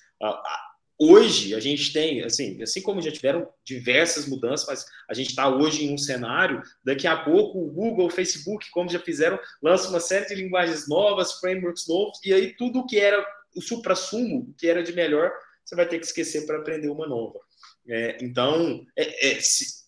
Hoje 0.97 1.55
a 1.55 1.61
gente 1.61 1.93
tem, 1.93 2.23
assim, 2.23 2.63
assim 2.63 2.81
como 2.81 3.03
já 3.03 3.11
tiveram 3.11 3.49
diversas 3.65 4.27
mudanças, 4.27 4.67
mas 4.67 4.87
a 5.09 5.15
gente 5.15 5.31
está 5.31 5.49
hoje 5.49 5.85
em 5.85 5.95
um 5.95 5.99
cenário, 5.99 6.63
daqui 6.85 7.07
a 7.07 7.17
pouco 7.17 7.59
o 7.59 7.71
Google, 7.71 8.07
o 8.07 8.11
Facebook, 8.11 8.71
como 8.71 8.89
já 8.89 9.01
fizeram, 9.01 9.39
lança 9.63 9.89
uma 9.89 10.01
série 10.01 10.27
de 10.27 10.37
linguagens 10.37 10.89
novas, 10.89 11.35
frameworks 11.41 11.89
novos, 11.89 12.19
e 12.25 12.33
aí 12.33 12.55
tudo 12.57 12.87
que 12.87 12.99
era 12.99 13.25
o 13.57 13.61
supra-sumo, 13.61 14.55
que 14.59 14.69
era 14.69 14.83
de 14.83 14.93
melhor, 14.93 15.33
você 15.69 15.77
vai 15.77 15.87
ter 15.87 15.99
que 15.99 16.07
esquecer 16.07 16.47
para 16.47 16.59
aprender 16.59 16.89
uma 16.89 17.07
nova. 17.07 17.39
É, 17.87 18.19
então, 18.23 18.87
é, 18.97 19.33
é, 19.33 19.41
se, 19.41 19.79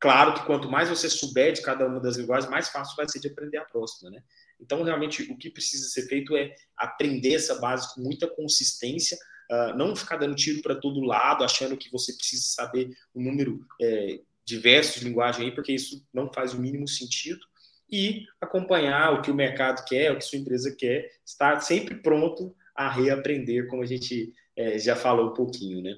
Claro 0.00 0.34
que 0.34 0.46
quanto 0.46 0.70
mais 0.70 0.88
você 0.88 1.08
souber 1.10 1.52
de 1.52 1.60
cada 1.60 1.86
uma 1.86 2.00
das 2.00 2.16
linguagens, 2.16 2.50
mais 2.50 2.68
fácil 2.68 2.94
vai 2.96 3.08
ser 3.08 3.18
de 3.18 3.28
aprender 3.28 3.58
a 3.58 3.64
próxima, 3.64 4.10
né? 4.10 4.22
Então, 4.60 4.82
realmente, 4.84 5.22
o 5.30 5.36
que 5.36 5.50
precisa 5.50 5.88
ser 5.88 6.06
feito 6.08 6.36
é 6.36 6.54
aprender 6.76 7.34
essa 7.34 7.56
base 7.56 7.92
com 7.94 8.00
muita 8.00 8.28
consistência, 8.28 9.18
uh, 9.50 9.76
não 9.76 9.96
ficar 9.96 10.16
dando 10.16 10.36
tiro 10.36 10.62
para 10.62 10.76
todo 10.76 11.00
lado, 11.00 11.42
achando 11.42 11.76
que 11.76 11.90
você 11.90 12.12
precisa 12.12 12.44
saber 12.44 12.96
um 13.14 13.22
número 13.22 13.60
é, 13.80 14.20
diverso 14.44 15.00
de 15.00 15.04
linguagem 15.04 15.46
aí, 15.46 15.54
porque 15.54 15.72
isso 15.72 16.06
não 16.14 16.32
faz 16.32 16.54
o 16.54 16.60
mínimo 16.60 16.86
sentido. 16.86 17.40
E 17.90 18.24
acompanhar 18.40 19.14
o 19.14 19.22
que 19.22 19.30
o 19.30 19.34
mercado 19.34 19.84
quer, 19.84 20.12
o 20.12 20.18
que 20.18 20.24
sua 20.24 20.38
empresa 20.38 20.74
quer, 20.78 21.10
estar 21.24 21.58
sempre 21.60 21.96
pronto 21.96 22.54
a 22.74 22.88
reaprender, 22.88 23.66
como 23.66 23.82
a 23.82 23.86
gente 23.86 24.32
é, 24.58 24.76
já 24.78 24.96
falou 24.96 25.30
um 25.30 25.34
pouquinho, 25.34 25.80
né? 25.80 25.94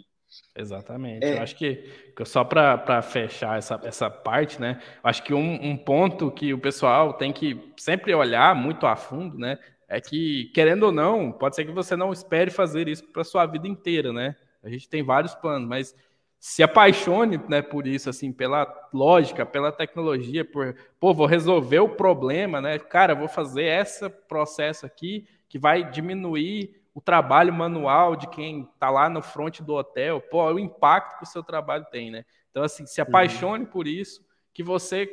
Exatamente. 0.56 1.24
É. 1.24 1.38
Eu 1.38 1.42
acho 1.42 1.56
que, 1.56 1.84
só 2.24 2.44
para 2.44 3.02
fechar 3.02 3.58
essa, 3.58 3.80
essa 3.82 4.10
parte, 4.10 4.60
né? 4.60 4.78
Acho 5.02 5.22
que 5.22 5.32
um, 5.34 5.54
um, 5.70 5.76
ponto 5.76 6.30
que 6.30 6.52
o 6.52 6.58
pessoal 6.58 7.14
tem 7.14 7.32
que 7.32 7.72
sempre 7.76 8.14
olhar 8.14 8.54
muito 8.54 8.86
a 8.86 8.94
fundo, 8.94 9.38
né? 9.38 9.58
É 9.88 10.00
que, 10.00 10.50
querendo 10.54 10.84
ou 10.84 10.92
não, 10.92 11.32
pode 11.32 11.56
ser 11.56 11.64
que 11.64 11.72
você 11.72 11.96
não 11.96 12.12
espere 12.12 12.50
fazer 12.50 12.86
isso 12.86 13.04
para 13.08 13.24
sua 13.24 13.46
vida 13.46 13.66
inteira, 13.66 14.12
né? 14.12 14.36
A 14.62 14.68
gente 14.68 14.88
tem 14.88 15.02
vários 15.02 15.34
planos, 15.34 15.66
mas 15.66 15.96
se 16.38 16.62
apaixone 16.62 17.40
né, 17.48 17.60
por 17.60 17.86
isso, 17.86 18.08
assim, 18.08 18.30
pela 18.30 18.66
lógica, 18.94 19.44
pela 19.44 19.72
tecnologia, 19.72 20.44
por, 20.44 20.76
pô, 20.98 21.12
vou 21.12 21.26
resolver 21.26 21.80
o 21.80 21.88
problema, 21.88 22.60
né? 22.60 22.78
Cara, 22.78 23.14
vou 23.14 23.28
fazer 23.28 23.64
esse 23.64 24.08
processo 24.28 24.86
aqui 24.86 25.26
que 25.48 25.58
vai 25.58 25.90
diminuir 25.90 26.79
o 26.94 27.00
trabalho 27.00 27.52
manual 27.52 28.16
de 28.16 28.28
quem 28.28 28.62
está 28.62 28.90
lá 28.90 29.08
no 29.08 29.22
front 29.22 29.60
do 29.60 29.74
hotel, 29.74 30.20
pô, 30.20 30.44
o 30.52 30.58
impacto 30.58 31.18
que 31.18 31.24
o 31.24 31.26
seu 31.26 31.42
trabalho 31.42 31.86
tem, 31.90 32.10
né? 32.10 32.24
Então, 32.50 32.62
assim, 32.62 32.86
se 32.86 33.00
apaixone 33.00 33.64
uhum. 33.64 33.70
por 33.70 33.86
isso, 33.86 34.24
que 34.52 34.62
você, 34.62 35.06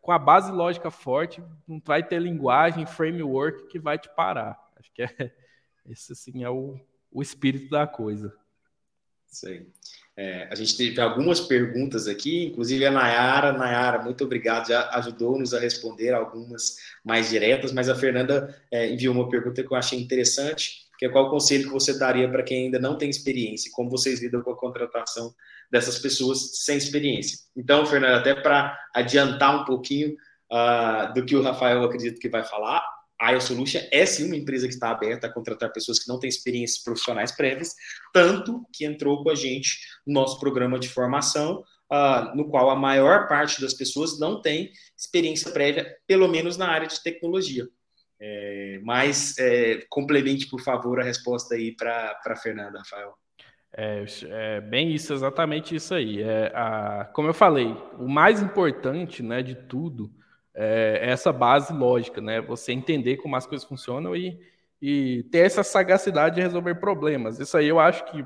com 0.00 0.10
a 0.10 0.18
base 0.18 0.50
lógica 0.50 0.90
forte, 0.90 1.42
não 1.66 1.80
vai 1.84 2.02
ter 2.02 2.20
linguagem, 2.20 2.86
framework 2.86 3.68
que 3.68 3.78
vai 3.78 3.98
te 3.98 4.08
parar. 4.14 4.58
Acho 4.76 4.92
que 4.92 5.02
é, 5.02 5.08
esse, 5.88 6.12
assim, 6.12 6.42
é 6.42 6.50
o, 6.50 6.78
o 7.10 7.22
espírito 7.22 7.70
da 7.70 7.86
coisa. 7.86 8.34
Aí. 9.46 9.66
É, 10.14 10.46
a 10.50 10.54
gente 10.54 10.76
teve 10.76 11.00
algumas 11.00 11.40
perguntas 11.40 12.06
aqui, 12.06 12.44
inclusive 12.44 12.84
a 12.84 12.90
Nayara. 12.90 13.52
Nayara, 13.52 14.02
muito 14.02 14.24
obrigado, 14.24 14.68
já 14.68 14.90
ajudou-nos 14.90 15.54
a 15.54 15.60
responder 15.60 16.12
algumas 16.12 16.76
mais 17.02 17.30
diretas, 17.30 17.72
mas 17.72 17.88
a 17.88 17.94
Fernanda 17.94 18.54
é, 18.70 18.92
enviou 18.92 19.14
uma 19.14 19.30
pergunta 19.30 19.62
que 19.62 19.72
eu 19.72 19.76
achei 19.76 19.98
interessante, 19.98 20.86
que 21.02 21.06
é 21.06 21.08
qual 21.08 21.28
conselho 21.28 21.64
que 21.64 21.72
você 21.72 21.98
daria 21.98 22.30
para 22.30 22.44
quem 22.44 22.66
ainda 22.66 22.78
não 22.78 22.96
tem 22.96 23.10
experiência, 23.10 23.72
como 23.74 23.90
vocês 23.90 24.22
lidam 24.22 24.40
com 24.40 24.52
a 24.52 24.56
contratação 24.56 25.34
dessas 25.68 25.98
pessoas 25.98 26.62
sem 26.62 26.78
experiência. 26.78 27.40
Então, 27.56 27.84
Fernanda, 27.84 28.18
até 28.18 28.36
para 28.36 28.78
adiantar 28.94 29.60
um 29.60 29.64
pouquinho 29.64 30.12
uh, 30.12 31.12
do 31.12 31.24
que 31.24 31.34
o 31.34 31.42
Rafael 31.42 31.82
acredito 31.82 32.20
que 32.20 32.28
vai 32.28 32.44
falar, 32.44 32.86
a 33.20 33.34
iSolution 33.34 33.80
é 33.90 34.06
sim 34.06 34.26
uma 34.26 34.36
empresa 34.36 34.68
que 34.68 34.74
está 34.74 34.92
aberta 34.92 35.26
a 35.26 35.32
contratar 35.32 35.72
pessoas 35.72 35.98
que 35.98 36.06
não 36.06 36.20
têm 36.20 36.28
experiências 36.28 36.84
profissionais 36.84 37.32
prévias, 37.32 37.74
tanto 38.14 38.64
que 38.72 38.84
entrou 38.84 39.24
com 39.24 39.30
a 39.30 39.34
gente 39.34 39.80
no 40.06 40.14
nosso 40.14 40.38
programa 40.38 40.78
de 40.78 40.88
formação, 40.88 41.64
uh, 41.90 42.36
no 42.36 42.48
qual 42.48 42.70
a 42.70 42.76
maior 42.76 43.26
parte 43.26 43.60
das 43.60 43.74
pessoas 43.74 44.20
não 44.20 44.40
tem 44.40 44.70
experiência 44.96 45.50
prévia, 45.50 45.96
pelo 46.06 46.28
menos 46.28 46.56
na 46.56 46.68
área 46.68 46.86
de 46.86 47.02
tecnologia. 47.02 47.66
É, 48.24 48.78
mas 48.84 49.36
é, 49.36 49.84
complemente, 49.90 50.46
por 50.46 50.60
favor, 50.60 51.00
a 51.00 51.02
resposta 51.02 51.56
aí 51.56 51.74
para 51.74 52.36
Fernanda, 52.40 52.78
Rafael. 52.78 53.14
É, 53.72 54.04
é, 54.28 54.60
bem 54.60 54.92
isso, 54.92 55.12
exatamente 55.12 55.74
isso 55.74 55.92
aí. 55.92 56.22
É, 56.22 56.52
a, 56.54 57.10
como 57.12 57.28
eu 57.28 57.34
falei, 57.34 57.76
o 57.98 58.06
mais 58.06 58.40
importante 58.40 59.24
né, 59.24 59.42
de 59.42 59.56
tudo 59.56 60.08
é, 60.54 61.00
essa 61.02 61.32
base 61.32 61.72
lógica, 61.72 62.20
né? 62.20 62.40
Você 62.42 62.70
entender 62.70 63.16
como 63.16 63.34
as 63.34 63.44
coisas 63.44 63.66
funcionam 63.66 64.14
e, 64.14 64.38
e 64.80 65.24
ter 65.32 65.38
essa 65.38 65.64
sagacidade 65.64 66.36
de 66.36 66.42
resolver 66.42 66.76
problemas. 66.76 67.40
Isso 67.40 67.56
aí 67.56 67.66
eu 67.66 67.80
acho 67.80 68.04
que 68.04 68.24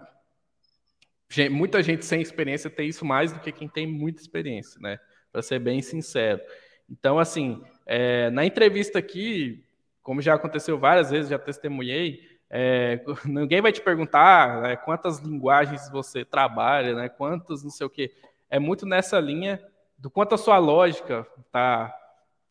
muita 1.48 1.82
gente 1.82 2.04
sem 2.04 2.20
experiência 2.20 2.68
tem 2.68 2.88
isso 2.88 3.04
mais 3.04 3.32
do 3.32 3.40
que 3.40 3.50
quem 3.50 3.66
tem 3.68 3.86
muita 3.86 4.20
experiência, 4.20 4.78
né? 4.78 4.98
Para 5.32 5.40
ser 5.40 5.58
bem 5.58 5.80
sincero. 5.80 6.42
Então, 6.90 7.18
assim, 7.18 7.62
é, 7.86 8.28
na 8.28 8.44
entrevista 8.44 8.98
aqui, 8.98 9.65
como 10.06 10.22
já 10.22 10.34
aconteceu 10.34 10.78
várias 10.78 11.10
vezes, 11.10 11.28
já 11.28 11.36
testemunhei, 11.36 12.20
é, 12.48 13.00
ninguém 13.26 13.60
vai 13.60 13.72
te 13.72 13.80
perguntar 13.80 14.62
né, 14.62 14.76
quantas 14.76 15.18
linguagens 15.18 15.90
você 15.90 16.24
trabalha, 16.24 16.94
né, 16.94 17.08
quantos 17.08 17.64
não 17.64 17.70
sei 17.70 17.88
o 17.88 17.90
quê. 17.90 18.14
É 18.48 18.60
muito 18.60 18.86
nessa 18.86 19.18
linha 19.18 19.60
do 19.98 20.08
quanto 20.08 20.36
a 20.36 20.38
sua 20.38 20.58
lógica 20.58 21.26
está 21.44 21.92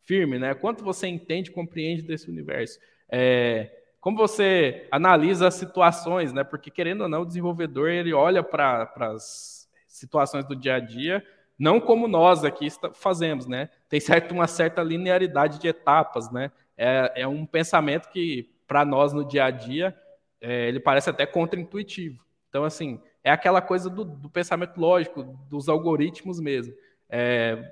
firme, 0.04 0.38
né? 0.38 0.54
Quanto 0.54 0.84
você 0.84 1.08
entende, 1.08 1.50
compreende 1.50 2.02
desse 2.02 2.30
universo? 2.30 2.78
É, 3.10 3.72
como 4.02 4.18
você 4.18 4.86
analisa 4.92 5.48
as 5.48 5.54
situações, 5.54 6.34
né? 6.34 6.44
Porque 6.44 6.70
querendo 6.70 7.04
ou 7.04 7.08
não, 7.08 7.22
o 7.22 7.26
desenvolvedor 7.26 7.90
ele 7.90 8.14
olha 8.14 8.44
para 8.44 8.92
as 9.00 9.70
situações 9.88 10.44
do 10.46 10.58
dia 10.58 10.76
a 10.76 10.80
dia, 10.82 11.26
não 11.58 11.80
como 11.80 12.06
nós 12.06 12.44
aqui 12.44 12.68
fazemos, 12.94 13.48
né? 13.48 13.70
Tem 13.88 14.02
certo, 14.02 14.34
uma 14.34 14.46
certa 14.46 14.84
linearidade 14.84 15.58
de 15.58 15.70
etapas, 15.70 16.30
né? 16.30 16.52
É, 16.78 17.22
é 17.22 17.28
um 17.28 17.46
pensamento 17.46 18.10
que 18.10 18.54
para 18.68 18.84
nós 18.84 19.14
no 19.14 19.24
dia 19.26 19.46
a 19.46 19.52
dia 19.52 19.96
é, 20.42 20.68
ele 20.68 20.80
parece 20.80 21.10
até 21.10 21.26
contraintuitivo. 21.26 22.24
Então, 22.50 22.64
assim, 22.64 23.02
é 23.24 23.32
aquela 23.32 23.62
coisa 23.62 23.90
do, 23.90 24.04
do 24.04 24.30
pensamento 24.30 24.80
lógico, 24.80 25.24
dos 25.50 25.68
algoritmos 25.68 26.40
mesmo. 26.40 26.74
É, 27.10 27.72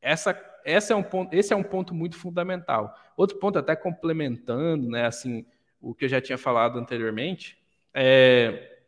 essa 0.00 0.32
esse 0.64 0.92
é 0.92 0.96
um 0.96 1.02
ponto, 1.02 1.34
esse 1.34 1.52
é 1.52 1.56
um 1.56 1.62
ponto 1.62 1.94
muito 1.94 2.16
fundamental. 2.18 2.94
Outro 3.16 3.38
ponto, 3.38 3.58
até 3.58 3.74
complementando, 3.74 4.88
né, 4.88 5.06
assim, 5.06 5.46
o 5.80 5.94
que 5.94 6.04
eu 6.04 6.08
já 6.08 6.20
tinha 6.20 6.36
falado 6.36 6.78
anteriormente, 6.78 7.58
é 7.94 8.78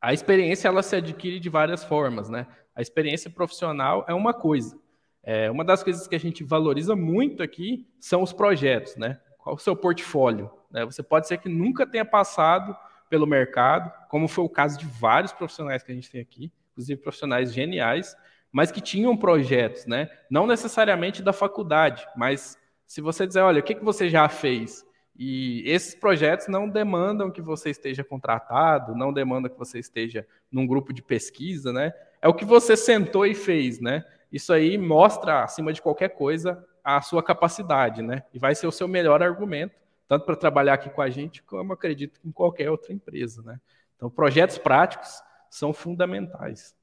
a 0.00 0.12
experiência 0.12 0.68
ela 0.68 0.82
se 0.82 0.96
adquire 0.96 1.38
de 1.38 1.48
várias 1.48 1.84
formas, 1.84 2.28
né? 2.28 2.46
A 2.74 2.82
experiência 2.82 3.30
profissional 3.30 4.04
é 4.08 4.12
uma 4.12 4.34
coisa. 4.34 4.78
É, 5.22 5.50
uma 5.50 5.64
das 5.64 5.82
coisas 5.82 6.08
que 6.08 6.16
a 6.16 6.20
gente 6.20 6.42
valoriza 6.42 6.96
muito 6.96 7.42
aqui 7.42 7.86
são 8.00 8.22
os 8.22 8.32
projetos, 8.32 8.96
né? 8.96 9.20
Qual 9.38 9.56
o 9.56 9.58
seu 9.58 9.76
portfólio? 9.76 10.50
Né? 10.70 10.84
Você 10.84 11.02
pode 11.02 11.28
ser 11.28 11.38
que 11.38 11.48
nunca 11.48 11.86
tenha 11.86 12.04
passado 12.04 12.76
pelo 13.08 13.26
mercado, 13.26 13.92
como 14.08 14.26
foi 14.26 14.44
o 14.44 14.48
caso 14.48 14.78
de 14.78 14.86
vários 14.86 15.32
profissionais 15.32 15.82
que 15.82 15.92
a 15.92 15.94
gente 15.94 16.10
tem 16.10 16.20
aqui, 16.20 16.50
inclusive 16.72 17.00
profissionais 17.00 17.52
geniais, 17.52 18.16
mas 18.50 18.70
que 18.72 18.80
tinham 18.80 19.16
projetos, 19.16 19.86
né? 19.86 20.10
Não 20.30 20.46
necessariamente 20.46 21.22
da 21.22 21.32
faculdade, 21.32 22.06
mas 22.16 22.58
se 22.86 23.00
você 23.00 23.26
dizer, 23.26 23.40
olha, 23.40 23.60
o 23.60 23.62
que, 23.62 23.74
que 23.74 23.84
você 23.84 24.08
já 24.08 24.28
fez? 24.28 24.84
E 25.16 25.62
esses 25.66 25.94
projetos 25.94 26.48
não 26.48 26.68
demandam 26.68 27.30
que 27.30 27.42
você 27.42 27.70
esteja 27.70 28.02
contratado, 28.02 28.94
não 28.94 29.12
demandam 29.12 29.50
que 29.50 29.58
você 29.58 29.78
esteja 29.78 30.26
num 30.50 30.66
grupo 30.66 30.92
de 30.92 31.02
pesquisa, 31.02 31.72
né? 31.72 31.92
É 32.20 32.28
o 32.28 32.34
que 32.34 32.44
você 32.44 32.76
sentou 32.76 33.26
e 33.26 33.34
fez, 33.34 33.80
né? 33.80 34.04
Isso 34.32 34.52
aí 34.52 34.78
mostra, 34.78 35.44
acima 35.44 35.72
de 35.72 35.82
qualquer 35.82 36.08
coisa, 36.10 36.66
a 36.82 37.00
sua 37.02 37.22
capacidade, 37.22 38.02
né? 38.02 38.24
E 38.32 38.38
vai 38.38 38.54
ser 38.54 38.66
o 38.66 38.72
seu 38.72 38.88
melhor 38.88 39.22
argumento, 39.22 39.74
tanto 40.08 40.24
para 40.24 40.36
trabalhar 40.36 40.74
aqui 40.74 40.90
com 40.90 41.02
a 41.02 41.10
gente, 41.10 41.42
como 41.42 41.72
acredito 41.72 42.18
em 42.24 42.32
qualquer 42.32 42.70
outra 42.70 42.92
empresa, 42.92 43.42
né? 43.42 43.60
Então, 43.96 44.10
projetos 44.10 44.58
práticos 44.58 45.22
são 45.50 45.72
fundamentais. 45.72 46.74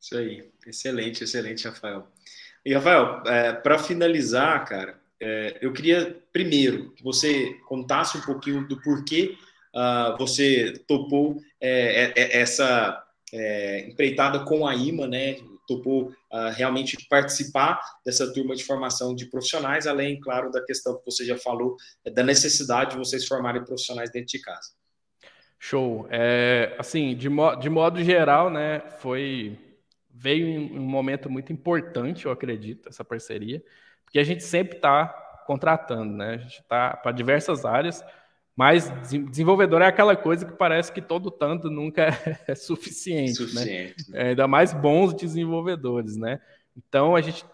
Isso 0.00 0.16
aí. 0.16 0.50
Excelente, 0.66 1.24
excelente, 1.24 1.68
Rafael. 1.68 2.08
E, 2.64 2.72
Rafael, 2.72 3.22
é, 3.26 3.52
para 3.52 3.78
finalizar, 3.78 4.64
cara, 4.64 4.98
é, 5.20 5.58
eu 5.60 5.72
queria 5.72 6.22
primeiro 6.32 6.90
que 6.92 7.02
você 7.02 7.54
contasse 7.68 8.16
um 8.16 8.22
pouquinho 8.22 8.66
do 8.66 8.80
porquê 8.80 9.36
uh, 9.74 10.16
você 10.16 10.72
topou 10.86 11.40
é, 11.60 12.04
é, 12.04 12.12
é 12.16 12.40
essa 12.40 13.04
é, 13.32 13.86
empreitada 13.88 14.44
com 14.44 14.66
a 14.66 14.74
IMA, 14.74 15.06
né? 15.06 15.36
Topou 15.74 16.08
uh, 16.08 16.50
realmente 16.54 16.96
participar 17.08 17.80
dessa 18.04 18.32
turma 18.32 18.56
de 18.56 18.64
formação 18.64 19.14
de 19.14 19.26
profissionais, 19.26 19.86
além, 19.86 20.18
claro, 20.18 20.50
da 20.50 20.62
questão 20.64 20.98
que 20.98 21.04
você 21.04 21.24
já 21.24 21.36
falou, 21.36 21.76
da 22.12 22.22
necessidade 22.24 22.92
de 22.92 22.96
vocês 22.98 23.26
formarem 23.26 23.64
profissionais 23.64 24.10
dentro 24.10 24.28
de 24.28 24.40
casa. 24.40 24.72
Show. 25.58 26.08
É, 26.10 26.74
assim, 26.78 27.14
de, 27.14 27.28
mo 27.28 27.54
de 27.54 27.68
modo 27.68 28.02
geral, 28.02 28.50
né, 28.50 28.80
foi 28.98 29.58
veio 30.12 30.46
um 30.48 30.82
momento 30.82 31.30
muito 31.30 31.52
importante, 31.52 32.26
eu 32.26 32.32
acredito, 32.32 32.88
essa 32.88 33.04
parceria, 33.04 33.62
porque 34.04 34.18
a 34.18 34.24
gente 34.24 34.42
sempre 34.42 34.76
está 34.76 35.06
contratando, 35.46 36.14
né? 36.14 36.34
A 36.34 36.36
gente 36.36 36.60
está 36.60 36.96
para 36.96 37.12
diversas 37.12 37.64
áreas, 37.64 38.04
mas 38.56 38.90
desenvolvedor 39.30 39.82
é 39.82 39.86
aquela 39.86 40.14
coisa 40.14 40.44
que 40.44 40.52
parece 40.52 40.92
que 40.92 41.00
todo 41.00 41.30
tanto 41.30 41.70
nunca 41.70 42.08
é 42.46 42.54
suficiente, 42.54 43.40
né? 43.42 43.46
suficiente. 43.46 44.10
né? 44.10 44.22
É, 44.22 44.28
ainda 44.30 44.46
mais 44.46 44.72
bons 44.72 45.14
desenvolvedores, 45.14 46.16
né? 46.16 46.40
Então 46.76 47.16
a 47.16 47.20
gente, 47.20 47.44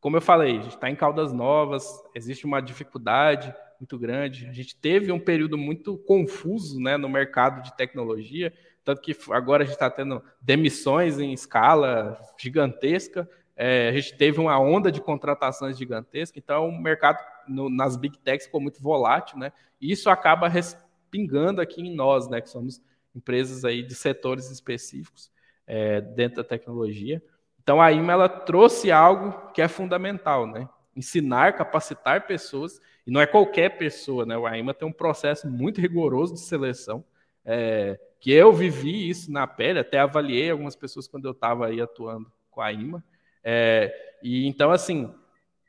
como 0.00 0.16
eu 0.16 0.20
falei, 0.20 0.58
a 0.58 0.62
gente 0.62 0.74
está 0.74 0.90
em 0.90 0.96
Caldas 0.96 1.32
Novas, 1.32 1.86
existe 2.14 2.44
uma 2.44 2.60
dificuldade 2.60 3.54
muito 3.78 3.98
grande. 3.98 4.46
A 4.46 4.52
gente 4.52 4.76
teve 4.76 5.10
um 5.10 5.18
período 5.18 5.56
muito 5.56 5.96
confuso, 5.98 6.78
né, 6.78 6.96
no 6.96 7.08
mercado 7.08 7.62
de 7.62 7.74
tecnologia 7.76 8.52
tanto 8.84 9.00
que 9.02 9.16
agora 9.30 9.62
a 9.62 9.66
gente 9.66 9.74
está 9.74 9.90
tendo 9.90 10.22
demissões 10.40 11.18
em 11.18 11.32
escala 11.32 12.18
gigantesca. 12.38 13.28
É, 13.62 13.90
a 13.90 13.92
gente 13.92 14.16
teve 14.16 14.40
uma 14.40 14.58
onda 14.58 14.90
de 14.90 15.02
contratações 15.02 15.76
gigantesca, 15.76 16.38
então 16.38 16.66
o 16.66 16.80
mercado 16.80 17.18
no, 17.46 17.68
nas 17.68 17.94
big 17.94 18.16
techs 18.16 18.46
ficou 18.46 18.58
muito 18.58 18.82
volátil, 18.82 19.38
né? 19.38 19.52
E 19.78 19.92
isso 19.92 20.08
acaba 20.08 20.48
respingando 20.48 21.60
aqui 21.60 21.82
em 21.82 21.94
nós, 21.94 22.26
né? 22.26 22.40
Que 22.40 22.48
somos 22.48 22.80
empresas 23.14 23.62
aí 23.62 23.82
de 23.82 23.94
setores 23.94 24.50
específicos 24.50 25.30
é, 25.66 26.00
dentro 26.00 26.36
da 26.36 26.48
tecnologia. 26.48 27.22
Então 27.62 27.82
a 27.82 27.92
IMA 27.92 28.14
ela 28.14 28.28
trouxe 28.30 28.90
algo 28.90 29.52
que 29.52 29.60
é 29.60 29.68
fundamental, 29.68 30.46
né? 30.46 30.66
Ensinar, 30.96 31.52
capacitar 31.52 32.26
pessoas, 32.26 32.80
e 33.06 33.10
não 33.10 33.20
é 33.20 33.26
qualquer 33.26 33.76
pessoa, 33.76 34.24
né? 34.24 34.36
A 34.42 34.56
IMA 34.56 34.72
tem 34.72 34.88
um 34.88 34.92
processo 34.92 35.46
muito 35.46 35.82
rigoroso 35.82 36.32
de 36.32 36.40
seleção. 36.40 37.04
É, 37.44 38.00
que 38.18 38.32
eu 38.32 38.54
vivi 38.54 39.10
isso 39.10 39.30
na 39.30 39.46
pele, 39.46 39.80
até 39.80 39.98
avaliei 39.98 40.50
algumas 40.50 40.74
pessoas 40.74 41.06
quando 41.06 41.26
eu 41.26 41.32
estava 41.32 41.66
aí 41.66 41.78
atuando 41.78 42.32
com 42.50 42.62
a 42.62 42.72
IMA. 42.72 43.04
É, 43.42 43.92
e 44.22 44.46
então, 44.46 44.70
assim, 44.70 45.12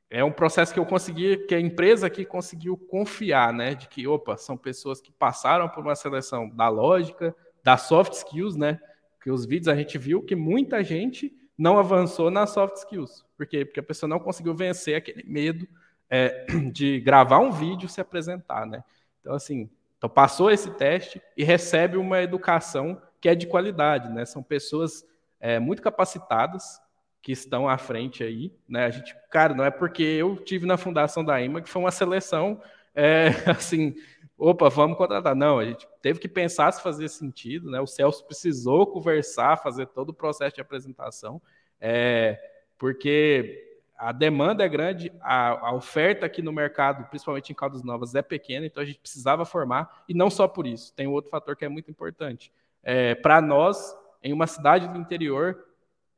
é 0.09 0.24
um 0.24 0.32
processo 0.32 0.74
que 0.74 0.80
eu 0.80 0.86
consegui, 0.86 1.38
que 1.47 1.55
a 1.55 1.59
empresa 1.59 2.07
aqui 2.07 2.26
conseguiu 2.26 2.76
confiar, 2.76 3.53
né? 3.53 3.74
De 3.76 3.88
que, 3.88 4.05
opa, 4.07 4.36
são 4.36 4.57
pessoas 4.57 4.99
que 4.99 5.11
passaram 5.11 5.69
por 5.69 5.84
uma 5.84 5.95
seleção 5.95 6.49
da 6.49 6.67
lógica, 6.67 7.34
da 7.63 7.78
soft 7.78 8.13
skills, 8.13 8.57
né? 8.57 8.80
Que 9.24 9.32
os 9.32 9.45
vídeos 9.45 9.69
a 9.69 9.76
gente 9.76 9.97
viu 9.97 10.22
que 10.22 10.36
muita 10.36 10.84
gente 10.84 11.34
não 11.57 11.80
avançou 11.80 12.30
nas 12.30 12.49
soft 12.49 12.76
skills. 12.76 13.26
Por 13.38 13.45
quê? 13.45 13.63
Porque 13.63 13.80
a 13.80 13.84
pessoa 13.84 14.09
não 14.09 14.19
conseguiu 14.19 14.53
vencer 14.53 14.95
aquele 14.95 15.24
medo 15.24 15.65
é, 16.09 16.45
de 16.74 16.99
gravar 16.99 17.39
um 17.39 17.51
vídeo 17.51 17.88
se 17.88 18.01
apresentar, 18.01 18.65
né? 18.65 18.84
Então, 19.22 19.34
assim, 19.34 19.69
Então, 19.97 20.09
passou 20.09 20.51
esse 20.51 20.72
teste 20.72 21.22
e 21.38 21.43
recebe 21.43 21.95
uma 21.95 22.22
educação 22.22 23.01
que 23.22 23.30
é 23.30 23.36
de 23.36 23.47
qualidade, 23.47 24.09
né? 24.09 24.26
São 24.26 24.43
pessoas 24.43 25.05
é, 25.39 25.59
muito 25.59 25.82
capacitadas 25.82 26.82
que 27.22 27.32
estão 27.32 27.69
à 27.69 27.78
frente 27.78 28.24
aí, 28.24 28.51
né? 28.67 28.86
A 28.86 28.89
gente, 28.89 29.15
cara, 29.30 29.53
não 29.53 29.63
é 29.63 29.69
porque 29.69 30.03
eu 30.03 30.36
tive 30.38 30.65
na 30.65 30.78
fundação 30.78 31.24
da 31.24 31.39
IMA 31.41 31.61
que 31.61 31.69
foi 31.69 31.82
uma 31.82 31.91
seleção 31.91 32.59
é, 32.95 33.28
assim, 33.49 33.95
opa, 34.38 34.69
vamos 34.69 34.97
contratar. 34.97 35.36
Não, 35.36 35.59
a 35.59 35.65
gente 35.65 35.88
teve 36.01 36.19
que 36.19 36.28
pensar 36.28 36.72
se 36.72 36.82
fazia 36.82 37.07
sentido, 37.07 37.69
né? 37.69 37.80
O 37.80 37.88
Celso 37.88 38.26
precisou 38.26 38.88
conversar, 38.88 39.57
fazer 39.57 39.88
todo 39.88 40.09
o 40.09 40.13
processo 40.13 40.55
de 40.55 40.61
apresentação, 40.61 41.41
é, 41.80 42.39
porque 42.78 43.67
a 43.97 44.11
demanda 44.11 44.63
é 44.65 44.69
grande, 44.69 45.11
a, 45.22 45.67
a, 45.67 45.76
oferta 45.76 46.26
aqui 46.26 46.41
no 46.41 46.51
mercado, 46.51 47.07
principalmente 47.09 47.51
em 47.51 47.55
Caldas 47.55 47.84
Novas, 47.84 48.15
é 48.15 48.24
pequena, 48.24 48.65
então 48.65 48.82
a 48.82 48.86
gente 48.86 48.99
precisava 48.99 49.45
formar, 49.45 50.03
e 50.09 50.13
não 50.15 50.28
só 50.28 50.47
por 50.47 50.65
isso, 50.65 50.91
tem 50.95 51.05
outro 51.05 51.30
fator 51.30 51.55
que 51.55 51.63
é 51.63 51.69
muito 51.69 51.91
importante. 51.91 52.51
É, 52.82 53.13
Para 53.13 53.39
nós, 53.39 53.95
em 54.24 54.34
uma 54.34 54.47
cidade 54.47 54.88
do 54.88 54.97
interior, 54.97 55.70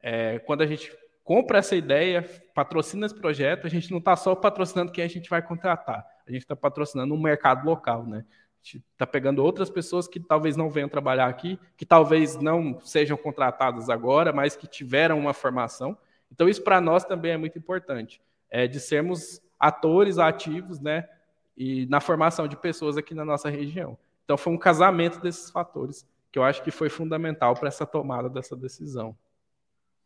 é, 0.03 0.37
quando 0.39 0.61
a 0.61 0.67
gente 0.67 0.95
compra 1.23 1.57
essa 1.57 1.75
ideia, 1.75 2.23
patrocina 2.53 3.07
esse 3.07 3.15
projeto, 3.15 3.65
a 3.65 3.69
gente 3.69 3.89
não 3.89 3.97
está 3.97 4.15
só 4.15 4.35
patrocinando 4.35 4.91
quem 4.91 5.03
a 5.03 5.07
gente 5.07 5.27
vai 5.29 5.41
contratar, 5.41 6.05
a 6.27 6.31
gente 6.31 6.41
está 6.41 6.55
patrocinando 6.55 7.15
um 7.15 7.19
mercado 7.19 7.65
local, 7.65 8.05
né? 8.05 8.23
A 8.27 8.65
gente 8.65 8.85
está 8.91 9.07
pegando 9.07 9.43
outras 9.43 9.69
pessoas 9.69 10.07
que 10.07 10.19
talvez 10.19 10.55
não 10.55 10.69
venham 10.69 10.87
trabalhar 10.87 11.27
aqui, 11.27 11.59
que 11.75 11.85
talvez 11.85 12.35
não 12.35 12.79
sejam 12.81 13.17
contratadas 13.17 13.89
agora, 13.89 14.31
mas 14.31 14.55
que 14.55 14.67
tiveram 14.67 15.17
uma 15.17 15.33
formação, 15.33 15.97
então, 16.33 16.49
isso 16.49 16.63
para 16.63 16.81
nós 16.81 17.05
também 17.05 17.31
é 17.31 17.37
muito 17.37 17.59
importante, 17.59 18.19
é 18.49 18.65
de 18.65 18.79
sermos 18.79 19.39
atores 19.59 20.17
ativos, 20.17 20.79
né? 20.79 21.07
E 21.55 21.85
na 21.85 22.01
formação 22.01 22.47
de 22.47 22.57
pessoas 22.57 22.97
aqui 22.97 23.13
na 23.13 23.23
nossa 23.23 23.49
região. 23.49 23.95
Então, 24.25 24.35
foi 24.35 24.51
um 24.51 24.57
casamento 24.57 25.19
desses 25.21 25.51
fatores 25.51 26.07
que 26.31 26.39
eu 26.39 26.43
acho 26.43 26.63
que 26.63 26.71
foi 26.71 26.89
fundamental 26.89 27.53
para 27.53 27.67
essa 27.67 27.85
tomada 27.85 28.27
dessa 28.27 28.55
decisão. 28.55 29.15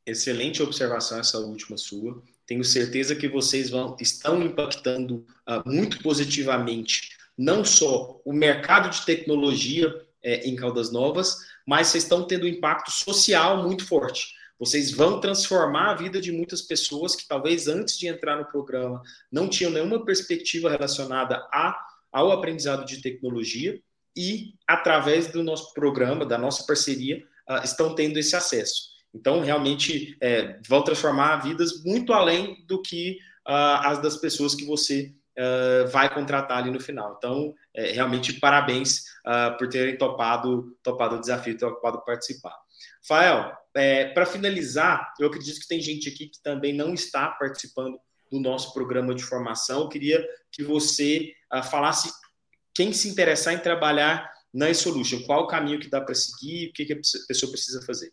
Excelente 0.07 0.63
observação 0.63 1.19
essa 1.19 1.37
última 1.37 1.77
sua. 1.77 2.23
Tenho 2.45 2.63
certeza 2.63 3.13
que 3.13 3.27
vocês 3.27 3.69
vão, 3.69 3.97
estão 3.99 4.41
impactando 4.41 5.25
uh, 5.45 5.69
muito 5.69 6.01
positivamente 6.01 7.09
não 7.37 7.65
só 7.65 8.21
o 8.23 8.31
mercado 8.31 8.89
de 8.89 9.05
tecnologia 9.05 9.93
é, 10.23 10.47
em 10.47 10.55
Caldas 10.55 10.93
Novas, 10.93 11.37
mas 11.67 11.87
vocês 11.87 12.03
estão 12.03 12.25
tendo 12.25 12.45
um 12.45 12.49
impacto 12.49 12.89
social 12.89 13.61
muito 13.61 13.85
forte. 13.85 14.33
Vocês 14.57 14.91
vão 14.91 15.19
transformar 15.19 15.91
a 15.91 15.95
vida 15.95 16.21
de 16.21 16.31
muitas 16.31 16.61
pessoas 16.61 17.13
que 17.13 17.27
talvez 17.27 17.67
antes 17.67 17.99
de 17.99 18.07
entrar 18.07 18.37
no 18.37 18.45
programa 18.45 19.03
não 19.29 19.49
tinham 19.49 19.71
nenhuma 19.71 20.03
perspectiva 20.05 20.69
relacionada 20.69 21.35
a, 21.51 21.77
ao 22.11 22.31
aprendizado 22.31 22.85
de 22.85 23.01
tecnologia 23.01 23.79
e, 24.15 24.55
através 24.65 25.27
do 25.27 25.43
nosso 25.43 25.73
programa, 25.73 26.25
da 26.25 26.37
nossa 26.37 26.65
parceria, 26.65 27.23
uh, 27.49 27.63
estão 27.63 27.93
tendo 27.93 28.17
esse 28.17 28.37
acesso. 28.37 28.96
Então, 29.17 29.41
realmente, 29.41 30.15
é, 30.21 30.59
vão 30.67 30.83
transformar 30.83 31.37
vidas 31.37 31.83
muito 31.83 32.13
além 32.13 32.63
do 32.67 32.81
que 32.81 33.17
uh, 33.47 33.81
as 33.83 34.01
das 34.01 34.17
pessoas 34.17 34.53
que 34.53 34.65
você 34.65 35.13
uh, 35.37 35.87
vai 35.87 36.13
contratar 36.13 36.59
ali 36.59 36.69
no 36.69 36.79
final. 36.79 37.15
Então, 37.17 37.53
é, 37.73 37.91
realmente, 37.91 38.33
parabéns 38.33 39.03
por 39.57 39.67
terem 39.67 39.97
topado, 39.97 40.77
topado 40.81 41.15
o 41.15 41.19
desafio, 41.19 41.57
topado 41.57 42.03
participar. 42.05 42.55
Fael, 43.05 43.51
é, 43.75 44.05
para 44.05 44.25
finalizar, 44.25 45.13
eu 45.19 45.27
acredito 45.27 45.59
que 45.59 45.67
tem 45.67 45.81
gente 45.81 46.09
aqui 46.09 46.27
que 46.27 46.41
também 46.41 46.73
não 46.73 46.93
está 46.93 47.27
participando 47.27 47.97
do 48.31 48.39
nosso 48.39 48.73
programa 48.73 49.13
de 49.13 49.23
formação. 49.23 49.81
Eu 49.81 49.89
queria 49.89 50.25
que 50.51 50.63
você 50.63 51.33
uh, 51.53 51.63
falasse 51.63 52.11
quem 52.73 52.93
se 52.93 53.07
interessar 53.07 53.53
em 53.53 53.59
trabalhar 53.59 54.31
na 54.53 54.69
eSolution, 54.69 55.21
qual 55.23 55.43
o 55.43 55.47
caminho 55.47 55.79
que 55.79 55.89
dá 55.89 56.01
para 56.01 56.15
seguir, 56.15 56.69
o 56.69 56.73
que, 56.73 56.85
que 56.85 56.93
a 56.93 56.99
pessoa 57.27 57.51
precisa 57.51 57.81
fazer. 57.85 58.11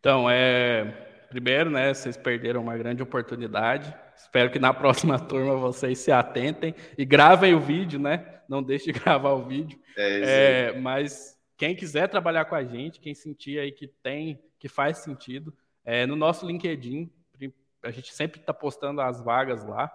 Então, 0.00 0.28
é, 0.30 0.84
primeiro, 1.28 1.70
né, 1.70 1.92
vocês 1.92 2.16
perderam 2.16 2.62
uma 2.62 2.76
grande 2.76 3.02
oportunidade. 3.02 3.94
Espero 4.16 4.50
que 4.50 4.58
na 4.58 4.72
próxima 4.74 5.18
turma 5.18 5.56
vocês 5.56 5.98
se 5.98 6.12
atentem 6.12 6.74
e 6.96 7.04
gravem 7.04 7.54
o 7.54 7.60
vídeo, 7.60 7.98
né? 7.98 8.40
Não 8.48 8.62
deixe 8.62 8.92
de 8.92 8.92
gravar 8.98 9.32
o 9.32 9.46
vídeo. 9.46 9.78
É, 9.96 10.72
é, 10.74 10.80
mas 10.80 11.36
quem 11.56 11.74
quiser 11.74 12.08
trabalhar 12.08 12.44
com 12.44 12.54
a 12.54 12.64
gente, 12.64 13.00
quem 13.00 13.14
sentir 13.14 13.58
aí 13.58 13.72
que 13.72 13.88
tem, 14.02 14.40
que 14.58 14.68
faz 14.68 14.98
sentido, 14.98 15.52
é, 15.84 16.06
no 16.06 16.16
nosso 16.16 16.46
LinkedIn, 16.46 17.10
a 17.82 17.90
gente 17.90 18.12
sempre 18.12 18.40
está 18.40 18.52
postando 18.52 19.00
as 19.00 19.20
vagas 19.20 19.64
lá. 19.64 19.90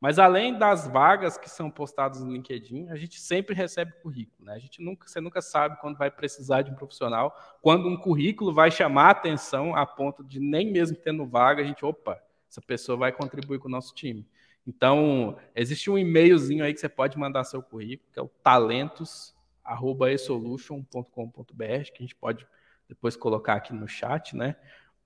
Mas 0.00 0.18
além 0.18 0.56
das 0.56 0.88
vagas 0.88 1.36
que 1.36 1.48
são 1.48 1.70
postadas 1.70 2.24
no 2.24 2.32
LinkedIn, 2.32 2.88
a 2.88 2.96
gente 2.96 3.20
sempre 3.20 3.54
recebe 3.54 3.92
currículo. 4.02 4.46
Né? 4.46 4.54
A 4.54 4.58
gente 4.58 4.82
nunca, 4.82 5.06
você 5.06 5.20
nunca 5.20 5.42
sabe 5.42 5.78
quando 5.78 5.98
vai 5.98 6.10
precisar 6.10 6.62
de 6.62 6.70
um 6.70 6.74
profissional, 6.74 7.36
quando 7.60 7.86
um 7.86 7.98
currículo 7.98 8.52
vai 8.52 8.70
chamar 8.70 9.08
a 9.08 9.10
atenção 9.10 9.76
a 9.76 9.84
ponto 9.84 10.24
de 10.24 10.40
nem 10.40 10.72
mesmo 10.72 10.96
tendo 10.96 11.26
vaga, 11.26 11.62
a 11.62 11.66
gente, 11.66 11.84
opa, 11.84 12.18
essa 12.48 12.62
pessoa 12.62 12.96
vai 12.96 13.12
contribuir 13.12 13.58
com 13.58 13.68
o 13.68 13.70
nosso 13.70 13.94
time. 13.94 14.26
Então, 14.66 15.36
existe 15.54 15.90
um 15.90 15.98
e-mailzinho 15.98 16.64
aí 16.64 16.72
que 16.72 16.80
você 16.80 16.88
pode 16.88 17.18
mandar 17.18 17.44
seu 17.44 17.62
currículo, 17.62 18.08
que 18.10 18.18
é 18.18 18.22
o 18.22 18.28
talentos 18.42 19.34
arroba 19.62 20.10
esolution.com.br, 20.10 21.54
que 21.54 21.98
a 21.98 22.02
gente 22.02 22.16
pode 22.16 22.46
depois 22.88 23.16
colocar 23.16 23.54
aqui 23.54 23.72
no 23.72 23.86
chat, 23.86 24.34
né? 24.34 24.56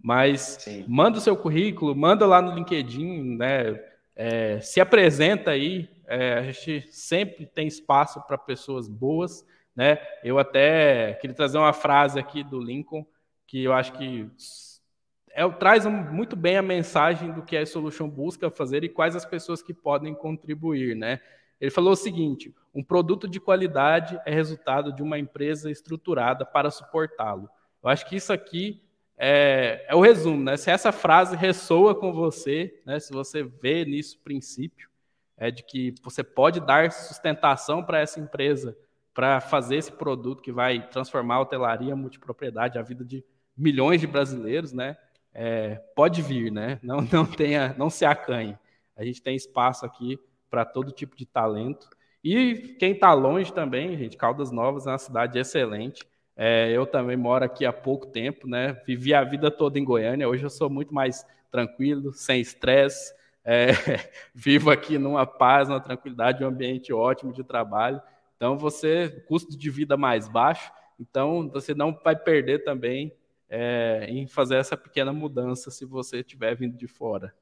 Mas 0.00 0.58
Sim. 0.60 0.84
manda 0.88 1.18
o 1.18 1.20
seu 1.20 1.36
currículo, 1.36 1.94
manda 1.94 2.26
lá 2.26 2.40
no 2.40 2.54
LinkedIn, 2.54 3.36
né? 3.36 3.74
É, 4.16 4.60
se 4.60 4.80
apresenta 4.80 5.50
aí. 5.50 5.88
É, 6.06 6.34
a 6.34 6.42
gente 6.42 6.86
sempre 6.92 7.46
tem 7.46 7.66
espaço 7.66 8.20
para 8.26 8.36
pessoas 8.36 8.88
boas, 8.88 9.46
né? 9.74 9.98
Eu 10.22 10.38
até 10.38 11.14
queria 11.14 11.34
trazer 11.34 11.58
uma 11.58 11.72
frase 11.72 12.18
aqui 12.18 12.44
do 12.44 12.60
Lincoln 12.60 13.06
que 13.46 13.64
eu 13.64 13.72
acho 13.72 13.92
que 13.92 14.30
é, 15.30 15.48
traz 15.50 15.84
muito 15.86 16.36
bem 16.36 16.56
a 16.56 16.62
mensagem 16.62 17.32
do 17.32 17.42
que 17.42 17.56
a 17.56 17.66
Solution 17.66 18.08
busca 18.08 18.50
fazer 18.50 18.84
e 18.84 18.88
quais 18.88 19.16
as 19.16 19.24
pessoas 19.24 19.62
que 19.62 19.74
podem 19.74 20.14
contribuir, 20.14 20.94
né? 20.94 21.20
Ele 21.60 21.70
falou 21.70 21.92
o 21.92 21.96
seguinte: 21.96 22.54
um 22.74 22.82
produto 22.82 23.26
de 23.26 23.40
qualidade 23.40 24.20
é 24.24 24.32
resultado 24.32 24.92
de 24.92 25.02
uma 25.02 25.18
empresa 25.18 25.70
estruturada 25.70 26.44
para 26.44 26.70
suportá-lo. 26.70 27.48
Eu 27.82 27.88
acho 27.88 28.06
que 28.06 28.16
isso 28.16 28.32
aqui 28.32 28.83
é, 29.16 29.86
é, 29.88 29.94
o 29.94 30.00
resumo, 30.00 30.42
né? 30.42 30.56
Se 30.56 30.70
essa 30.70 30.90
frase 30.90 31.36
ressoa 31.36 31.94
com 31.94 32.12
você, 32.12 32.80
né? 32.84 32.98
Se 32.98 33.12
você 33.12 33.42
vê 33.42 33.84
nisso 33.84 34.18
princípio, 34.22 34.88
é 35.36 35.50
de 35.50 35.62
que 35.62 35.94
você 36.02 36.22
pode 36.22 36.60
dar 36.60 36.90
sustentação 36.90 37.82
para 37.82 38.00
essa 38.00 38.20
empresa 38.20 38.76
para 39.12 39.40
fazer 39.40 39.76
esse 39.76 39.92
produto 39.92 40.42
que 40.42 40.50
vai 40.50 40.88
transformar 40.88 41.36
a 41.36 41.40
hotelaria, 41.40 41.92
a 41.92 41.96
multipropriedade, 41.96 42.78
a 42.78 42.82
vida 42.82 43.04
de 43.04 43.24
milhões 43.56 44.00
de 44.00 44.06
brasileiros, 44.06 44.72
né? 44.72 44.96
É, 45.32 45.76
pode 45.94 46.20
vir, 46.20 46.50
né? 46.50 46.78
Não, 46.82 47.00
não 47.00 47.24
tenha, 47.24 47.74
não 47.78 47.90
se 47.90 48.04
acanhe. 48.04 48.56
A 48.96 49.04
gente 49.04 49.22
tem 49.22 49.34
espaço 49.34 49.84
aqui 49.84 50.18
para 50.48 50.64
todo 50.64 50.92
tipo 50.92 51.16
de 51.16 51.26
talento. 51.26 51.88
E 52.22 52.76
quem 52.78 52.92
está 52.92 53.12
longe 53.12 53.52
também, 53.52 53.96
gente, 53.96 54.16
Caldas 54.16 54.50
Novas 54.50 54.86
é 54.86 54.90
uma 54.90 54.98
cidade 54.98 55.38
excelente. 55.38 56.04
É, 56.36 56.70
eu 56.72 56.86
também 56.86 57.16
moro 57.16 57.44
aqui 57.44 57.64
há 57.64 57.72
pouco 57.72 58.06
tempo, 58.06 58.48
né? 58.48 58.72
Vivi 58.86 59.14
a 59.14 59.22
vida 59.22 59.50
toda 59.50 59.78
em 59.78 59.84
Goiânia. 59.84 60.28
Hoje 60.28 60.44
eu 60.44 60.50
sou 60.50 60.68
muito 60.68 60.92
mais 60.92 61.24
tranquilo, 61.50 62.12
sem 62.12 62.40
estresse. 62.40 63.14
É, 63.44 63.68
vivo 64.34 64.70
aqui 64.70 64.98
numa 64.98 65.26
paz, 65.26 65.68
numa 65.68 65.80
tranquilidade, 65.80 66.42
um 66.42 66.48
ambiente 66.48 66.92
ótimo 66.92 67.32
de 67.32 67.44
trabalho. 67.44 68.02
Então 68.36 68.58
você 68.58 69.24
custo 69.28 69.56
de 69.56 69.70
vida 69.70 69.96
mais 69.96 70.28
baixo. 70.28 70.72
Então 70.98 71.48
você 71.48 71.72
não 71.74 71.96
vai 72.02 72.16
perder 72.16 72.64
também 72.64 73.14
é, 73.48 74.06
em 74.08 74.26
fazer 74.26 74.56
essa 74.56 74.76
pequena 74.76 75.12
mudança 75.12 75.70
se 75.70 75.84
você 75.84 76.18
estiver 76.18 76.56
vindo 76.56 76.76
de 76.76 76.88
fora. 76.88 77.32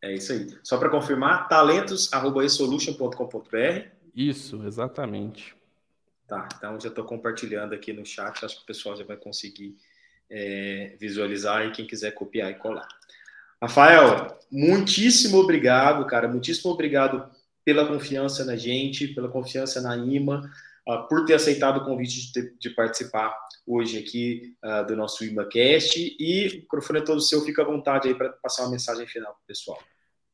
É 0.00 0.14
isso 0.14 0.32
aí. 0.32 0.56
Só 0.62 0.78
para 0.78 0.88
confirmar, 0.88 1.48
talentos.esolution.com.br. 1.48 3.88
Isso, 4.14 4.64
exatamente. 4.64 5.57
Tá, 6.28 6.46
então 6.58 6.78
já 6.78 6.90
estou 6.90 7.04
compartilhando 7.06 7.74
aqui 7.74 7.90
no 7.90 8.04
chat, 8.04 8.44
acho 8.44 8.56
que 8.56 8.62
o 8.62 8.66
pessoal 8.66 8.94
já 8.94 9.02
vai 9.02 9.16
conseguir 9.16 9.74
é, 10.30 10.94
visualizar 11.00 11.66
e 11.66 11.72
quem 11.72 11.86
quiser 11.86 12.10
copiar 12.12 12.50
e 12.50 12.54
colar. 12.54 12.86
Rafael, 13.60 14.38
muitíssimo 14.52 15.38
obrigado, 15.38 16.06
cara, 16.06 16.28
muitíssimo 16.28 16.70
obrigado 16.70 17.28
pela 17.64 17.86
confiança 17.86 18.44
na 18.44 18.56
gente, 18.56 19.08
pela 19.08 19.28
confiança 19.28 19.80
na 19.80 19.96
IMA, 19.96 20.50
uh, 20.86 21.08
por 21.08 21.24
ter 21.24 21.34
aceitado 21.34 21.78
o 21.78 21.84
convite 21.84 22.32
de, 22.32 22.54
de 22.58 22.70
participar 22.70 23.34
hoje 23.66 23.98
aqui 23.98 24.54
uh, 24.64 24.86
do 24.86 24.94
nosso 24.96 25.24
IMAcast. 25.24 26.16
E 26.18 26.48
o 26.48 26.54
microfone 26.60 27.00
é 27.00 27.02
todo 27.02 27.20
seu, 27.20 27.44
fica 27.44 27.62
à 27.62 27.64
vontade 27.64 28.06
aí 28.06 28.14
para 28.14 28.30
passar 28.30 28.62
uma 28.64 28.72
mensagem 28.72 29.06
final 29.06 29.32
para 29.32 29.42
pessoal. 29.46 29.78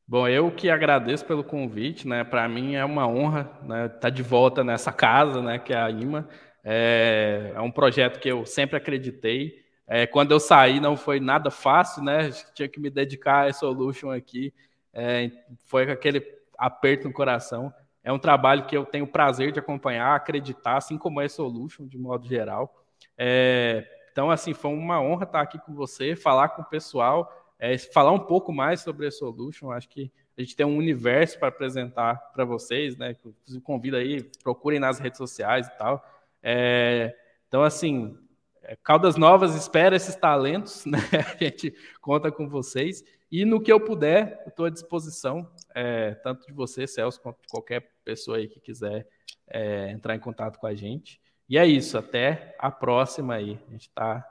Bom, 0.07 0.27
eu 0.27 0.51
que 0.51 0.69
agradeço 0.69 1.25
pelo 1.25 1.43
convite, 1.43 2.07
né? 2.07 2.23
Para 2.23 2.47
mim 2.47 2.75
é 2.75 2.85
uma 2.85 3.07
honra 3.07 3.49
né, 3.63 3.87
estar 3.87 3.99
tá 3.99 4.09
de 4.09 4.21
volta 4.21 4.63
nessa 4.63 4.91
casa, 4.91 5.41
né? 5.41 5.57
Que 5.57 5.73
é 5.73 5.77
a 5.77 5.89
IMA. 5.89 6.29
É, 6.63 7.51
é 7.55 7.61
um 7.61 7.71
projeto 7.71 8.19
que 8.19 8.29
eu 8.29 8.45
sempre 8.45 8.77
acreditei. 8.77 9.65
É, 9.87 10.05
quando 10.05 10.31
eu 10.31 10.39
saí 10.39 10.79
não 10.79 10.95
foi 10.95 11.19
nada 11.19 11.49
fácil, 11.49 12.03
né? 12.03 12.29
Tinha 12.53 12.69
que 12.69 12.79
me 12.79 12.91
dedicar 12.91 13.47
a 13.47 13.53
Solution 13.53 14.11
aqui. 14.11 14.53
É, 14.93 15.31
foi 15.65 15.89
aquele 15.91 16.23
aperto 16.55 17.07
no 17.07 17.13
coração. 17.13 17.73
é 18.03 18.11
um 18.11 18.19
trabalho 18.19 18.67
que 18.67 18.77
eu 18.77 18.85
tenho 18.85 19.05
o 19.05 19.11
prazer 19.11 19.51
de 19.51 19.59
acompanhar, 19.59 20.15
acreditar, 20.15 20.77
assim 20.77 20.99
como 20.99 21.19
é 21.19 21.27
Solution, 21.27 21.87
de 21.87 21.97
modo 21.97 22.27
geral. 22.27 22.71
É, 23.17 23.83
então, 24.11 24.29
assim, 24.29 24.53
foi 24.53 24.71
uma 24.71 25.01
honra 25.01 25.23
estar 25.23 25.41
aqui 25.41 25.57
com 25.57 25.73
você, 25.73 26.15
falar 26.15 26.49
com 26.49 26.61
o 26.61 26.65
pessoal, 26.65 27.44
é, 27.59 27.77
falar 27.77 28.11
um 28.11 28.19
pouco 28.19 28.51
mais 28.51 28.81
sobre 28.81 29.07
a 29.07 29.11
Solution. 29.11 29.71
Acho 29.71 29.89
que 29.89 30.11
a 30.37 30.41
gente 30.41 30.55
tem 30.55 30.65
um 30.65 30.77
universo 30.77 31.39
para 31.39 31.47
apresentar 31.47 32.15
para 32.33 32.43
vocês, 32.43 32.97
né? 32.97 33.15
Convido 33.63 33.95
aí, 33.95 34.23
procurem 34.43 34.79
nas 34.79 34.99
redes 34.99 35.17
sociais 35.17 35.67
e 35.67 35.77
tal. 35.77 36.05
É, 36.43 37.15
então, 37.47 37.63
assim, 37.63 38.17
é, 38.61 38.75
Caldas 38.83 39.15
Novas 39.15 39.55
espera 39.55 39.95
esses 39.95 40.15
talentos, 40.15 40.85
né? 40.87 40.99
A 41.13 41.43
gente 41.43 41.73
conta 42.01 42.31
com 42.31 42.49
vocês. 42.49 43.03
E 43.31 43.45
no 43.45 43.61
que 43.61 43.71
eu 43.71 43.79
puder, 43.79 44.43
estou 44.47 44.65
à 44.65 44.69
disposição, 44.69 45.49
é, 45.73 46.13
tanto 46.15 46.45
de 46.45 46.53
você, 46.53 46.85
Celso, 46.85 47.21
quanto 47.21 47.41
de 47.41 47.47
qualquer 47.47 47.91
pessoa 48.03 48.37
aí 48.37 48.47
que 48.47 48.59
quiser 48.59 49.07
é, 49.47 49.91
entrar 49.91 50.15
em 50.15 50.19
contato 50.19 50.59
com 50.59 50.67
a 50.67 50.75
gente. 50.75 51.19
E 51.47 51.57
é 51.57 51.65
isso, 51.65 51.97
até 51.97 52.55
a 52.59 52.71
próxima 52.71 53.35
aí. 53.35 53.59
A 53.67 53.71
gente 53.71 53.87
está 53.87 54.27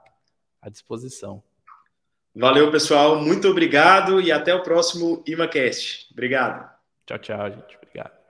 à 0.60 0.68
disposição. 0.68 1.42
Valeu, 2.34 2.70
pessoal. 2.70 3.20
Muito 3.20 3.48
obrigado 3.48 4.20
e 4.20 4.32
até 4.32 4.54
o 4.54 4.62
próximo 4.62 5.22
ImaCast. 5.26 6.08
Obrigado. 6.12 6.68
Tchau, 7.06 7.18
tchau, 7.18 7.50
gente. 7.50 7.76
Obrigado. 7.76 8.23